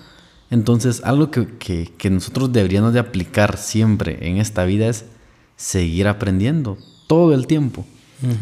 Entonces, 0.50 1.02
algo 1.04 1.30
que, 1.30 1.46
que, 1.96 2.10
nosotros 2.10 2.52
deberíamos 2.52 2.92
de 2.92 3.00
aplicar 3.00 3.56
siempre 3.56 4.28
en 4.28 4.38
esta 4.38 4.64
vida 4.64 4.88
es 4.88 5.04
seguir 5.56 6.08
aprendiendo 6.08 6.78
todo 7.06 7.34
el 7.34 7.46
tiempo. 7.46 7.84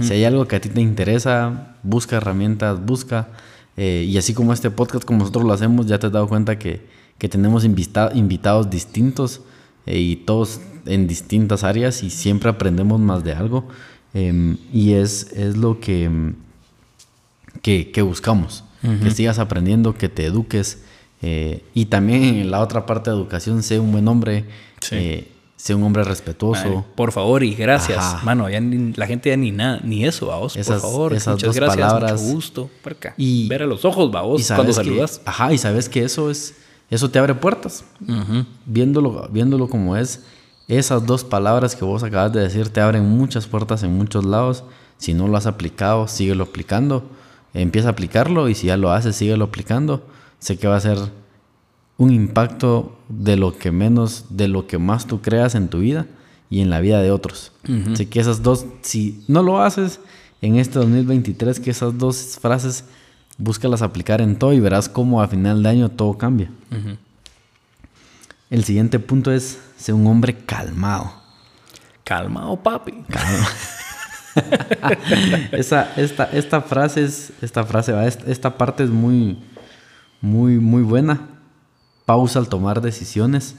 Si 0.01 0.13
hay 0.13 0.25
algo 0.25 0.47
que 0.47 0.55
a 0.55 0.61
ti 0.61 0.69
te 0.69 0.81
interesa, 0.81 1.77
busca 1.83 2.17
herramientas, 2.17 2.85
busca. 2.85 3.29
Eh, 3.77 4.07
y 4.09 4.19
así 4.19 4.35
como 4.35 4.53
este 4.53 4.71
podcast, 4.71 5.05
como 5.05 5.21
nosotros 5.21 5.45
lo 5.45 5.53
hacemos, 5.53 5.87
ya 5.87 5.99
te 5.99 6.07
has 6.07 6.13
dado 6.13 6.29
cuenta 6.29 6.59
que, 6.59 6.87
que 7.19 7.29
tenemos 7.29 7.65
invitados 7.65 8.71
distintos 8.71 9.41
eh, 9.87 9.99
y 9.99 10.17
todos 10.17 10.61
en 10.87 11.07
distintas 11.07 11.65
áreas 11.65 12.03
y 12.03 12.11
siempre 12.11 12.51
aprendemos 12.51 13.01
más 13.01 13.25
de 13.25 13.33
algo. 13.33 13.69
Em, 14.15 14.59
y 14.73 14.93
es, 14.93 15.33
es 15.33 15.57
lo 15.57 15.81
que, 15.81 16.35
que, 17.63 17.91
que 17.91 18.03
buscamos, 18.03 18.65
que 18.83 19.11
sigas 19.13 19.39
aprendiendo, 19.39 19.95
que 19.95 20.09
te 20.09 20.27
eduques. 20.27 20.83
Eh, 21.23 21.63
y 21.73 21.87
también 21.87 22.25
en 22.25 22.51
la 22.51 22.61
otra 22.61 22.85
parte 22.85 23.11
de 23.11 23.17
educación, 23.17 23.63
sé 23.63 23.79
un 23.79 23.93
buen 23.93 24.09
hombre, 24.09 24.45
eh, 24.91 25.29
sé 25.63 25.77
un 25.77 25.85
hombre 25.85 26.03
respetuoso. 26.03 26.85
por 26.97 27.13
favor 27.13 27.45
y 27.45 27.55
gracias. 27.55 28.25
Mano, 28.25 28.51
ya 28.51 28.61
la 28.61 29.07
gente 29.07 29.31
ya 29.31 29.37
ni 29.37 29.53
nada, 29.53 29.79
ni 29.85 30.05
eso, 30.05 30.27
vos. 30.27 30.57
por 30.57 30.81
favor, 30.81 31.15
esas 31.15 31.35
muchas 31.35 31.47
dos 31.47 31.57
gracias, 31.57 31.87
palabras. 31.87 32.21
mucho 32.21 32.35
gusto. 32.35 32.71
Y 33.17 33.47
ver 33.47 33.63
a 33.63 33.67
los 33.67 33.85
ojos, 33.85 34.11
vos, 34.11 34.45
cuando 34.49 34.73
saludas. 34.73 35.21
ajá, 35.25 35.53
y 35.53 35.59
sabes 35.59 35.89
que 35.89 36.03
eso 36.03 36.33
es 36.33 36.57
eso 36.91 37.09
te 37.11 37.21
abre 37.21 37.37
puertas. 37.37 37.85
viéndolo, 38.67 39.29
viéndolo 39.31 39.69
como 39.69 39.97
es, 39.97 40.25
esas 40.67 41.07
dos 41.07 41.23
palabras 41.23 41.77
que 41.77 41.85
vos 41.85 42.03
acabas 42.03 42.33
de 42.33 42.41
decir 42.41 42.69
te 42.69 42.81
abren 42.81 43.09
muchas 43.09 43.47
puertas 43.47 43.85
en 43.85 43.97
muchos 43.97 44.25
lados. 44.25 44.65
Si 44.99 45.15
no 45.15 45.29
lo 45.29 45.37
has 45.37 45.47
aplicado, 45.47 46.09
síguelo 46.09 46.43
aplicando. 46.43 47.05
Empieza 47.55 47.87
a 47.87 47.93
aplicarlo 47.93 48.49
y 48.49 48.57
si 48.57 48.67
ya 48.67 48.77
lo 48.77 48.91
haces, 48.91 49.15
síguelo 49.15 49.45
aplicando. 49.45 50.03
Sé 50.41 50.59
que 50.59 50.67
va 50.67 50.75
a 50.75 50.81
ser 50.81 50.99
un 52.03 52.13
impacto 52.13 52.99
de 53.09 53.37
lo 53.37 53.57
que 53.57 53.71
menos, 53.71 54.25
de 54.31 54.49
lo 54.49 54.67
que 54.67 54.77
más 54.77 55.07
tú 55.07 55.21
creas 55.21 55.55
en 55.55 55.69
tu 55.69 55.79
vida 55.79 56.07
y 56.51 56.61
en 56.61 56.69
la 56.69 56.81
vida 56.81 57.01
de 57.01 57.13
otros. 57.13 57.53
Así 57.93 58.07
que 58.07 58.19
esas 58.19 58.43
dos, 58.43 58.67
si 58.81 59.23
no 59.29 59.45
lo 59.45 59.63
haces 59.63 60.01
en 60.41 60.57
este 60.57 60.81
2023, 60.81 61.61
que 61.61 61.71
esas 61.71 61.97
dos 61.97 62.39
frases 62.43 62.87
búscalas 63.39 63.83
aplicar 63.83 64.21
en 64.21 64.35
todo 64.35 64.53
y 64.53 64.59
verás 64.59 64.89
cómo 64.89 65.23
a 65.23 65.29
final 65.29 65.63
de 65.63 65.69
año 65.69 65.89
todo 65.91 66.19
cambia. 66.19 66.51
El 68.51 68.65
siguiente 68.65 68.99
punto 68.99 69.31
es 69.31 69.61
ser 69.77 69.95
un 69.95 70.05
hombre 70.09 70.37
calmado. 70.37 71.13
Calmado, 72.03 72.57
papi. 72.57 73.05
esta, 75.53 75.93
esta 75.95 76.63
frase 76.63 77.05
es, 77.05 77.33
esta 77.41 77.63
frase, 77.63 77.95
esta 78.27 78.59
parte 78.59 78.83
es 78.83 78.91
muy, 78.91 79.39
muy, 80.21 80.59
muy 80.59 80.83
buena. 80.83 81.29
Pausa 82.07 82.39
al 82.39 82.49
tomar 82.49 82.81
decisiones, 82.81 83.55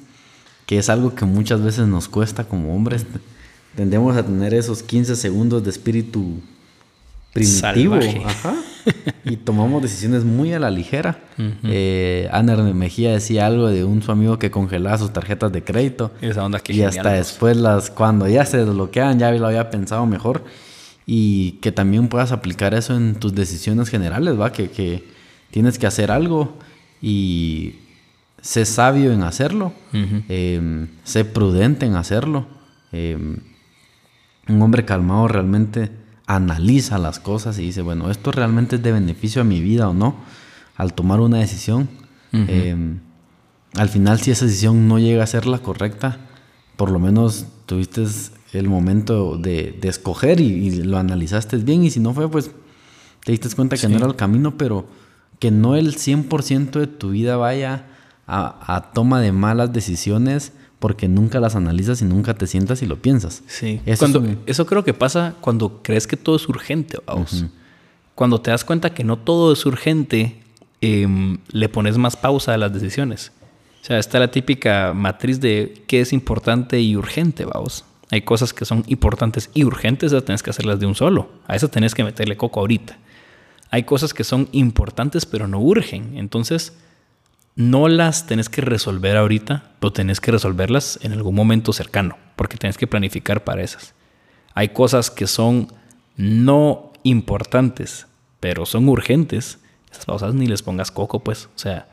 que 0.66 0.78
es 0.78 0.90
algo 0.90 1.16
que 1.16 1.26
muchas 1.26 1.62
veces 1.62 1.88
nos 1.88 2.08
cuesta 2.08 2.46
como 2.46 2.76
hombres. 2.76 3.06
Tendemos 3.76 4.16
a 4.16 4.24
tener 4.24 4.54
esos 4.54 4.84
15 4.84 5.16
segundos 5.16 5.64
de 5.64 5.70
espíritu 5.70 6.40
primitivo. 7.34 7.96
Ajá. 8.26 8.56
y 9.24 9.38
tomamos 9.38 9.82
decisiones 9.82 10.24
muy 10.24 10.54
a 10.54 10.60
la 10.60 10.70
ligera. 10.70 11.20
Uh 11.38 12.74
Mejía 12.74 13.14
decía 13.14 13.48
algo 13.48 13.68
de 13.68 13.84
un 13.84 14.02
su 14.02 14.12
amigo 14.12 14.38
que 14.38 14.52
congelaba 14.52 14.98
sus 14.98 15.14
tarjetas 15.14 15.52
de 15.52 15.64
crédito. 15.64 16.12
Esa 16.22 16.44
onda 16.46 16.60
que 16.60 16.74
Y 16.74 16.84
hasta 16.84 17.14
después, 17.14 17.58
las, 17.58 17.90
cuando 17.90 18.28
ya 18.28 18.46
se 18.46 18.58
desbloquean, 18.58 19.20
ya 19.20 19.32
lo 19.32 19.48
había 19.48 19.70
pensado 19.70 20.06
mejor. 20.06 20.44
Y 21.06 21.54
que 21.54 21.72
también 21.72 22.08
puedas 22.08 22.32
aplicar 22.32 22.74
eso 22.74 22.96
en 22.96 23.16
tus 23.16 23.36
decisiones 23.36 23.90
generales, 23.90 24.40
¿va? 24.40 24.52
Que, 24.52 24.70
que 24.70 25.04
tienes 25.52 25.78
que 25.78 25.88
hacer 25.88 26.12
algo 26.12 26.58
y 27.02 27.76
sé 28.44 28.66
sabio 28.66 29.14
en 29.14 29.24
hacerlo, 29.24 29.72
em, 29.94 30.90
sé 31.06 31.24
prudente 31.24 31.86
en 31.86 31.96
hacerlo. 31.96 32.46
Em, 32.92 33.38
un 34.50 34.62
hombre 34.62 34.84
calmado 34.84 35.30
realmente 35.30 35.90
analiza 36.28 36.98
las 36.98 37.20
cosas 37.20 37.58
y 37.58 37.64
dice, 37.64 37.82
bueno, 37.82 38.12
¿esto 38.12 38.34
realmente 38.34 38.76
es 38.76 38.84
de 38.84 38.92
beneficio 38.92 39.42
a 39.42 39.46
mi 39.46 39.62
vida 39.62 39.88
o 39.88 39.94
no? 39.94 40.18
Al 40.76 40.94
tomar 40.94 41.22
una 41.22 41.38
decisión. 41.38 41.88
Em, 42.34 43.00
al 43.76 43.88
final, 43.88 44.20
si 44.20 44.32
esa 44.32 44.46
decisión 44.46 44.90
no 44.90 45.00
llega 45.00 45.24
a 45.24 45.28
ser 45.28 45.46
la 45.46 45.60
correcta, 45.60 46.18
por 46.76 46.92
lo 46.92 47.00
menos 47.00 47.46
tuviste 47.66 48.04
el 48.52 48.68
momento 48.68 49.38
de, 49.38 49.80
escoger 49.84 50.42
y, 50.42 50.84
lo 50.84 50.98
analizaste 50.98 51.56
bien 51.58 51.86
y 51.86 51.92
si 51.92 52.02
no 52.02 52.14
fue, 52.14 52.30
pues 52.30 52.52
te 53.24 53.32
diste 53.32 53.48
cuenta 53.56 53.78
que 53.78 53.88
no 53.88 53.96
era 53.96 54.08
el 54.08 54.18
camino, 54.18 54.58
pero 54.58 54.86
que 55.40 55.50
no 55.50 55.78
el 55.78 55.96
100% 55.96 56.72
de 56.72 56.88
tu 56.88 57.12
vida 57.12 57.38
vaya 57.38 57.86
a, 58.28 58.76
a 58.76 58.92
toma 58.92 59.22
de 59.22 59.32
malas 59.32 59.74
decisiones 59.74 60.54
porque 60.84 61.08
nunca 61.08 61.40
las 61.40 61.56
analizas 61.56 62.02
y 62.02 62.06
nunca 62.06 62.34
te 62.34 62.46
sientas 62.46 62.82
y 62.82 62.88
lo 62.88 63.02
piensas. 63.02 63.42
Sí. 63.48 63.80
Eso, 63.86 64.06
eso 64.46 64.66
creo 64.66 64.84
que 64.84 64.94
pasa 64.94 65.34
cuando 65.40 65.82
crees 65.82 66.08
que 66.08 66.18
todo 66.18 66.36
es 66.36 66.50
urgente, 66.50 66.98
vamos. 67.08 67.46
Cuando 68.16 68.42
te 68.42 68.52
das 68.52 68.66
cuenta 68.66 68.94
que 68.94 69.06
no 69.06 69.18
todo 69.18 69.54
es 69.54 69.66
urgente, 69.66 70.42
em, 70.82 71.38
le 71.54 71.70
pones 71.70 71.98
más 71.98 72.18
pausa 72.18 72.54
a 72.54 72.58
las 72.58 72.74
decisiones. 72.74 73.32
O 73.82 73.86
sea, 73.86 73.98
está 73.98 74.20
la 74.20 74.30
típica 74.30 74.94
matriz 74.94 75.40
de 75.40 75.86
qué 75.88 76.02
es 76.02 76.12
importante 76.12 76.82
y 76.82 76.98
urgente, 76.98 77.46
vamos. 77.46 77.86
Hay 78.12 78.24
cosas 78.24 78.52
que 78.54 78.66
son 78.66 78.84
importantes 78.88 79.50
y 79.54 79.64
urgentes, 79.64 80.12
esas 80.12 80.26
tienes 80.26 80.44
que 80.44 80.50
hacerlas 80.50 80.82
de 80.82 80.86
un 80.86 80.96
solo. 80.96 81.30
A 81.48 81.56
eso 81.56 81.70
tenés 81.70 81.96
que 81.96 82.04
meterle 82.04 82.36
coco 82.36 82.60
ahorita. 82.60 82.98
Hay 83.72 83.84
cosas 83.84 84.14
que 84.14 84.26
son 84.26 84.50
importantes 84.52 85.26
pero 85.26 85.48
no 85.48 85.62
urgen. 85.62 86.18
Entonces, 86.18 86.74
no 87.56 87.88
las 87.88 88.26
tenés 88.26 88.50
que 88.50 88.62
resolver 88.62 89.18
ahorita, 89.18 89.72
pero 89.80 89.94
tenés 89.94 90.20
que 90.20 90.32
resolverlas 90.32 91.00
en 91.04 91.14
algún 91.14 91.36
momento 91.36 91.74
cercano, 91.74 92.18
porque 92.36 92.58
tenés 92.58 92.78
que 92.78 92.88
planificar 92.88 93.44
para 93.44 93.62
esas. 93.62 93.94
Hay 94.56 94.70
cosas 94.70 95.12
que 95.12 95.28
son 95.28 95.72
no 96.16 96.92
importantes, 97.04 98.08
pero 98.40 98.66
son 98.66 98.90
urgentes. 98.90 99.60
Esas 99.92 100.06
cosas 100.06 100.34
ni 100.34 100.48
les 100.48 100.64
pongas 100.64 100.92
coco, 100.92 101.24
pues. 101.24 101.46
O 101.46 101.60
sea, 101.60 101.88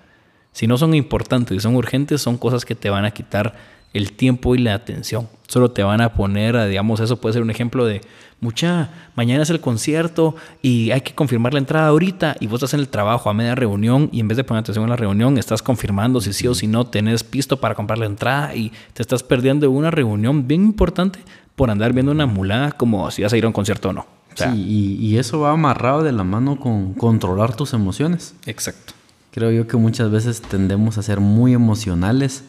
si 0.52 0.66
no 0.66 0.78
son 0.78 0.94
importantes 0.94 1.56
y 1.56 1.61
son 1.61 1.76
urgentes, 1.76 2.22
son 2.22 2.38
cosas 2.38 2.64
que 2.64 2.74
te 2.74 2.90
van 2.90 3.04
a 3.04 3.12
quitar 3.12 3.54
el 3.93 4.12
tiempo 4.12 4.55
y 4.55 4.59
la 4.59 4.74
atención. 4.74 5.28
Solo 5.49 5.70
te 5.70 5.82
van 5.82 6.01
a 6.01 6.14
poner, 6.14 6.57
a, 6.57 6.66
digamos, 6.66 7.01
eso 7.01 7.20
puede 7.20 7.32
ser 7.32 7.43
un 7.43 7.51
ejemplo 7.51 7.84
de, 7.84 8.03
mucha, 8.41 8.91
mañana 9.16 9.43
es 9.43 9.51
el 9.51 9.61
concierto 9.61 10.34
y 10.62 10.91
hay 10.93 11.03
que 11.03 11.14
confirmar 11.14 11.53
la 11.53 11.59
entrada 11.59 11.88
ahorita 11.88 12.36
y 12.41 12.47
vos 12.47 12.59
estás 12.59 12.74
en 12.74 12.80
el 12.80 12.88
trabajo 12.88 13.28
a 13.28 13.34
media 13.34 13.55
reunión 13.55 14.09
y 14.12 14.20
en 14.20 14.28
vez 14.28 14.36
de 14.36 14.45
poner 14.45 14.61
atención 14.61 14.84
en 14.84 14.91
la 14.91 14.97
reunión, 14.97 15.38
estás 15.38 15.62
confirmando 15.62 16.20
si 16.20 16.32
sí 16.32 16.47
o 16.47 16.55
si 16.55 16.66
no 16.66 16.86
tenés 16.86 17.24
pisto 17.24 17.59
para 17.59 17.74
comprar 17.74 17.99
la 17.99 18.07
entrada 18.07 18.55
y 18.55 18.72
te 18.95 19.03
estás 19.03 19.22
perdiendo 19.22 19.70
una 19.70 19.91
reunión 19.91 20.47
bien 20.47 20.64
importante 20.64 21.20
por 21.57 21.70
andar 21.70 21.93
viendo 21.93 22.12
una 22.12 22.26
mulada 22.26 22.72
como 22.72 23.11
si 23.11 23.22
vas 23.22 23.32
a 23.32 23.36
ir 23.36 23.45
a 23.45 23.49
un 23.49 23.53
concierto 23.53 23.91
o 23.91 23.93
no. 23.93 24.07
sí, 24.34 24.47
y, 24.55 25.07
y 25.07 25.18
eso 25.18 25.41
va 25.41 25.51
amarrado 25.51 26.03
de 26.03 26.12
la 26.12 26.24
mano 26.24 26.59
con 26.59 26.95
controlar 26.95 27.55
tus 27.55 27.74
emociones. 27.74 28.34
Exacto. 28.47 28.95
Creo 29.32 29.51
yo 29.53 29.68
que 29.68 29.76
muchas 29.76 30.11
veces 30.11 30.41
tendemos 30.43 30.99
a 30.99 31.03
ser 31.03 31.20
muy 31.20 31.53
emocionales 31.53 32.45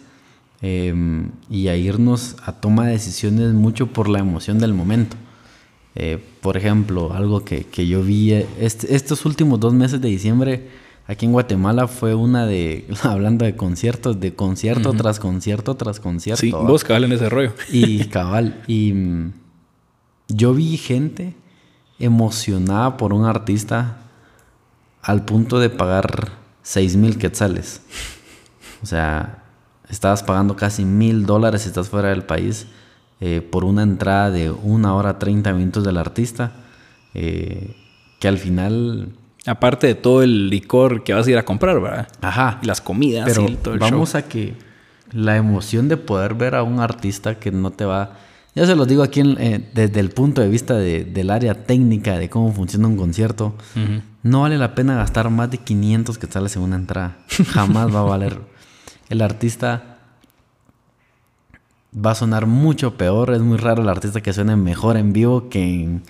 Em, 0.64 1.32
y 1.50 1.70
a 1.70 1.76
irnos 1.76 2.36
a 2.46 2.52
toma 2.52 2.86
de 2.86 2.92
decisiones 2.92 3.52
mucho 3.54 3.88
por 3.88 4.08
la 4.08 4.20
emoción 4.20 4.60
del 4.60 4.74
momento. 4.74 5.18
Eh, 5.96 6.24
por 6.42 6.56
ejemplo, 6.56 7.14
algo 7.14 7.44
que, 7.44 7.66
que 7.66 7.88
yo 7.88 8.04
vi 8.04 8.32
eh, 8.34 8.48
estos 8.60 9.26
últimos 9.26 9.60
dos 9.60 9.74
meses 9.74 10.00
de 10.00 10.08
diciembre 10.08 10.70
aquí 11.08 11.26
en 11.26 11.32
Guatemala 11.32 11.88
fue 11.88 12.14
una 12.14 12.46
de, 12.46 12.86
hablando 13.04 13.44
de 13.44 13.56
conciertos, 13.56 14.20
de 14.20 14.36
concierto 14.36 14.94
tras 14.94 15.20
concierto 15.20 15.76
tras 15.76 16.00
concierto. 16.00 16.42
Sí, 16.42 16.52
vos 16.52 16.84
cabal 16.84 17.06
en 17.06 17.14
ese 17.14 17.30
rollo. 17.30 17.54
Y 17.72 18.06
cabal, 18.06 18.62
y 18.68 18.94
mm, 18.94 19.34
yo 20.30 20.54
vi 20.54 20.78
gente 20.78 21.34
emocionada 22.00 22.98
por 22.98 23.14
un 23.14 23.26
artista 23.26 23.98
al 25.02 25.26
punto 25.26 25.60
de 25.60 25.70
pagar 25.70 26.34
seis 26.62 26.96
mil 26.96 27.18
quetzales. 27.18 27.82
O 28.84 28.86
sea, 28.86 29.41
estabas 29.92 30.24
pagando 30.24 30.56
casi 30.56 30.86
mil 30.86 31.26
dólares 31.26 31.62
si 31.64 31.68
estás 31.68 31.90
fuera 31.90 32.10
del 32.10 32.24
país 32.24 32.68
eh, 33.20 33.42
por 33.42 33.66
una 33.66 33.84
entrada 33.84 34.32
de 34.32 34.50
una 34.52 34.96
hora 34.96 35.20
30 35.20 35.54
minutos 35.54 35.84
del 35.84 35.98
artista, 35.98 36.52
eh, 37.14 37.76
que 38.20 38.28
al 38.28 38.38
final... 38.38 39.10
Aparte 39.46 39.88
de 39.88 39.96
todo 39.96 40.22
el 40.24 40.50
licor 40.50 41.04
que 41.04 41.14
vas 41.14 41.26
a 41.28 41.32
ir 41.32 41.38
a 41.38 41.44
comprar, 41.46 41.80
¿verdad? 41.82 42.08
Ajá. 42.22 42.60
Y 42.62 42.68
las 42.68 42.80
comidas 42.82 43.26
Pero 43.28 43.48
y 43.50 43.56
todo 43.56 43.74
el 43.74 43.80
vamos 43.80 44.12
show. 44.12 44.20
a 44.20 44.22
que 44.24 44.54
la 45.12 45.36
emoción 45.36 45.88
de 45.90 45.98
poder 45.98 46.36
ver 46.36 46.56
a 46.56 46.64
un 46.64 46.80
artista 46.80 47.36
que 47.40 47.52
no 47.52 47.72
te 47.72 47.86
va... 47.86 48.18
Ya 48.54 48.66
se 48.66 48.76
los 48.76 48.88
digo 48.88 49.02
aquí 49.02 49.22
en- 49.22 49.38
eh, 49.40 49.70
desde 49.74 50.00
el 50.00 50.10
punto 50.12 50.42
de 50.42 50.50
vista 50.50 50.76
de- 50.76 51.06
del 51.06 51.30
área 51.32 51.54
técnica 51.66 52.18
de 52.20 52.30
cómo 52.30 52.52
funciona 52.54 52.88
un 52.88 52.98
concierto. 52.98 53.56
No 54.24 54.42
vale 54.42 54.58
la 54.60 54.76
pena 54.76 54.96
gastar 54.96 55.30
más 55.32 55.50
de 55.50 55.58
500 55.58 56.18
que 56.20 56.28
sales 56.28 56.56
en 56.56 56.62
una 56.62 56.76
entrada. 56.76 57.18
Jamás 57.48 57.94
va 57.94 58.02
a 58.02 58.04
valer. 58.04 58.40
El 59.12 59.22
artista 59.22 59.98
va 61.94 62.12
a 62.12 62.16
sonar 62.16 62.46
mucho 62.46 62.96
peor. 62.96 63.34
Es 63.34 63.42
muy 63.42 63.58
raro 63.58 63.84
el 63.84 63.90
artista 63.90 64.22
que 64.22 64.32
suene 64.32 64.56
mejor 64.56 64.96
en 64.96 65.12
vivo 65.12 65.50
que 65.50 65.62
en, 65.84 66.04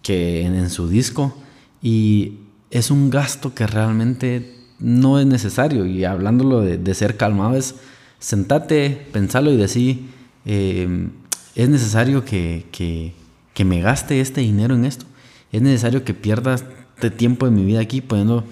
que 0.00 0.40
en, 0.46 0.70
su 0.70 0.88
disco. 0.88 1.36
Y 1.82 2.38
es 2.70 2.90
un 2.90 3.10
gasto 3.10 3.54
que 3.54 3.66
realmente 3.66 4.56
no 4.78 5.20
es 5.20 5.26
necesario. 5.26 5.84
Y 5.84 6.06
hablándolo 6.06 6.62
de, 6.62 6.78
de 6.78 6.94
ser 6.94 7.18
calmado, 7.18 7.54
es 7.54 7.74
sentate, 8.18 9.06
pensalo 9.12 9.52
y 9.52 9.58
decir, 9.58 10.08
eh, 10.46 11.10
es 11.54 11.68
necesario 11.68 12.24
que, 12.24 12.64
que- 12.72 13.12
que 13.52 13.64
me 13.66 13.82
gaste 13.82 14.22
este 14.22 14.40
dinero 14.40 14.74
en 14.74 14.86
esto. 14.86 15.04
Es 15.52 15.60
necesario 15.60 16.02
que 16.02 16.14
pierdas 16.14 16.64
este 16.94 17.10
tiempo 17.10 17.44
de 17.44 17.52
mi 17.52 17.64
vida 17.66 17.80
aquí 17.80 18.00
poniendo 18.00 18.44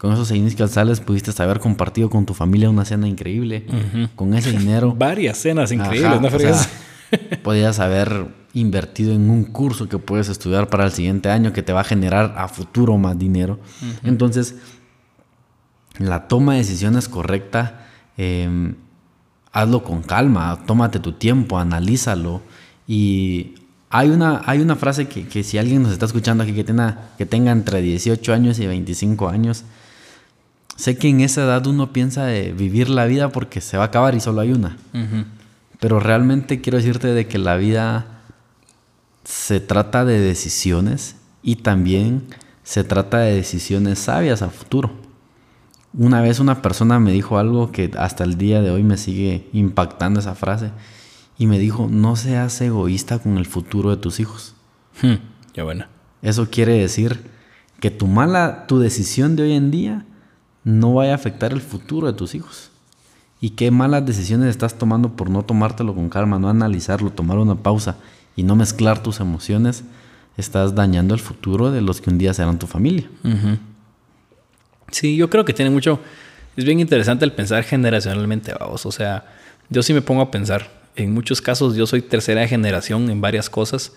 con 0.00 0.14
esos 0.14 0.28
seis 0.28 0.54
que 0.54 0.66
sales 0.66 0.98
pudiste 0.98 1.30
haber 1.42 1.60
compartido 1.60 2.08
con 2.08 2.24
tu 2.24 2.32
familia 2.32 2.70
una 2.70 2.86
cena 2.86 3.06
increíble. 3.06 3.66
Con 4.16 4.32
ese 4.32 4.50
dinero 4.50 4.94
Varias 4.98 5.36
cenas 5.36 5.72
increíbles, 5.72 6.12
Ajá, 6.12 6.20
¿no 6.20 6.28
o 6.34 6.40
sea, 6.40 6.56
podías 7.42 7.80
haber 7.80 8.28
invertido 8.54 9.12
en 9.12 9.28
un 9.28 9.44
curso 9.44 9.90
que 9.90 9.98
puedes 9.98 10.30
estudiar 10.30 10.70
para 10.70 10.86
el 10.86 10.92
siguiente 10.92 11.28
año 11.28 11.52
que 11.52 11.62
te 11.62 11.74
va 11.74 11.82
a 11.82 11.84
generar 11.84 12.34
a 12.38 12.48
futuro 12.48 12.96
más 12.96 13.18
dinero. 13.18 13.60
Entonces, 14.02 14.56
la 15.98 16.28
toma 16.28 16.52
de 16.54 16.60
decisiones 16.60 17.06
correcta, 17.06 17.86
eh, 18.16 18.72
hazlo 19.52 19.84
con 19.84 20.02
calma, 20.02 20.60
tómate 20.66 20.98
tu 20.98 21.12
tiempo, 21.12 21.58
analízalo. 21.58 22.40
Y 22.86 23.54
hay 23.90 24.08
una, 24.08 24.40
hay 24.46 24.60
una 24.60 24.76
frase 24.76 25.08
que, 25.08 25.28
que 25.28 25.42
si 25.42 25.58
alguien 25.58 25.82
nos 25.82 25.92
está 25.92 26.06
escuchando 26.06 26.42
aquí 26.42 26.54
que 26.54 26.64
tenga, 26.64 27.10
que 27.18 27.26
tenga 27.26 27.52
entre 27.52 27.82
18 27.82 28.32
años 28.32 28.58
y 28.60 28.66
25 28.66 29.28
años, 29.28 29.64
sé 30.80 30.96
que 30.96 31.08
en 31.08 31.20
esa 31.20 31.42
edad 31.44 31.66
uno 31.66 31.92
piensa 31.92 32.24
de 32.24 32.52
vivir 32.52 32.88
la 32.88 33.04
vida 33.04 33.28
porque 33.28 33.60
se 33.60 33.76
va 33.76 33.82
a 33.84 33.86
acabar 33.88 34.14
y 34.14 34.20
solo 34.20 34.40
hay 34.40 34.52
una. 34.52 34.78
Ujú. 34.94 35.24
Pero 35.78 36.00
realmente 36.00 36.62
quiero 36.62 36.78
decirte 36.78 37.08
de 37.08 37.26
que 37.26 37.36
la 37.36 37.56
vida 37.56 38.22
se 39.24 39.60
trata 39.60 40.06
de 40.06 40.18
decisiones 40.20 41.16
y 41.42 41.56
también 41.56 42.22
se 42.62 42.82
trata 42.82 43.18
de 43.18 43.34
decisiones 43.34 43.98
sabias 43.98 44.40
a 44.40 44.48
futuro. 44.48 44.90
Una 45.92 46.22
vez 46.22 46.40
una 46.40 46.62
persona 46.62 46.98
me 46.98 47.12
dijo 47.12 47.36
algo 47.36 47.72
que 47.72 47.90
hasta 47.98 48.24
el 48.24 48.38
día 48.38 48.62
de 48.62 48.70
hoy 48.70 48.82
me 48.82 48.96
sigue 48.96 49.48
impactando 49.52 50.20
esa 50.20 50.34
frase 50.34 50.70
y 51.36 51.46
me 51.46 51.58
dijo, 51.58 51.88
no 51.90 52.16
seas 52.16 52.58
egoísta 52.62 53.18
con 53.18 53.36
el 53.36 53.44
futuro 53.44 53.90
de 53.90 53.98
tus 53.98 54.18
hijos. 54.18 54.54
Hmm, 55.02 55.16
Ya 55.54 55.64
buena. 55.64 55.88
Eso 56.22 56.48
quiere 56.50 56.72
decir 56.72 57.20
que 57.80 57.90
tu 57.90 58.06
mala, 58.06 58.66
tu 58.66 58.78
decisión 58.78 59.36
de 59.36 59.42
hoy 59.42 59.52
en 59.52 59.70
día 59.70 60.06
no 60.64 60.94
vaya 60.94 61.12
a 61.12 61.14
afectar 61.14 61.52
el 61.52 61.60
futuro 61.60 62.06
de 62.06 62.12
tus 62.12 62.34
hijos. 62.34 62.70
Y 63.40 63.50
qué 63.50 63.70
malas 63.70 64.04
decisiones 64.04 64.48
estás 64.48 64.74
tomando 64.74 65.16
por 65.16 65.30
no 65.30 65.42
tomártelo 65.42 65.94
con 65.94 66.10
calma, 66.10 66.38
no 66.38 66.48
analizarlo, 66.50 67.10
tomar 67.10 67.38
una 67.38 67.56
pausa 67.56 67.96
y 68.36 68.42
no 68.42 68.54
mezclar 68.54 69.02
tus 69.02 69.20
emociones, 69.20 69.84
estás 70.36 70.74
dañando 70.74 71.14
el 71.14 71.20
futuro 71.20 71.70
de 71.70 71.80
los 71.80 72.00
que 72.00 72.10
un 72.10 72.18
día 72.18 72.34
serán 72.34 72.58
tu 72.58 72.66
familia. 72.66 73.08
Sí, 74.90 75.16
yo 75.16 75.30
creo 75.30 75.44
que 75.44 75.52
tiene 75.52 75.70
mucho. 75.70 76.00
Es 76.56 76.64
bien 76.64 76.80
interesante 76.80 77.24
el 77.24 77.32
pensar 77.32 77.64
generacionalmente, 77.64 78.52
vamos. 78.58 78.84
O 78.84 78.92
sea, 78.92 79.24
yo 79.68 79.82
sí 79.82 79.94
me 79.94 80.02
pongo 80.02 80.20
a 80.20 80.30
pensar. 80.30 80.80
En 80.96 81.14
muchos 81.14 81.40
casos, 81.40 81.76
yo 81.76 81.86
soy 81.86 82.02
tercera 82.02 82.46
generación 82.46 83.10
en 83.10 83.20
varias 83.20 83.48
cosas. 83.48 83.92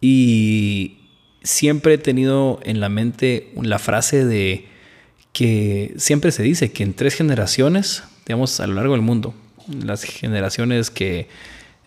Y 0.00 0.98
siempre 1.42 1.94
he 1.94 1.98
tenido 1.98 2.60
en 2.62 2.80
la 2.80 2.88
mente 2.88 3.52
la 3.60 3.78
frase 3.78 4.24
de 4.24 4.68
que 5.36 5.92
siempre 5.98 6.32
se 6.32 6.42
dice 6.42 6.72
que 6.72 6.82
en 6.82 6.94
tres 6.94 7.12
generaciones, 7.12 8.04
digamos, 8.26 8.58
a 8.58 8.66
lo 8.66 8.72
largo 8.72 8.94
del 8.94 9.02
mundo, 9.02 9.34
las 9.68 10.02
generaciones 10.04 10.90
que 10.90 11.28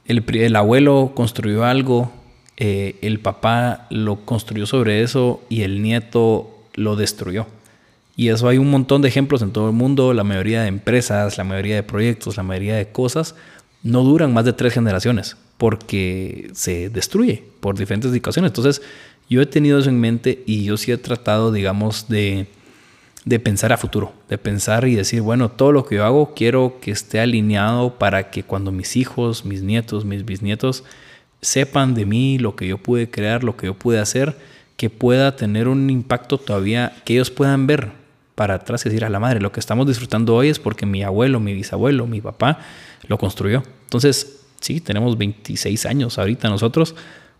el, 0.06 0.56
abuelo 0.56 1.14
construyó 1.16 1.66
algo, 1.66 2.12
eh, 2.58 2.98
el 3.02 3.20
papá 3.20 3.88
lo 3.90 4.24
construyó 4.24 4.68
sobre 4.68 5.02
eso 5.02 5.42
y 5.50 5.64
el 5.64 5.82
nieto 5.82 6.60
lo 6.76 6.96
destruyó. 6.96 7.48
Y 8.16 8.30
eso 8.30 8.48
hay 8.50 8.60
un 8.60 8.70
montón 8.70 9.02
de 9.02 9.08
ejemplos 9.08 9.42
en 9.42 9.50
todo 9.50 9.70
el 9.70 9.76
mundo. 9.76 10.14
La 10.14 10.24
mayoría 10.24 10.62
de 10.62 10.68
empresas, 10.68 11.40
la 11.40 11.44
mayoría 11.44 11.74
de 11.74 11.82
proyectos, 11.82 12.38
la 12.38 12.44
mayoría 12.44 12.76
de 12.76 12.92
cosas 12.92 13.34
no 13.82 14.04
duran 14.04 14.32
más 14.32 14.46
de 14.46 14.54
tres 14.54 14.74
generaciones 14.74 15.38
porque 15.58 16.52
se 16.54 16.92
destruye 16.92 17.44
por 17.62 17.80
diferentes 17.80 18.12
situaciones. 18.12 18.50
Entonces, 18.50 18.84
yo 19.28 19.42
he 19.42 19.48
tenido 19.48 19.80
eso 19.80 19.90
en 19.90 20.00
mente 20.00 20.44
y 20.46 20.66
yo 20.66 20.78
sí 20.78 20.92
he 20.92 20.98
tratado, 20.98 21.52
digamos, 21.52 22.10
de, 22.10 22.46
de 23.26 23.40
pensar 23.40 23.74
a 23.74 23.78
futuro, 23.78 24.14
de 24.30 24.38
pensar 24.38 24.88
y 24.88 24.96
decir, 24.96 25.22
bueno, 25.22 25.50
todo 25.50 25.72
lo 25.72 25.86
que 25.86 25.96
yo 25.96 26.06
hago 26.06 26.34
quiero 26.34 26.78
que 26.82 26.92
esté 26.92 27.20
alineado 27.20 27.98
para 28.00 28.30
que 28.32 28.44
cuando 28.44 28.72
mis 28.72 28.96
hijos, 28.96 29.46
mis 29.46 29.62
nietos, 29.62 30.06
mis 30.06 30.26
bisnietos 30.26 30.84
sepan 31.42 31.94
de 31.94 32.06
mí 32.06 32.38
lo 32.38 32.56
que 32.56 32.68
yo 32.68 32.78
pude 32.78 33.10
crear, 33.10 33.44
lo 33.44 33.58
que 33.58 33.68
yo 33.68 33.74
pude 33.74 34.00
hacer, 34.00 34.38
que 34.78 34.90
pueda 34.90 35.36
tener 35.36 35.68
un 35.68 35.90
impacto 35.90 36.38
todavía, 36.38 36.94
que 37.06 37.14
ellos 37.14 37.32
puedan 37.32 37.68
ver 37.68 37.92
para 38.36 38.56
atrás 38.56 38.86
y 38.86 38.90
decir 38.90 39.04
a 39.04 39.10
la 39.10 39.20
madre, 39.20 39.42
lo 39.42 39.52
que 39.52 39.60
estamos 39.60 39.86
disfrutando 39.86 40.34
hoy 40.36 40.48
es 40.48 40.60
porque 40.60 40.86
mi 40.86 41.04
abuelo, 41.04 41.42
mi 41.42 41.54
bisabuelo, 41.54 42.08
mi 42.08 42.22
papá 42.22 42.60
lo 43.08 43.18
construyó. 43.18 43.64
Entonces, 43.84 44.46
sí, 44.62 44.80
tenemos 44.80 45.18
26 45.18 45.86
años 45.86 46.18
ahorita 46.18 46.48
nosotros, 46.48 46.96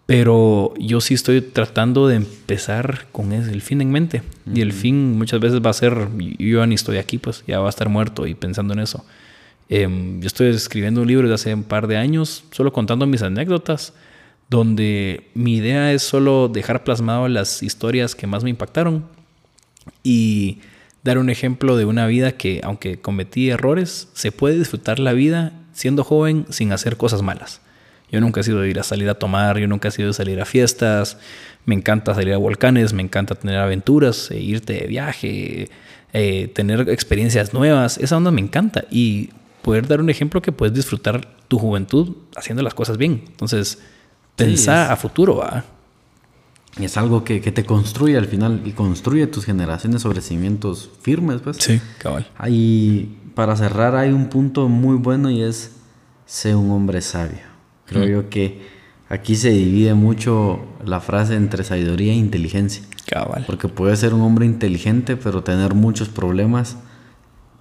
pero 0.10 0.74
yo 0.80 1.02
sí 1.02 1.14
estoy 1.14 1.40
tratando 1.40 2.08
de 2.08 2.16
empezar 2.16 3.06
con 3.12 3.32
ese- 3.32 3.52
el 3.52 3.62
fin 3.62 3.80
en 3.80 3.92
mente. 3.92 4.24
Y 4.52 4.62
el 4.62 4.74
fin 4.74 5.16
muchas 5.16 5.40
veces 5.40 5.62
va 5.64 5.70
a 5.70 5.74
ser, 5.74 6.08
yo 6.40 6.60
ya 6.62 6.66
ni 6.66 6.74
estoy 6.74 6.98
aquí, 6.98 7.20
pues 7.20 7.44
ya 7.46 7.60
va 7.60 7.68
a 7.68 7.70
estar 7.70 7.90
muerto 7.90 8.26
y 8.26 8.34
pensando 8.34 8.74
en 8.74 8.80
eso. 8.80 9.06
Em, 9.70 10.20
yo 10.20 10.26
estoy 10.26 10.48
escribiendo 10.48 11.04
un 11.04 11.08
libro 11.08 11.28
desde 11.30 11.36
hace 11.36 11.54
un 11.54 11.62
par 11.62 11.86
de 11.86 11.98
años, 11.98 12.44
solo 12.50 12.74
contando 12.74 13.06
mis 13.06 13.22
anécdotas, 13.22 13.94
donde 14.50 15.28
mi 15.36 15.58
idea 15.58 15.94
es 15.94 16.02
solo 16.02 16.48
dejar 16.52 16.84
plasmado 16.84 17.28
las 17.28 17.62
historias 17.62 18.16
que 18.16 18.26
más 18.26 18.44
me 18.44 18.50
impactaron 18.50 19.06
y 20.02 20.58
dar 21.04 21.20
un 21.20 21.30
ejemplo 21.30 21.78
de 21.78 21.86
una 21.86 22.08
vida 22.08 22.32
que, 22.32 22.62
aunque 22.64 23.00
cometí 23.00 23.52
errores, 23.52 24.08
se 24.14 24.32
puede 24.32 24.58
disfrutar 24.58 24.98
la 24.98 25.14
vida 25.14 25.54
siendo 25.74 26.04
joven 26.04 26.48
sin 26.50 26.72
hacer 26.72 26.98
cosas 26.98 27.22
malas. 27.22 27.62
Yo 28.12 28.20
nunca 28.22 28.42
he 28.42 28.44
sido 28.44 28.62
de 28.62 28.70
ir 28.70 28.80
a 28.80 28.84
salir 28.84 29.10
a 29.10 29.16
tomar, 29.16 29.58
yo 29.60 29.68
nunca 29.68 29.88
he 29.88 29.92
sido 29.92 30.08
de 30.08 30.14
salir 30.14 30.42
a 30.42 30.46
fiestas, 30.46 31.18
me 31.66 31.76
encanta 31.76 32.16
salir 32.16 32.34
a 32.34 32.38
volcanes, 32.38 32.94
me 32.94 33.04
encanta 33.04 33.36
tener 33.36 33.58
aventuras, 33.58 34.32
eh, 34.32 34.40
irte 34.40 34.74
de 34.74 34.88
viaje, 34.88 35.70
eh, 36.14 36.48
tener 36.56 36.90
experiencias 36.90 37.54
nuevas, 37.54 37.98
esa 38.00 38.18
onda 38.18 38.32
me 38.32 38.42
encanta 38.42 38.86
y 38.90 39.30
poder 39.62 39.88
dar 39.88 40.00
un 40.02 40.10
ejemplo 40.10 40.42
que 40.42 40.52
puedes 40.52 40.74
disfrutar 40.74 41.28
tu 41.48 41.60
juventud 41.60 42.16
haciendo 42.36 42.64
las 42.64 42.74
cosas 42.74 42.98
bien. 42.98 43.24
Entonces, 43.28 43.80
pensar 44.36 44.86
es- 44.88 44.92
a 44.92 44.96
futuro, 44.96 45.36
va. 45.38 45.66
Y 46.80 46.86
es 46.86 46.98
algo 46.98 47.24
que, 47.24 47.42
que 47.42 47.52
te 47.52 47.66
construye 47.66 48.16
al 48.18 48.28
final 48.28 48.62
y 48.64 48.72
construye 48.72 49.28
tus 49.28 49.46
generaciones 49.46 50.02
sobre 50.04 50.22
cimientos 50.22 50.90
firmes, 51.02 51.42
pues. 51.42 51.58
Sí, 51.58 51.82
cabal. 51.98 52.28
Ahí, 52.38 53.18
para 53.36 53.56
cerrar, 53.56 53.96
hay 53.96 54.12
un 54.12 54.30
punto 54.30 54.70
muy 54.70 54.96
bueno 54.98 55.30
y 55.30 55.42
es 55.42 55.76
sé 56.26 56.56
un 56.56 56.72
hombre 56.72 57.02
sabio. 57.02 57.49
Creo 57.90 58.06
yo 58.06 58.30
que 58.30 58.62
aquí 59.10 59.36
se 59.36 59.50
divide 59.50 59.94
mucho 59.96 60.60
la 60.86 61.00
frase 61.00 61.36
entre 61.36 61.64
sabiduría 61.64 62.14
e 62.14 62.16
inteligencia. 62.16 62.84
Cabal. 63.06 63.44
Porque 63.48 63.68
puedes 63.68 64.00
ser 64.00 64.14
un 64.14 64.22
hombre 64.22 64.46
inteligente, 64.46 65.18
pero 65.18 65.44
tener 65.44 65.74
muchos 65.74 66.10
problemas 66.10 66.78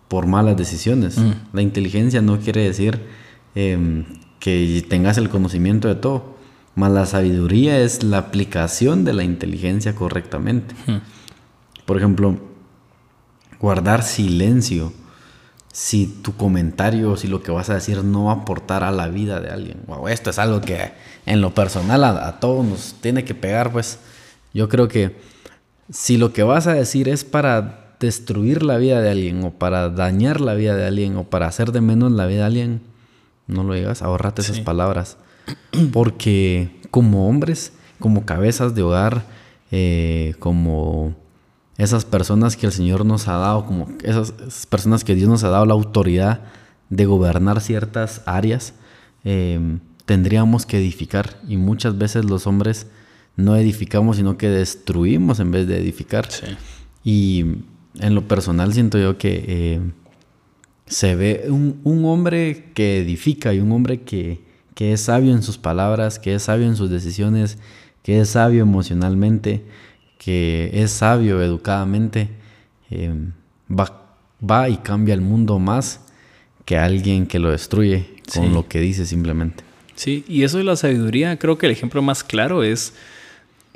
por 0.09 0.26
malas 0.26 0.57
decisiones. 0.57 1.18
La 1.53 1.62
inteligencia 1.62 2.22
no 2.22 2.39
quiere 2.39 2.62
decir 2.62 3.01
em, 3.55 4.05
que 4.41 4.85
tengas 4.89 5.18
el 5.18 5.29
conocimiento 5.29 5.89
de 5.89 5.95
todo. 5.95 6.37
Más 6.74 6.93
la 6.93 7.07
sabiduría 7.07 7.81
es 7.81 8.03
la 8.03 8.18
aplicación 8.18 9.05
de 9.05 9.12
la 9.12 9.24
inteligencia 9.24 9.95
correctamente. 9.95 10.74
Por 11.85 11.97
ejemplo, 11.97 12.39
guardar 13.59 14.03
silencio 14.03 14.93
si 15.79 16.09
tu 16.09 16.37
comentario, 16.37 17.16
si 17.16 17.29
lo 17.29 17.41
que 17.41 17.53
vas 17.53 17.70
a 17.70 17.74
decir 17.74 18.03
no 18.03 18.24
va 18.24 18.33
a 18.33 18.37
aportar 18.39 18.83
a 18.83 18.91
la 18.91 19.07
vida 19.07 19.39
de 19.39 19.51
alguien. 19.51 19.79
Wow, 19.87 20.09
esto 20.09 20.31
es 20.31 20.41
algo 20.41 20.61
que 20.61 20.91
en 21.24 21.41
lo 21.41 21.55
personal 21.55 22.03
a, 22.03 22.26
a 22.26 22.41
todos 22.41 22.66
nos 22.66 22.95
tiene 23.01 23.22
que 23.22 23.37
pegar, 23.37 23.70
pues 23.70 24.01
yo 24.53 24.68
creo 24.68 24.89
que 24.89 25.14
si 25.89 26.16
lo 26.16 26.33
que 26.33 26.43
vas 26.43 26.66
a 26.66 26.74
decir 26.74 27.09
es 27.09 27.22
para 27.22 27.95
destruir 28.01 28.64
la 28.64 28.76
vida 28.76 29.01
de 29.01 29.09
alguien 29.09 29.45
o 29.45 29.53
para 29.53 29.89
dañar 29.89 30.41
la 30.41 30.55
vida 30.55 30.74
de 30.74 30.85
alguien 30.85 31.16
o 31.16 31.31
para 31.31 31.47
hacer 31.47 31.70
de 31.70 31.81
menos 31.81 32.11
la 32.11 32.26
vida 32.26 32.41
de 32.41 32.47
alguien, 32.47 32.81
no 33.47 33.62
lo 33.62 33.74
digas, 33.74 34.03
ahorrate 34.03 34.43
esas 34.43 34.59
palabras. 34.59 35.16
Porque 35.93 36.81
como 36.91 37.29
hombres, 37.29 37.72
como 38.01 38.26
cabezas 38.26 38.74
de 38.74 38.83
hogar, 38.83 39.22
eh, 39.70 40.35
como 40.41 41.14
esas 41.79 42.05
personas 42.05 42.57
que 42.57 42.66
el 42.66 42.72
Señor 42.72 43.07
nos 43.07 43.29
ha 43.29 43.37
dado, 43.37 43.64
como 43.64 43.89
esas, 44.03 44.66
personas 44.66 45.05
que 45.05 45.14
Dios 45.14 45.29
nos 45.29 45.45
ha 45.45 45.49
dado 45.49 45.64
la 45.64 45.74
autoridad 45.74 46.41
de 46.91 47.07
gobernar 47.07 47.61
ciertas 47.61 48.20
áreas, 48.26 48.74
em, 49.22 49.79
tendríamos 50.05 50.66
que 50.66 50.79
edificar. 50.79 51.39
Y 51.49 51.57
muchas 51.57 51.97
veces 51.97 52.24
los 52.24 52.49
hombres 52.49 52.89
no 53.37 53.57
edificamos, 53.57 54.16
sino 54.16 54.37
que 54.37 54.49
destruimos 54.49 55.39
en 55.39 55.53
vez 55.53 55.68
de 55.68 55.79
edificar. 55.79 56.29
Y 57.05 57.45
en 58.01 58.14
lo 58.14 58.26
personal 58.26 58.74
siento 58.74 58.99
yo 58.99 59.16
que 59.16 59.74
em, 59.76 59.93
se 60.87 61.14
ve 61.14 61.45
un, 61.49 61.81
un, 61.85 62.05
hombre 62.07 62.72
que 62.74 62.99
edifica 62.99 63.55
y 63.55 63.61
un 63.61 63.70
hombre 63.70 64.03
que, 64.03 64.43
que 64.74 64.93
es 64.93 65.03
sabio 65.03 65.33
en 65.33 65.43
sus 65.43 65.59
palabras, 65.59 66.18
que 66.18 66.35
es 66.35 66.43
sabio 66.43 66.66
en 66.66 66.74
sus 66.74 66.91
decisiones, 66.91 67.59
que 68.03 68.20
es 68.20 68.31
sabio 68.31 68.62
emocionalmente, 68.62 69.64
que 70.19 70.71
es 70.75 70.91
sabio 70.91 71.41
educadamente, 71.41 72.29
eh, 72.91 73.14
va, 73.71 74.03
va, 74.49 74.69
y 74.69 74.77
cambia 74.79 75.14
el 75.14 75.21
mundo 75.21 75.59
más 75.59 76.01
que 76.64 76.77
alguien 76.77 77.27
que 77.27 77.39
lo 77.39 77.51
destruye 77.51 78.07
con 78.35 78.53
lo 78.53 78.69
que 78.69 78.81
dice 78.81 79.07
simplemente. 79.07 79.64
Sí, 79.95 80.25
y 80.29 80.43
eso 80.43 80.59
de 80.59 80.64
la 80.64 80.77
sabiduría, 80.77 81.39
creo 81.39 81.57
que 81.57 81.66
el 81.66 81.73
ejemplo 81.73 82.03
más 82.03 82.23
claro 82.23 82.62
es, 82.62 82.93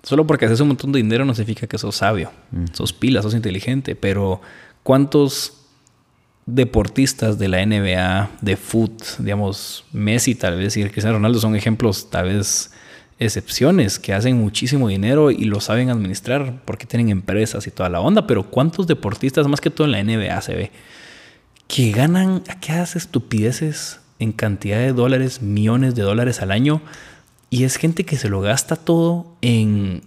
solo 0.02 0.26
porque 0.26 0.44
haces 0.44 0.60
un 0.60 0.68
montón 0.68 0.92
de 0.92 0.98
dinero 0.98 1.24
no 1.24 1.34
significa 1.34 1.66
que 1.66 1.78
sos 1.78 1.96
sabio, 1.96 2.30
sos 2.72 2.92
pila, 2.92 3.22
sos 3.22 3.34
inteligente, 3.34 3.94
pero 3.96 4.40
¿cuántos 4.82 5.62
deportistas 6.46 7.38
de 7.38 7.48
la 7.48 7.64
NBA, 7.64 8.30
de 8.40 8.56
foot, 8.56 9.02
digamos, 9.18 9.84
Messi 9.92 10.34
tal 10.34 10.58
vez 10.58 10.76
y 10.76 10.82
Cristiano 10.82 11.16
Ronaldo 11.16 11.38
son 11.40 11.56
ejemplos 11.56 12.10
tal 12.10 12.26
vez 12.26 12.72
excepciones 13.24 13.98
que 13.98 14.12
hacen 14.12 14.36
muchísimo 14.36 14.88
dinero 14.88 15.30
y 15.30 15.44
lo 15.44 15.60
saben 15.60 15.90
administrar 15.90 16.60
porque 16.64 16.86
tienen 16.86 17.08
empresas 17.08 17.66
y 17.66 17.70
toda 17.70 17.88
la 17.88 18.00
onda, 18.00 18.26
pero 18.26 18.44
¿cuántos 18.44 18.86
deportistas, 18.86 19.48
más 19.48 19.60
que 19.60 19.70
todo 19.70 19.86
en 19.86 19.92
la 19.92 20.02
NBA 20.02 20.40
se 20.42 20.54
ve, 20.54 20.72
que 21.68 21.92
ganan, 21.92 22.42
¿a 22.48 22.58
qué 22.60 22.72
hace 22.72 22.98
estupideces 22.98 24.00
en 24.18 24.32
cantidad 24.32 24.78
de 24.78 24.92
dólares, 24.92 25.42
millones 25.42 25.94
de 25.94 26.02
dólares 26.02 26.42
al 26.42 26.50
año? 26.50 26.82
Y 27.50 27.64
es 27.64 27.76
gente 27.76 28.04
que 28.04 28.16
se 28.16 28.28
lo 28.28 28.40
gasta 28.40 28.76
todo 28.76 29.26
en 29.40 30.02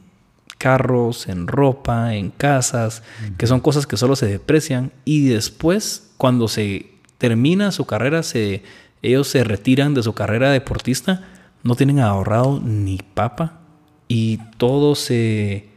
carros, 0.57 1.27
en 1.27 1.47
ropa, 1.47 2.15
en 2.15 2.31
casas, 2.31 3.03
que 3.37 3.47
son 3.47 3.59
cosas 3.59 3.87
que 3.87 3.97
solo 3.97 4.15
se 4.15 4.25
deprecian 4.25 4.91
y 5.03 5.27
después 5.27 6.11
cuando 6.17 6.47
se 6.47 6.87
termina 7.17 7.71
su 7.71 7.85
carrera, 7.85 8.23
se, 8.23 8.63
ellos 9.01 9.27
se 9.27 9.43
retiran 9.43 9.93
de 9.93 10.03
su 10.03 10.13
carrera 10.13 10.51
deportista 10.51 11.23
no 11.65 11.75
tienen 11.75 11.99
ahorrado 11.99 12.61
ni 12.63 12.99
papa 13.15 13.59
y 14.07 14.37
todo 14.57 14.93
se, 14.93 15.67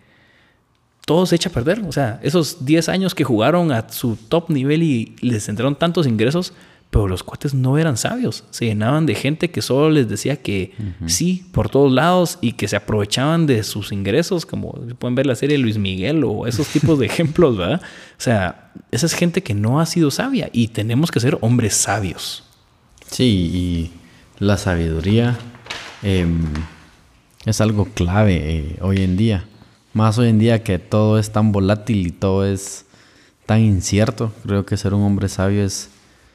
todo 1.07 1.24
se 1.24 1.34
echa 1.34 1.49
a 1.49 1.53
perder. 1.53 1.80
O 1.89 1.93
sea, 1.93 2.20
esos 2.22 2.64
10 2.66 2.91
años 2.91 3.14
que 3.14 3.24
jugaron 3.24 3.72
a 3.72 3.89
su 3.89 4.16
top 4.16 4.51
nivel 4.51 4.82
y 4.82 5.16
les 5.22 5.49
entraron 5.49 5.74
tantos 5.74 6.07
ingresos, 6.07 6.53
pero 6.91 7.09
los 7.09 7.22
cuates 7.22 7.55
no 7.55 7.78
eran 7.78 7.97
sabios. 7.97 8.45
Se 8.51 8.66
llenaban 8.66 9.07
de 9.07 9.14
gente 9.14 9.51
que 9.51 9.62
solo 9.62 9.89
les 9.89 10.11
decía 10.11 10.36
que 10.36 10.74
sí 11.07 11.47
por 11.53 11.70
todos 11.70 11.91
lados 11.91 12.39
y 12.43 12.53
que 12.53 12.68
se 12.68 12.76
aprovechaban 12.76 13.47
de 13.47 13.62
sus 13.62 13.91
ingresos, 13.91 14.45
como 14.45 14.72
pueden 14.99 15.14
ver 15.14 15.24
la 15.24 15.36
serie 15.36 15.57
Luis 15.57 15.78
Miguel 15.78 16.22
o 16.22 16.47
esos 16.47 16.66
tipos 16.72 16.99
de 16.99 17.07
ejemplos, 17.07 17.57
¿verdad? 17.57 17.80
O 17.82 18.20
sea, 18.20 18.72
esa 18.91 19.07
es 19.07 19.14
gente 19.14 19.43
que 19.43 19.55
no 19.55 19.80
ha 19.80 19.86
sido 19.86 20.11
sabia 20.11 20.51
y 20.53 20.68
tenemos 20.68 21.11
que 21.11 21.20
ser 21.20 21.39
hombres 21.41 21.72
sabios. 21.72 22.45
Sí, 23.11 23.24
y 23.24 23.91
la 24.39 24.59
sabiduría 24.59 25.39
Em, 26.03 26.44
es 27.44 27.61
algo 27.61 27.86
clave 27.86 28.36
eh, 28.36 28.76
hoy 28.80 29.03
en 29.03 29.16
día. 29.16 29.44
Más 29.92 30.18
hoy 30.18 30.28
en 30.28 30.38
día 30.38 30.62
que 30.62 30.78
todo 30.78 31.18
es 31.18 31.32
tan 31.32 31.53
volátil 31.53 32.07
y 32.07 32.11
todo 32.11 32.46
es 32.46 32.86
tan 33.46 33.61
incierto. 33.61 34.32
Creo 34.44 34.66
que 34.66 34.76
ser 34.76 34.94
un 34.94 35.03
hombre 35.03 35.28
sabio 35.28 35.64
es, 35.64 35.90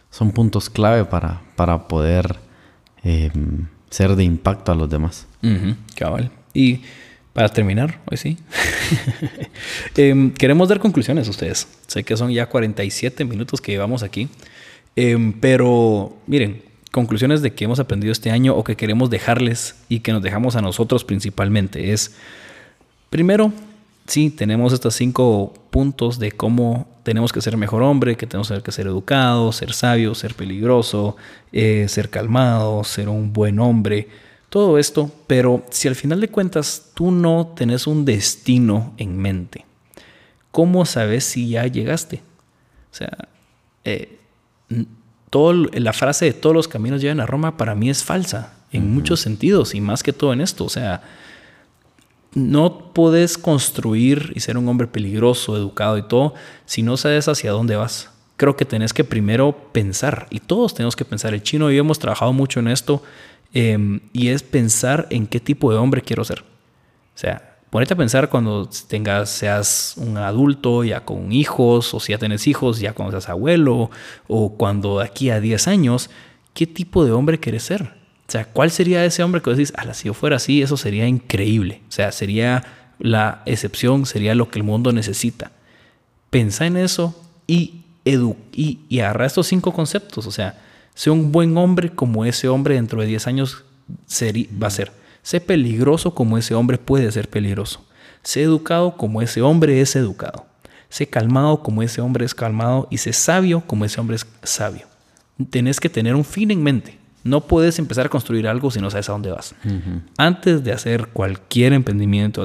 son 0.09 0.31
puntos 0.31 0.69
clave 0.69 1.05
para, 1.05 1.41
para 1.55 1.87
poder 1.87 2.37
em, 3.03 3.67
ser 3.89 4.15
de 4.15 4.23
impacto 4.23 4.71
a 4.71 4.75
los 4.75 4.89
demás. 4.89 5.27
cabal. 5.95 6.31
Y 6.53 6.81
para 7.33 7.49
terminar, 7.49 7.99
hoy 8.11 8.17
sí, 8.17 8.37
em, 9.97 10.31
queremos 10.31 10.69
dar 10.69 10.79
conclusiones 10.79 11.27
a 11.27 11.31
ustedes. 11.31 11.67
Sé 11.87 12.03
que 12.03 12.15
son 12.15 12.31
ya 12.31 12.47
47 12.47 13.25
minutos 13.25 13.59
que 13.59 13.71
llevamos 13.71 14.03
aquí, 14.03 14.29
pero 15.41 16.15
miren, 16.27 16.61
conclusiones 16.93 17.41
de 17.41 17.55
que 17.55 17.65
hemos 17.65 17.79
aprendido 17.79 18.11
este 18.11 18.29
año 18.29 18.55
o 18.55 18.63
que 18.63 18.77
queremos 18.77 19.09
dejarles 19.09 19.75
y 19.89 20.01
que 20.01 20.11
nos 20.13 20.21
dejamos 20.21 20.55
a 20.55 20.61
nosotros 20.61 21.03
principalmente 21.03 21.91
es, 21.91 22.13
primero, 23.09 23.51
sí, 24.05 24.29
tenemos 24.29 24.73
estos 24.73 24.93
cinco 24.93 25.55
puntos 25.71 26.19
de 26.19 26.31
cómo 26.31 26.87
tenemos 27.01 27.33
que 27.33 27.41
ser 27.41 27.57
mejor 27.57 27.81
hombre, 27.81 28.15
que 28.15 28.27
tenemos 28.27 28.53
que 28.61 28.71
ser 28.71 28.85
educado, 28.85 29.51
ser 29.51 29.73
sabio, 29.73 30.13
ser 30.13 30.35
peligroso, 30.35 31.17
eh, 31.51 31.87
ser 31.89 32.11
calmado, 32.11 32.83
ser 32.83 33.09
un 33.09 33.33
buen 33.33 33.59
hombre, 33.59 34.07
todo 34.49 34.77
esto, 34.77 35.11
pero 35.25 35.65
si 35.71 35.87
al 35.87 35.95
final 35.95 36.21
de 36.21 36.29
cuentas 36.29 36.91
tú 36.93 37.09
no 37.09 37.53
tenés 37.55 37.87
un 37.87 38.05
destino 38.05 38.93
en 38.97 39.17
mente, 39.17 39.65
¿cómo 40.51 40.85
sabes 40.85 41.23
si 41.23 41.49
ya 41.49 41.65
llegaste? 41.65 42.21
O 42.91 42.95
sea, 42.95 43.17
eh, 43.83 44.19
la 45.33 45.93
frase 45.93 46.25
de 46.25 46.33
todos 46.33 46.55
los 46.55 46.67
caminos 46.67 47.01
llevan 47.01 47.19
a 47.19 47.25
Roma 47.25 47.57
para 47.57 47.75
mí 47.75 47.89
es 47.89 48.03
falsa 48.03 48.53
en 48.71 48.93
muchos 48.93 49.19
sentidos 49.19 49.75
y 49.75 49.81
más 49.81 50.03
que 50.03 50.13
todo 50.13 50.33
en 50.33 50.41
esto. 50.41 50.65
O 50.65 50.69
sea, 50.69 51.01
no 52.33 52.91
puedes 52.93 53.37
construir 53.37 54.31
y 54.35 54.39
ser 54.39 54.57
un 54.57 54.67
hombre 54.67 54.87
peligroso, 54.87 55.55
educado 55.55 55.97
y 55.97 56.03
todo 56.03 56.33
si 56.65 56.81
no 56.81 56.97
sabes 56.97 57.27
hacia 57.27 57.51
dónde 57.51 57.75
vas. 57.75 58.09
Creo 58.37 58.55
que 58.55 58.65
tenés 58.65 58.93
que 58.93 59.03
primero 59.03 59.55
pensar 59.71 60.27
y 60.29 60.39
todos 60.39 60.73
tenemos 60.73 60.95
que 60.95 61.05
pensar. 61.05 61.33
El 61.33 61.43
chino 61.43 61.71
y 61.71 61.75
yo 61.75 61.81
hemos 61.81 61.99
trabajado 61.99 62.33
mucho 62.33 62.59
en 62.59 62.67
esto 62.67 63.03
em, 63.53 63.99
y 64.11 64.29
es 64.29 64.43
pensar 64.43 65.07
en 65.11 65.27
qué 65.27 65.39
tipo 65.39 65.71
de 65.71 65.77
hombre 65.77 66.01
quiero 66.01 66.23
ser. 66.23 66.41
O 66.41 67.17
sea, 67.17 67.52
ponete 67.73 67.95
a 67.95 67.97
pensar 67.97 68.29
cuando 68.29 68.69
tengas, 68.87 69.31
seas 69.31 69.95
un 69.97 70.15
adulto 70.17 70.83
ya 70.83 71.03
con 71.05 71.31
hijos, 71.31 71.95
o 71.95 71.99
si 71.99 72.11
ya 72.11 72.19
tienes 72.19 72.45
hijos, 72.45 72.79
ya 72.79 72.93
cuando 72.93 73.13
seas 73.13 73.29
abuelo, 73.29 73.89
o 74.27 74.53
cuando 74.57 74.99
aquí 74.99 75.31
a 75.31 75.39
10 75.39 75.67
años, 75.69 76.11
¿qué 76.53 76.67
tipo 76.67 77.03
de 77.03 77.13
hombre 77.13 77.39
quieres 77.39 77.63
ser? 77.63 77.81
O 78.27 78.31
sea, 78.31 78.45
¿cuál 78.45 78.69
sería 78.69 79.03
ese 79.03 79.23
hombre 79.23 79.41
que 79.41 79.49
decís, 79.49 79.73
si 79.93 80.05
yo 80.05 80.13
fuera 80.13 80.35
así, 80.35 80.61
eso 80.61 80.77
sería 80.77 81.07
increíble? 81.07 81.81
O 81.89 81.91
sea, 81.91 82.11
sería 82.11 82.63
la 82.99 83.41
excepción, 83.47 84.05
sería 84.05 84.35
lo 84.35 84.51
que 84.51 84.59
el 84.59 84.63
mundo 84.63 84.91
necesita. 84.91 85.51
Pensa 86.29 86.67
en 86.67 86.77
eso 86.77 87.19
y, 87.47 87.85
edu 88.05 88.37
y, 88.51 88.81
y 88.87 88.99
agarra 88.99 89.25
estos 89.25 89.47
cinco 89.47 89.73
conceptos. 89.73 90.27
O 90.27 90.31
sea, 90.31 90.61
sé 90.93 91.09
un 91.09 91.31
buen 91.31 91.57
hombre 91.57 91.89
como 91.89 92.23
ese 92.23 92.47
hombre 92.49 92.75
dentro 92.75 93.01
de 93.01 93.07
10 93.07 93.25
años 93.25 93.63
va 94.61 94.67
a 94.67 94.69
ser 94.69 95.02
Sé 95.23 95.41
peligroso 95.41 96.13
como 96.13 96.37
ese 96.37 96.53
hombre 96.53 96.77
puede 96.77 97.11
ser 97.11 97.29
peligroso. 97.29 97.83
Sé 98.21 98.43
educado 98.43 98.95
como 98.97 99.21
ese 99.21 99.41
hombre 99.41 99.81
es 99.81 99.95
educado. 99.95 100.45
Sé 100.89 101.07
calmado 101.07 101.63
como 101.63 101.81
ese 101.81 102.01
hombre 102.01 102.25
es 102.25 102.35
calmado 102.35 102.87
y 102.91 102.97
sé 102.97 103.13
sabio 103.13 103.63
como 103.65 103.85
ese 103.85 103.99
hombre 103.99 104.17
es 104.17 104.27
sabio. 104.43 104.85
Tenés 105.49 105.79
que 105.79 105.89
tener 105.89 106.13
un 106.13 106.23
fin 106.23 106.51
en 106.51 106.61
mente. 106.61 106.99
No 107.23 107.41
puedes 107.47 107.79
empezar 107.79 108.07
a 108.07 108.09
construir 108.09 108.47
algo 108.47 108.69
si 108.69 108.79
no 108.79 108.91
sabes 108.91 109.09
a 109.09 109.13
dónde 109.13 109.31
vas. 109.31 109.55
Antes 110.17 110.63
de 110.63 110.73
hacer 110.73 111.07
cualquier 111.07 111.71
emprendimiento, 111.71 112.41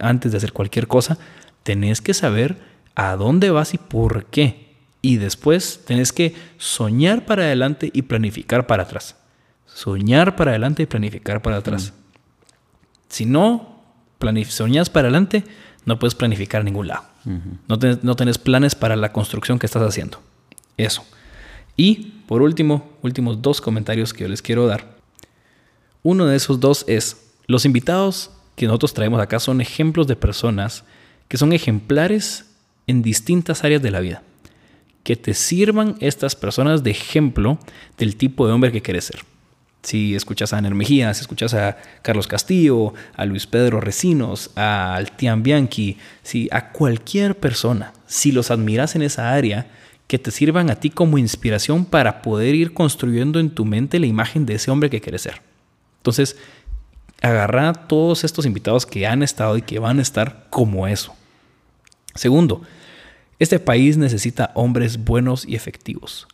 antes 0.00 0.32
de 0.32 0.36
hacer 0.36 0.52
cualquier 0.52 0.88
cosa, 0.88 1.18
tenés 1.62 2.00
que 2.00 2.14
saber 2.14 2.58
a 2.96 3.14
dónde 3.14 3.50
vas 3.50 3.74
y 3.74 3.78
por 3.78 4.26
qué. 4.26 4.74
Y 5.00 5.18
después 5.18 5.82
tenés 5.86 6.12
que 6.12 6.34
soñar 6.58 7.26
para 7.26 7.44
adelante 7.44 7.90
y 7.92 8.02
planificar 8.02 8.66
para 8.66 8.82
atrás. 8.82 9.14
Soñar 9.66 10.34
para 10.34 10.50
adelante 10.50 10.82
y 10.82 10.86
planificar 10.86 11.40
para 11.40 11.58
atrás. 11.58 11.92
Si 13.08 13.26
no 13.26 13.82
soñas 14.48 14.90
para 14.90 15.08
adelante, 15.08 15.44
no 15.84 15.98
puedes 15.98 16.14
planificar 16.14 16.60
a 16.60 16.64
ningún 16.64 16.88
lado. 16.88 17.04
no, 17.24 17.78
no 18.02 18.16
tenés 18.16 18.38
planes 18.38 18.74
para 18.74 18.96
la 18.96 19.12
construcción 19.12 19.58
que 19.58 19.66
estás 19.66 19.82
haciendo. 19.82 20.20
Eso. 20.76 21.04
Y 21.76 22.22
por 22.26 22.42
último, 22.42 22.92
últimos 23.02 23.40
dos 23.40 23.60
comentarios 23.60 24.12
que 24.12 24.24
yo 24.24 24.28
les 24.28 24.42
quiero 24.42 24.66
dar. 24.66 24.96
Uno 26.02 26.26
de 26.26 26.36
esos 26.36 26.60
dos 26.60 26.84
es, 26.88 27.32
los 27.46 27.64
invitados 27.64 28.30
que 28.56 28.66
nosotros 28.66 28.92
traemos 28.92 29.20
acá 29.20 29.38
son 29.38 29.60
ejemplos 29.60 30.06
de 30.06 30.16
personas 30.16 30.84
que 31.28 31.36
son 31.36 31.52
ejemplares 31.52 32.46
en 32.86 33.02
distintas 33.02 33.64
áreas 33.64 33.82
de 33.82 33.90
la 33.90 34.00
vida. 34.00 34.22
Que 35.04 35.16
te 35.16 35.34
sirvan 35.34 35.96
estas 36.00 36.34
personas 36.34 36.82
de 36.82 36.90
ejemplo 36.90 37.58
del 37.96 38.16
tipo 38.16 38.46
de 38.46 38.52
hombre 38.52 38.72
que 38.72 38.82
quieres 38.82 39.04
ser. 39.04 39.20
Si 39.88 40.14
escuchas 40.14 40.52
a 40.52 40.58
Aner 40.58 40.74
Mejía, 40.74 41.14
si 41.14 41.22
escuchas 41.22 41.54
a 41.54 41.78
Carlos 42.02 42.26
Castillo, 42.26 42.92
a 43.16 43.24
Luis 43.24 43.46
Pedro 43.46 43.80
Recinos, 43.80 44.50
a 44.54 44.94
Altian 44.94 45.42
Bianchi, 45.42 45.96
si 46.22 46.46
a 46.52 46.72
cualquier 46.72 47.38
persona, 47.38 47.94
si 48.06 48.30
los 48.30 48.50
admiras 48.50 48.96
en 48.96 49.00
esa 49.00 49.32
área, 49.32 49.70
que 50.06 50.18
te 50.18 50.30
sirvan 50.30 50.68
a 50.68 50.74
ti 50.74 50.90
como 50.90 51.16
inspiración 51.16 51.86
para 51.86 52.20
poder 52.20 52.54
ir 52.54 52.74
construyendo 52.74 53.40
en 53.40 53.48
tu 53.48 53.64
mente 53.64 53.98
la 53.98 54.04
imagen 54.04 54.44
de 54.44 54.56
ese 54.56 54.70
hombre 54.70 54.90
que 54.90 55.00
quieres 55.00 55.22
ser. 55.22 55.40
Entonces, 56.00 56.36
agarra 57.22 57.70
a 57.70 57.72
todos 57.72 58.24
estos 58.24 58.44
invitados 58.44 58.84
que 58.84 59.06
han 59.06 59.22
estado 59.22 59.56
y 59.56 59.62
que 59.62 59.78
van 59.78 60.00
a 60.00 60.02
estar 60.02 60.48
como 60.50 60.86
eso. 60.86 61.14
Segundo, 62.14 62.60
este 63.38 63.58
país 63.58 63.96
necesita 63.96 64.50
hombres 64.54 65.02
buenos 65.02 65.48
y 65.48 65.54
efectivos. 65.54 66.28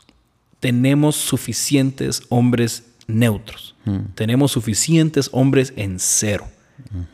Tenemos 0.58 1.14
suficientes 1.14 2.24
hombres 2.30 2.93
neutros. 3.06 3.74
Tenemos 4.14 4.52
suficientes 4.52 5.28
hombres 5.32 5.72
en 5.76 5.98
cero. 5.98 6.46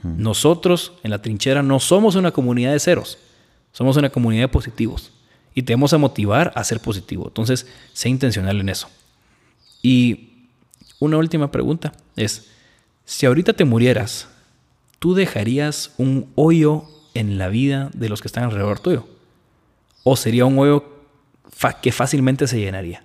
Nosotros 0.03 0.93
en 1.03 1.11
la 1.11 1.23
trinchera 1.23 1.63
no 1.63 1.81
somos 1.81 2.15
una 2.15 2.31
comunidad 2.31 2.73
de 2.73 2.81
ceros. 2.81 3.19
Somos 3.73 3.97
una 3.97 4.11
comunidad 4.11 4.45
de 4.45 4.49
positivos. 4.49 5.13
Y 5.55 5.63
te 5.63 5.75
vamos 5.75 5.93
a 5.93 5.99
motivar 5.99 6.53
a 6.55 6.65
ser 6.65 6.81
positivo. 6.81 7.27
Entonces, 7.27 7.67
sé 7.93 8.09
intencional 8.09 8.61
en 8.61 8.69
eso. 8.69 8.89
Y 9.83 10.49
una 10.99 11.17
última 11.17 11.51
pregunta 11.51 11.93
es, 12.17 12.51
si 13.05 13.27
ahorita 13.27 13.55
te 13.55 13.65
murieras, 13.65 14.29
¿tú 14.99 15.15
dejarías 15.15 15.93
un 15.99 16.31
hoyo 16.37 16.85
en 17.15 17.39
la 17.39 17.49
vida 17.49 17.91
de 17.95 18.09
los 18.09 18.21
que 18.21 18.29
están 18.29 18.45
alrededor 18.45 18.79
tuyo? 18.81 19.09
¿O 20.05 20.17
sería 20.17 20.45
un 20.45 20.59
hoyo 20.59 20.85
que 21.83 21.93
fácilmente 21.93 22.47
se 22.47 22.61
llenaría? 22.61 23.03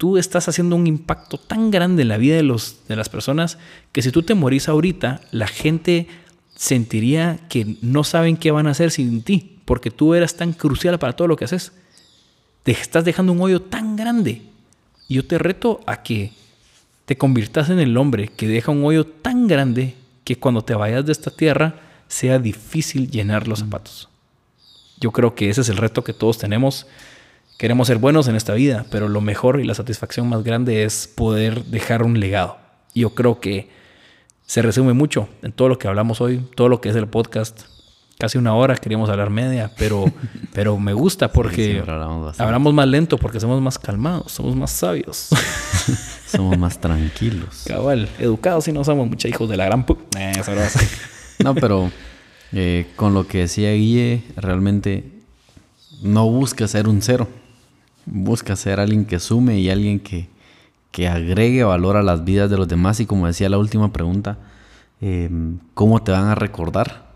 Tú 0.00 0.16
estás 0.16 0.48
haciendo 0.48 0.76
un 0.76 0.86
impacto 0.86 1.36
tan 1.36 1.70
grande 1.70 2.00
en 2.00 2.08
la 2.08 2.16
vida 2.16 2.34
de, 2.34 2.42
los, 2.42 2.78
de 2.88 2.96
las 2.96 3.10
personas 3.10 3.58
que 3.92 4.00
si 4.00 4.10
tú 4.10 4.22
te 4.22 4.32
morís 4.34 4.66
ahorita, 4.66 5.20
la 5.30 5.46
gente 5.46 6.06
sentiría 6.56 7.38
que 7.50 7.76
no 7.82 8.02
saben 8.02 8.38
qué 8.38 8.50
van 8.50 8.66
a 8.66 8.70
hacer 8.70 8.92
sin 8.92 9.20
ti, 9.20 9.58
porque 9.66 9.90
tú 9.90 10.14
eras 10.14 10.36
tan 10.36 10.54
crucial 10.54 10.98
para 10.98 11.12
todo 11.12 11.28
lo 11.28 11.36
que 11.36 11.44
haces. 11.44 11.72
Te 12.62 12.72
estás 12.72 13.04
dejando 13.04 13.32
un 13.32 13.42
hoyo 13.42 13.60
tan 13.60 13.94
grande. 13.94 14.40
Y 15.06 15.16
yo 15.16 15.26
te 15.26 15.36
reto 15.36 15.80
a 15.84 16.02
que 16.02 16.32
te 17.04 17.18
conviertas 17.18 17.68
en 17.68 17.78
el 17.78 17.94
hombre 17.98 18.28
que 18.28 18.48
deja 18.48 18.72
un 18.72 18.82
hoyo 18.82 19.04
tan 19.04 19.48
grande 19.48 19.96
que 20.24 20.36
cuando 20.36 20.62
te 20.62 20.74
vayas 20.74 21.04
de 21.04 21.12
esta 21.12 21.30
tierra 21.30 21.74
sea 22.08 22.38
difícil 22.38 23.10
llenar 23.10 23.46
los 23.46 23.58
zapatos. 23.58 24.08
Yo 24.98 25.10
creo 25.10 25.34
que 25.34 25.50
ese 25.50 25.60
es 25.60 25.68
el 25.68 25.76
reto 25.76 26.02
que 26.04 26.14
todos 26.14 26.38
tenemos. 26.38 26.86
Queremos 27.60 27.88
ser 27.88 27.98
buenos 27.98 28.26
en 28.26 28.36
esta 28.36 28.54
vida, 28.54 28.86
pero 28.90 29.06
lo 29.06 29.20
mejor 29.20 29.60
y 29.60 29.64
la 29.64 29.74
satisfacción 29.74 30.26
más 30.26 30.42
grande 30.42 30.82
es 30.84 31.06
poder 31.06 31.66
dejar 31.66 32.02
un 32.02 32.18
legado. 32.18 32.56
Y 32.94 33.00
yo 33.00 33.14
creo 33.14 33.38
que 33.38 33.68
se 34.46 34.62
resume 34.62 34.94
mucho 34.94 35.28
en 35.42 35.52
todo 35.52 35.68
lo 35.68 35.78
que 35.78 35.86
hablamos 35.86 36.22
hoy, 36.22 36.42
todo 36.56 36.70
lo 36.70 36.80
que 36.80 36.88
es 36.88 36.96
el 36.96 37.06
podcast. 37.06 37.64
Casi 38.18 38.38
una 38.38 38.54
hora, 38.54 38.76
queríamos 38.76 39.10
hablar 39.10 39.28
media, 39.28 39.70
pero, 39.76 40.06
pero 40.54 40.78
me 40.78 40.94
gusta 40.94 41.30
porque 41.32 41.84
hablamos, 42.38 42.72
más 42.72 42.88
lento, 42.88 43.18
porque 43.18 43.38
somos 43.38 43.60
más 43.60 43.78
calmados, 43.78 44.32
somos 44.32 44.56
más 44.56 44.70
sabios. 44.70 45.28
somos 46.28 46.56
más 46.56 46.80
tranquilos. 46.80 47.64
Cabal, 47.66 48.08
educados 48.18 48.68
y 48.68 48.72
no 48.72 48.84
somos 48.84 49.06
muchos 49.06 49.28
hijos 49.30 49.50
de 49.50 49.58
la 49.58 49.66
gran... 49.66 49.84
Eh, 50.16 50.32
no, 51.44 51.54
pero 51.54 51.92
eh, 52.52 52.86
con 52.96 53.12
lo 53.12 53.26
que 53.26 53.40
decía 53.40 53.70
Guille, 53.74 54.24
realmente 54.36 55.04
no 56.00 56.26
busca 56.30 56.66
ser 56.66 56.88
un 56.88 57.02
cero. 57.02 57.28
Busca 58.12 58.56
ser 58.56 58.80
alguien 58.80 59.04
que 59.04 59.20
sume 59.20 59.58
y 59.60 59.70
alguien 59.70 60.00
que, 60.00 60.28
que 60.90 61.08
agregue 61.08 61.64
valor 61.64 61.96
a 61.96 62.02
las 62.02 62.24
vidas 62.24 62.50
de 62.50 62.56
los 62.56 62.68
demás. 62.68 63.00
Y 63.00 63.06
como 63.06 63.26
decía 63.26 63.48
la 63.48 63.58
última 63.58 63.92
pregunta, 63.92 64.38
em, 65.00 65.58
¿cómo 65.74 66.02
te 66.02 66.12
van 66.12 66.26
a 66.26 66.34
recordar? 66.34 67.10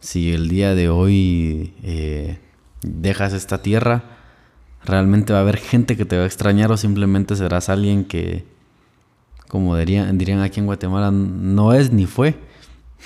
Si 0.00 0.32
el 0.32 0.48
día 0.48 0.74
de 0.74 0.88
hoy 0.88 1.74
eh, 1.82 2.38
dejas 2.82 3.32
esta 3.32 3.62
tierra, 3.62 4.04
realmente 4.84 5.32
va 5.32 5.40
a 5.40 5.42
haber 5.42 5.56
gente 5.58 5.96
que 5.96 6.04
te 6.04 6.16
va 6.16 6.22
a 6.22 6.26
extrañar 6.26 6.70
o 6.70 6.76
simplemente 6.76 7.34
serás 7.36 7.68
alguien 7.68 8.04
que, 8.04 8.44
como 9.48 9.76
dirían, 9.76 10.16
dirían 10.16 10.40
aquí 10.40 10.60
en 10.60 10.66
Guatemala, 10.66 11.10
no 11.10 11.72
es 11.72 11.92
ni 11.92 12.06
fue. 12.06 12.36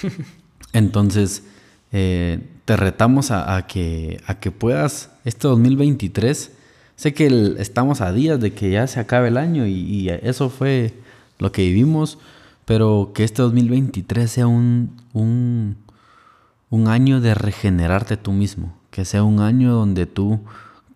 Entonces, 0.72 1.44
eh, 1.92 2.46
te 2.64 2.76
retamos 2.76 3.30
a, 3.30 3.66
que, 3.66 4.20
a 4.26 4.38
que 4.38 4.50
puedas 4.50 5.10
este 5.24 5.48
2023. 5.48 6.52
Sé 7.00 7.14
que 7.14 7.54
estamos 7.56 8.02
a 8.02 8.12
días 8.12 8.38
de 8.40 8.52
que 8.52 8.72
ya 8.72 8.86
se 8.86 9.00
acabe 9.00 9.28
el 9.28 9.38
año 9.38 9.66
y, 9.66 10.10
eso 10.22 10.50
fue 10.50 10.92
lo 11.38 11.50
que 11.50 11.62
vivimos, 11.62 12.18
pero 12.66 13.12
que 13.14 13.24
este 13.24 13.40
2023 13.40 14.30
sea 14.30 14.46
un, 14.46 15.00
un, 15.14 15.78
un 16.68 16.88
año 16.88 17.22
de 17.22 17.32
regenerarte 17.32 18.18
tú 18.18 18.32
mismo, 18.32 18.76
que 18.90 19.06
sea 19.06 19.22
un 19.22 19.40
año 19.40 19.72
donde 19.72 20.04
tú 20.04 20.40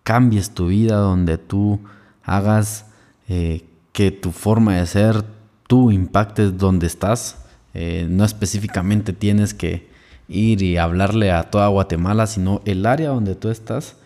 cambies 0.02 0.50
tu 0.50 0.66
vida, 0.66 0.96
donde 0.96 1.38
tú 1.38 1.80
hagas 2.22 2.84
eh, 3.30 3.64
que 3.94 4.10
tu 4.10 4.30
forma 4.30 4.74
de 4.74 4.86
ser, 4.86 5.24
tú 5.66 5.90
impactes 5.90 6.58
donde 6.58 6.86
estás 6.86 7.46
eh, 7.72 8.06
no 8.10 8.26
específicamente 8.26 9.14
tienes 9.14 9.54
que 9.54 9.88
ir 10.28 10.60
y 10.60 10.76
hablarle 10.76 11.32
a 11.32 11.44
toda 11.44 11.68
Guatemala, 11.68 12.26
sino 12.26 12.60
el 12.66 12.84
área 12.84 13.08
donde 13.08 13.36
tú 13.36 13.48
estás 13.48 13.96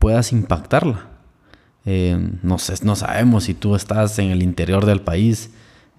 puedas 0.00 0.32
impactarla. 0.32 1.13
Eh, 1.86 2.18
no, 2.42 2.58
sé, 2.58 2.74
no 2.84 2.96
sabemos 2.96 3.44
si 3.44 3.54
tú 3.54 3.74
estás 3.74 4.18
en 4.18 4.30
el 4.30 4.42
interior 4.42 4.86
del 4.86 5.00
país, 5.00 5.50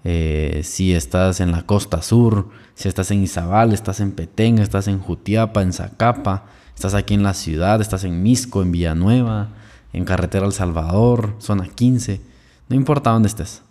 eh, 0.04 0.60
si 0.64 0.94
estás 0.94 1.40
en 1.40 1.52
la 1.52 1.62
costa 1.62 2.02
sur, 2.02 2.50
si 2.74 2.88
estás 2.88 3.10
en 3.10 3.22
Izabal, 3.22 3.72
estás 3.72 4.00
en 4.00 4.12
Petén, 4.12 4.58
estás 4.58 4.88
en 4.88 4.98
Jutiapa, 4.98 5.62
en 5.62 5.72
Zacapa, 5.72 6.46
estás 6.74 6.94
aquí 6.94 7.14
en 7.14 7.22
la 7.22 7.34
ciudad, 7.34 7.80
estás 7.80 8.04
en 8.04 8.22
Misco, 8.22 8.62
en 8.62 8.72
Villanueva, 8.72 9.48
en 9.92 10.04
Carretera 10.04 10.46
El 10.46 10.52
Salvador, 10.52 11.36
zona 11.38 11.68
15, 11.68 12.20
no 12.68 12.76
importa 12.76 13.10
dónde 13.10 13.28
estés 13.28 13.62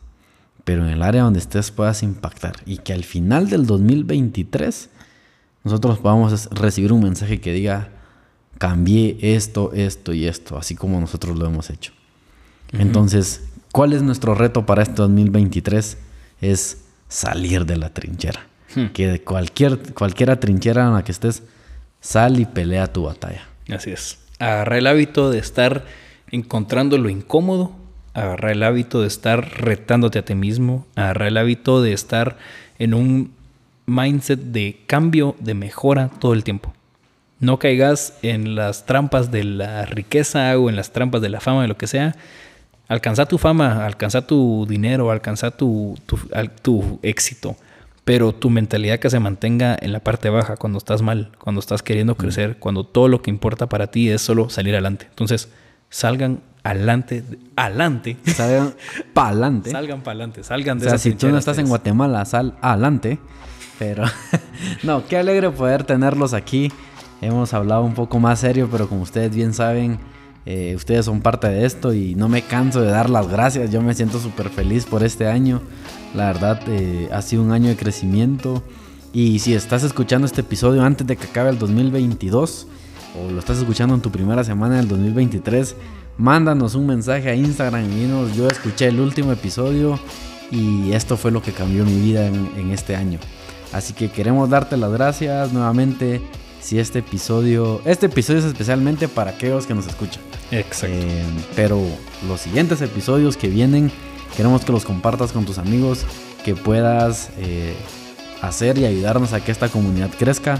pero 0.65 0.83
en 0.83 0.89
el 0.89 1.03
área 1.03 1.21
donde 1.21 1.39
estés 1.39 1.71
puedas 1.71 2.03
impactar 2.03 2.55
y 2.65 2.79
que 2.79 2.91
al 2.91 3.05
final 3.05 3.49
del 3.49 3.65
2023 3.65 4.89
nosotros 5.63 5.99
podamos 5.99 6.49
recibir 6.49 6.91
un 6.91 7.03
mensaje 7.03 7.39
que 7.39 7.53
diga, 7.53 7.89
cambié 8.57 9.17
esto, 9.21 9.71
esto 9.73 10.11
y 10.13 10.25
esto, 10.25 10.57
así 10.57 10.75
como 10.75 10.99
nosotros 10.99 11.37
lo 11.37 11.45
hemos 11.45 11.69
hecho. 11.69 11.93
Entonces, 12.79 13.43
¿cuál 13.71 13.93
es 13.93 14.01
nuestro 14.01 14.35
reto 14.35 14.65
para 14.65 14.83
este 14.83 14.95
2023? 14.95 15.97
Es 16.41 16.85
salir 17.07 17.65
de 17.65 17.77
la 17.77 17.89
trinchera. 17.89 18.47
Hmm. 18.75 18.87
Que 18.87 19.07
de 19.07 19.21
cualquier, 19.21 19.93
cualquiera 19.93 20.39
trinchera 20.39 20.85
en 20.85 20.93
la 20.93 21.03
que 21.03 21.11
estés, 21.11 21.43
sal 22.01 22.39
y 22.39 22.45
pelea 22.45 22.91
tu 22.91 23.03
batalla. 23.03 23.47
Así 23.69 23.91
es. 23.91 24.19
Agarra 24.39 24.77
el 24.77 24.87
hábito 24.87 25.29
de 25.29 25.39
estar 25.39 25.85
encontrando 26.31 26.97
lo 26.97 27.09
incómodo 27.09 27.73
agarrar 28.15 28.53
el 28.53 28.63
hábito 28.63 29.01
de 29.01 29.07
estar 29.07 29.61
retándote 29.61 30.19
a 30.19 30.25
ti 30.25 30.35
mismo, 30.35 30.87
agarrar 30.95 31.27
el 31.27 31.37
hábito 31.37 31.81
de 31.81 31.93
estar 31.93 32.37
en 32.79 32.93
un 32.93 33.33
mindset 33.85 34.39
de 34.39 34.81
cambio, 34.87 35.35
de 35.39 35.53
mejora 35.53 36.09
todo 36.19 36.33
el 36.33 36.43
tiempo. 36.43 36.73
No 37.41 37.59
caigas 37.59 38.17
en 38.21 38.55
las 38.55 38.85
trampas 38.85 39.31
de 39.31 39.43
la 39.43 39.85
riqueza 39.85 40.57
o 40.57 40.69
en 40.69 40.77
las 40.77 40.93
trampas 40.93 41.21
de 41.21 41.29
la 41.29 41.41
fama, 41.41 41.63
de 41.63 41.67
lo 41.67 41.77
que 41.77 41.87
sea. 41.87 42.15
Alcanza 42.87 43.25
tu 43.25 43.37
fama, 43.37 43.85
alcanza 43.85 44.25
tu 44.25 44.65
dinero, 44.67 45.11
alcanza 45.11 45.51
tu, 45.51 45.97
tu, 46.05 46.19
tu 46.61 46.99
éxito 47.01 47.55
pero 48.05 48.33
tu 48.33 48.51
mentalidad 48.51 48.99
que 48.99 49.09
se 49.09 49.19
mantenga 49.19 49.75
en 49.81 49.91
la 49.91 49.99
parte 49.99 50.29
baja 50.29 50.55
cuando 50.57 50.77
estás 50.77 51.01
mal, 51.01 51.31
cuando 51.39 51.59
estás 51.59 51.81
queriendo 51.81 52.15
crecer, 52.15 52.57
cuando 52.59 52.83
todo 52.83 53.07
lo 53.07 53.23
que 53.23 53.31
importa 53.31 53.67
para 53.67 53.87
ti 53.87 54.09
es 54.09 54.21
solo 54.21 54.47
salir 54.49 54.75
adelante. 54.75 55.07
Entonces, 55.09 55.49
salgan 55.89 56.41
adelante, 56.63 57.23
adelante. 57.55 58.17
Salgan 58.27 58.75
para 59.13 59.29
adelante. 59.29 59.71
Salgan 59.71 60.01
para 60.01 60.11
adelante, 60.11 60.43
salgan 60.43 60.77
de 60.77 60.85
O 60.85 60.89
sea, 60.89 60.99
si 60.99 61.13
tú 61.13 61.29
no 61.29 61.39
estás 61.39 61.57
en 61.57 61.67
Guatemala, 61.67 62.23
sal 62.25 62.53
adelante. 62.61 63.17
Pero, 63.79 64.03
no, 64.83 65.07
qué 65.07 65.17
alegre 65.17 65.49
poder 65.49 65.83
tenerlos 65.83 66.35
aquí. 66.35 66.71
Hemos 67.21 67.55
hablado 67.55 67.83
un 67.83 67.95
poco 67.95 68.19
más 68.19 68.39
serio, 68.39 68.69
pero 68.71 68.87
como 68.87 69.01
ustedes 69.01 69.35
bien 69.35 69.53
saben, 69.55 69.97
eh, 70.45 70.73
ustedes 70.75 71.05
son 71.05 71.21
parte 71.21 71.47
de 71.47 71.65
esto 71.65 71.93
y 71.93 72.15
no 72.15 72.29
me 72.29 72.43
canso 72.43 72.81
de 72.81 72.89
dar 72.89 73.09
las 73.09 73.27
gracias. 73.27 73.71
Yo 73.71 73.81
me 73.81 73.93
siento 73.93 74.19
súper 74.19 74.49
feliz 74.49 74.85
por 74.85 75.03
este 75.03 75.27
año. 75.27 75.61
La 76.13 76.27
verdad, 76.27 76.61
eh, 76.67 77.09
ha 77.11 77.21
sido 77.21 77.41
un 77.41 77.51
año 77.51 77.69
de 77.69 77.75
crecimiento. 77.75 78.63
Y 79.11 79.39
si 79.39 79.53
estás 79.53 79.83
escuchando 79.83 80.27
este 80.27 80.41
episodio 80.41 80.83
antes 80.83 81.07
de 81.07 81.15
que 81.15 81.25
acabe 81.25 81.49
el 81.49 81.57
2022, 81.57 82.67
o 83.17 83.31
lo 83.31 83.39
estás 83.39 83.57
escuchando 83.57 83.95
en 83.95 84.01
tu 84.01 84.11
primera 84.11 84.43
semana 84.43 84.75
del 84.75 84.87
2023, 84.87 85.75
mándanos 86.17 86.75
un 86.75 86.87
mensaje 86.87 87.29
a 87.29 87.35
Instagram 87.35 87.85
y 87.85 87.95
dinos, 88.01 88.35
yo 88.35 88.47
escuché 88.47 88.87
el 88.87 88.99
último 88.99 89.31
episodio 89.31 89.99
y 90.51 90.91
esto 90.91 91.17
fue 91.17 91.31
lo 91.31 91.41
que 91.41 91.51
cambió 91.51 91.85
mi 91.85 91.99
vida 91.99 92.27
en, 92.27 92.71
este 92.71 92.95
año. 92.95 93.19
Así 93.73 93.93
que 93.93 94.09
queremos 94.11 94.49
darte 94.49 94.77
las 94.77 94.91
gracias 94.91 95.51
nuevamente. 95.51 96.21
Si 96.65 96.79
este 96.79 96.97
episodio, 96.97 97.79
este 97.85 98.07
episodio 98.07 98.39
es 98.39 98.45
especialmente 98.45 99.07
para 99.07 99.29
aquellos 99.29 99.67
que 99.67 99.75
nos 99.75 99.85
escuchan. 99.85 100.23
Exacto. 100.49 100.97
Eh, 100.99 101.23
pero 101.55 101.79
los 102.27 102.41
siguientes 102.41 102.81
episodios 102.81 103.37
que 103.37 103.49
vienen, 103.49 103.91
queremos 104.35 104.65
que 104.65 104.71
los 104.71 104.83
compartas 104.83 105.31
con 105.31 105.45
tus 105.45 105.59
amigos, 105.59 106.07
que 106.43 106.55
puedas 106.55 107.29
eh, 107.37 107.75
hacer 108.41 108.79
y 108.79 108.85
ayudarnos 108.85 109.33
a 109.33 109.41
que 109.45 109.51
esta 109.51 109.69
comunidad 109.69 110.09
crezca. 110.17 110.59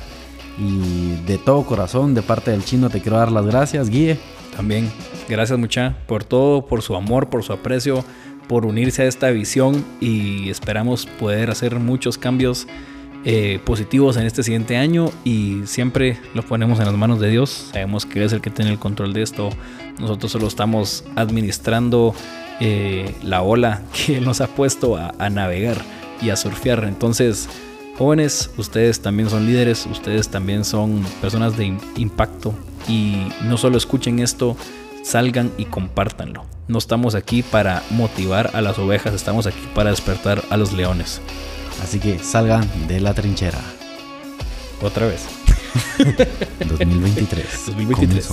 Y 0.60 1.16
de 1.26 1.40
todo 1.40 1.66
corazón, 1.66 2.14
de 2.14 2.22
parte 2.22 2.52
del 2.52 2.64
chino, 2.64 2.92
te 2.92 3.02
quiero 3.02 3.18
dar 3.18 3.32
las 3.32 3.48
gracias, 3.48 3.90
Guille. 3.90 4.20
También, 4.56 4.92
gracias 5.28 5.58
mucha 5.58 5.98
por 6.06 6.24
todo, 6.24 6.68
por 6.68 6.84
su 6.84 6.96
amor, 6.96 7.32
por 7.32 7.42
su 7.42 7.52
aprecio, 7.52 8.06
por 8.48 8.68
unirse 8.68 9.02
a 9.02 9.06
esta 9.06 9.32
visión 9.32 9.84
y 10.00 10.52
esperamos 10.52 11.08
poder 11.08 11.50
hacer 11.50 11.80
muchos 11.80 12.20
cambios 12.20 12.68
eh, 13.28 13.60
positivos 13.66 14.18
en 14.18 14.28
este 14.28 14.44
siguiente 14.44 14.78
año 14.78 15.12
y 15.24 15.62
siempre 15.66 16.20
lo 16.36 16.44
ponemos 16.44 16.78
en 16.80 16.86
las 16.86 16.94
manos 16.94 17.20
de 17.20 17.32
Dios. 17.32 17.70
Sabemos 17.72 18.06
que 18.06 18.24
es 18.24 18.32
el 18.34 18.42
que 18.42 18.52
tiene 18.52 18.70
el 18.70 18.78
control 18.78 19.14
de 19.14 19.24
esto. 19.24 19.50
Nosotros 20.00 20.32
solo 20.32 20.48
estamos 20.48 21.04
administrando 21.16 22.14
eh, 22.60 23.16
la 23.24 23.42
ola 23.42 23.82
que 24.06 24.18
Él 24.18 24.26
nos 24.26 24.42
ha 24.42 24.48
puesto 24.48 24.96
a, 24.96 25.16
a 25.18 25.32
navegar 25.32 25.82
y 26.22 26.30
a 26.30 26.36
surfear. 26.36 26.84
Entonces, 26.84 27.50
jóvenes, 27.98 28.52
ustedes 28.58 29.02
también 29.02 29.30
son 29.30 29.48
líderes, 29.48 29.88
ustedes 29.88 30.30
también 30.30 30.64
son 30.64 31.04
personas 31.20 31.58
de 31.58 31.76
impacto 31.98 32.54
y 32.88 33.28
no 33.44 33.58
solo 33.58 33.78
escuchen 33.78 34.20
esto, 34.20 34.56
salgan 35.04 35.52
y 35.58 35.66
compártanlo. 35.66 36.46
No 36.68 36.78
estamos 36.78 37.16
aquí 37.16 37.42
para 37.42 37.82
motivar 37.90 38.52
a 38.54 38.62
las 38.62 38.78
ovejas, 38.78 39.14
estamos 39.14 39.48
aquí 39.48 39.68
para 39.74 39.90
despertar 39.90 40.44
a 40.52 40.58
los 40.58 40.74
leones. 40.74 41.22
Así 41.84 42.00
que 42.00 42.20
salgan 42.20 42.88
de 42.88 43.00
la 43.00 43.14
trinchera. 43.14 43.62
Otra 44.82 45.08
vez. 45.08 45.26
2023. 46.60 47.46
2023. 47.68 48.30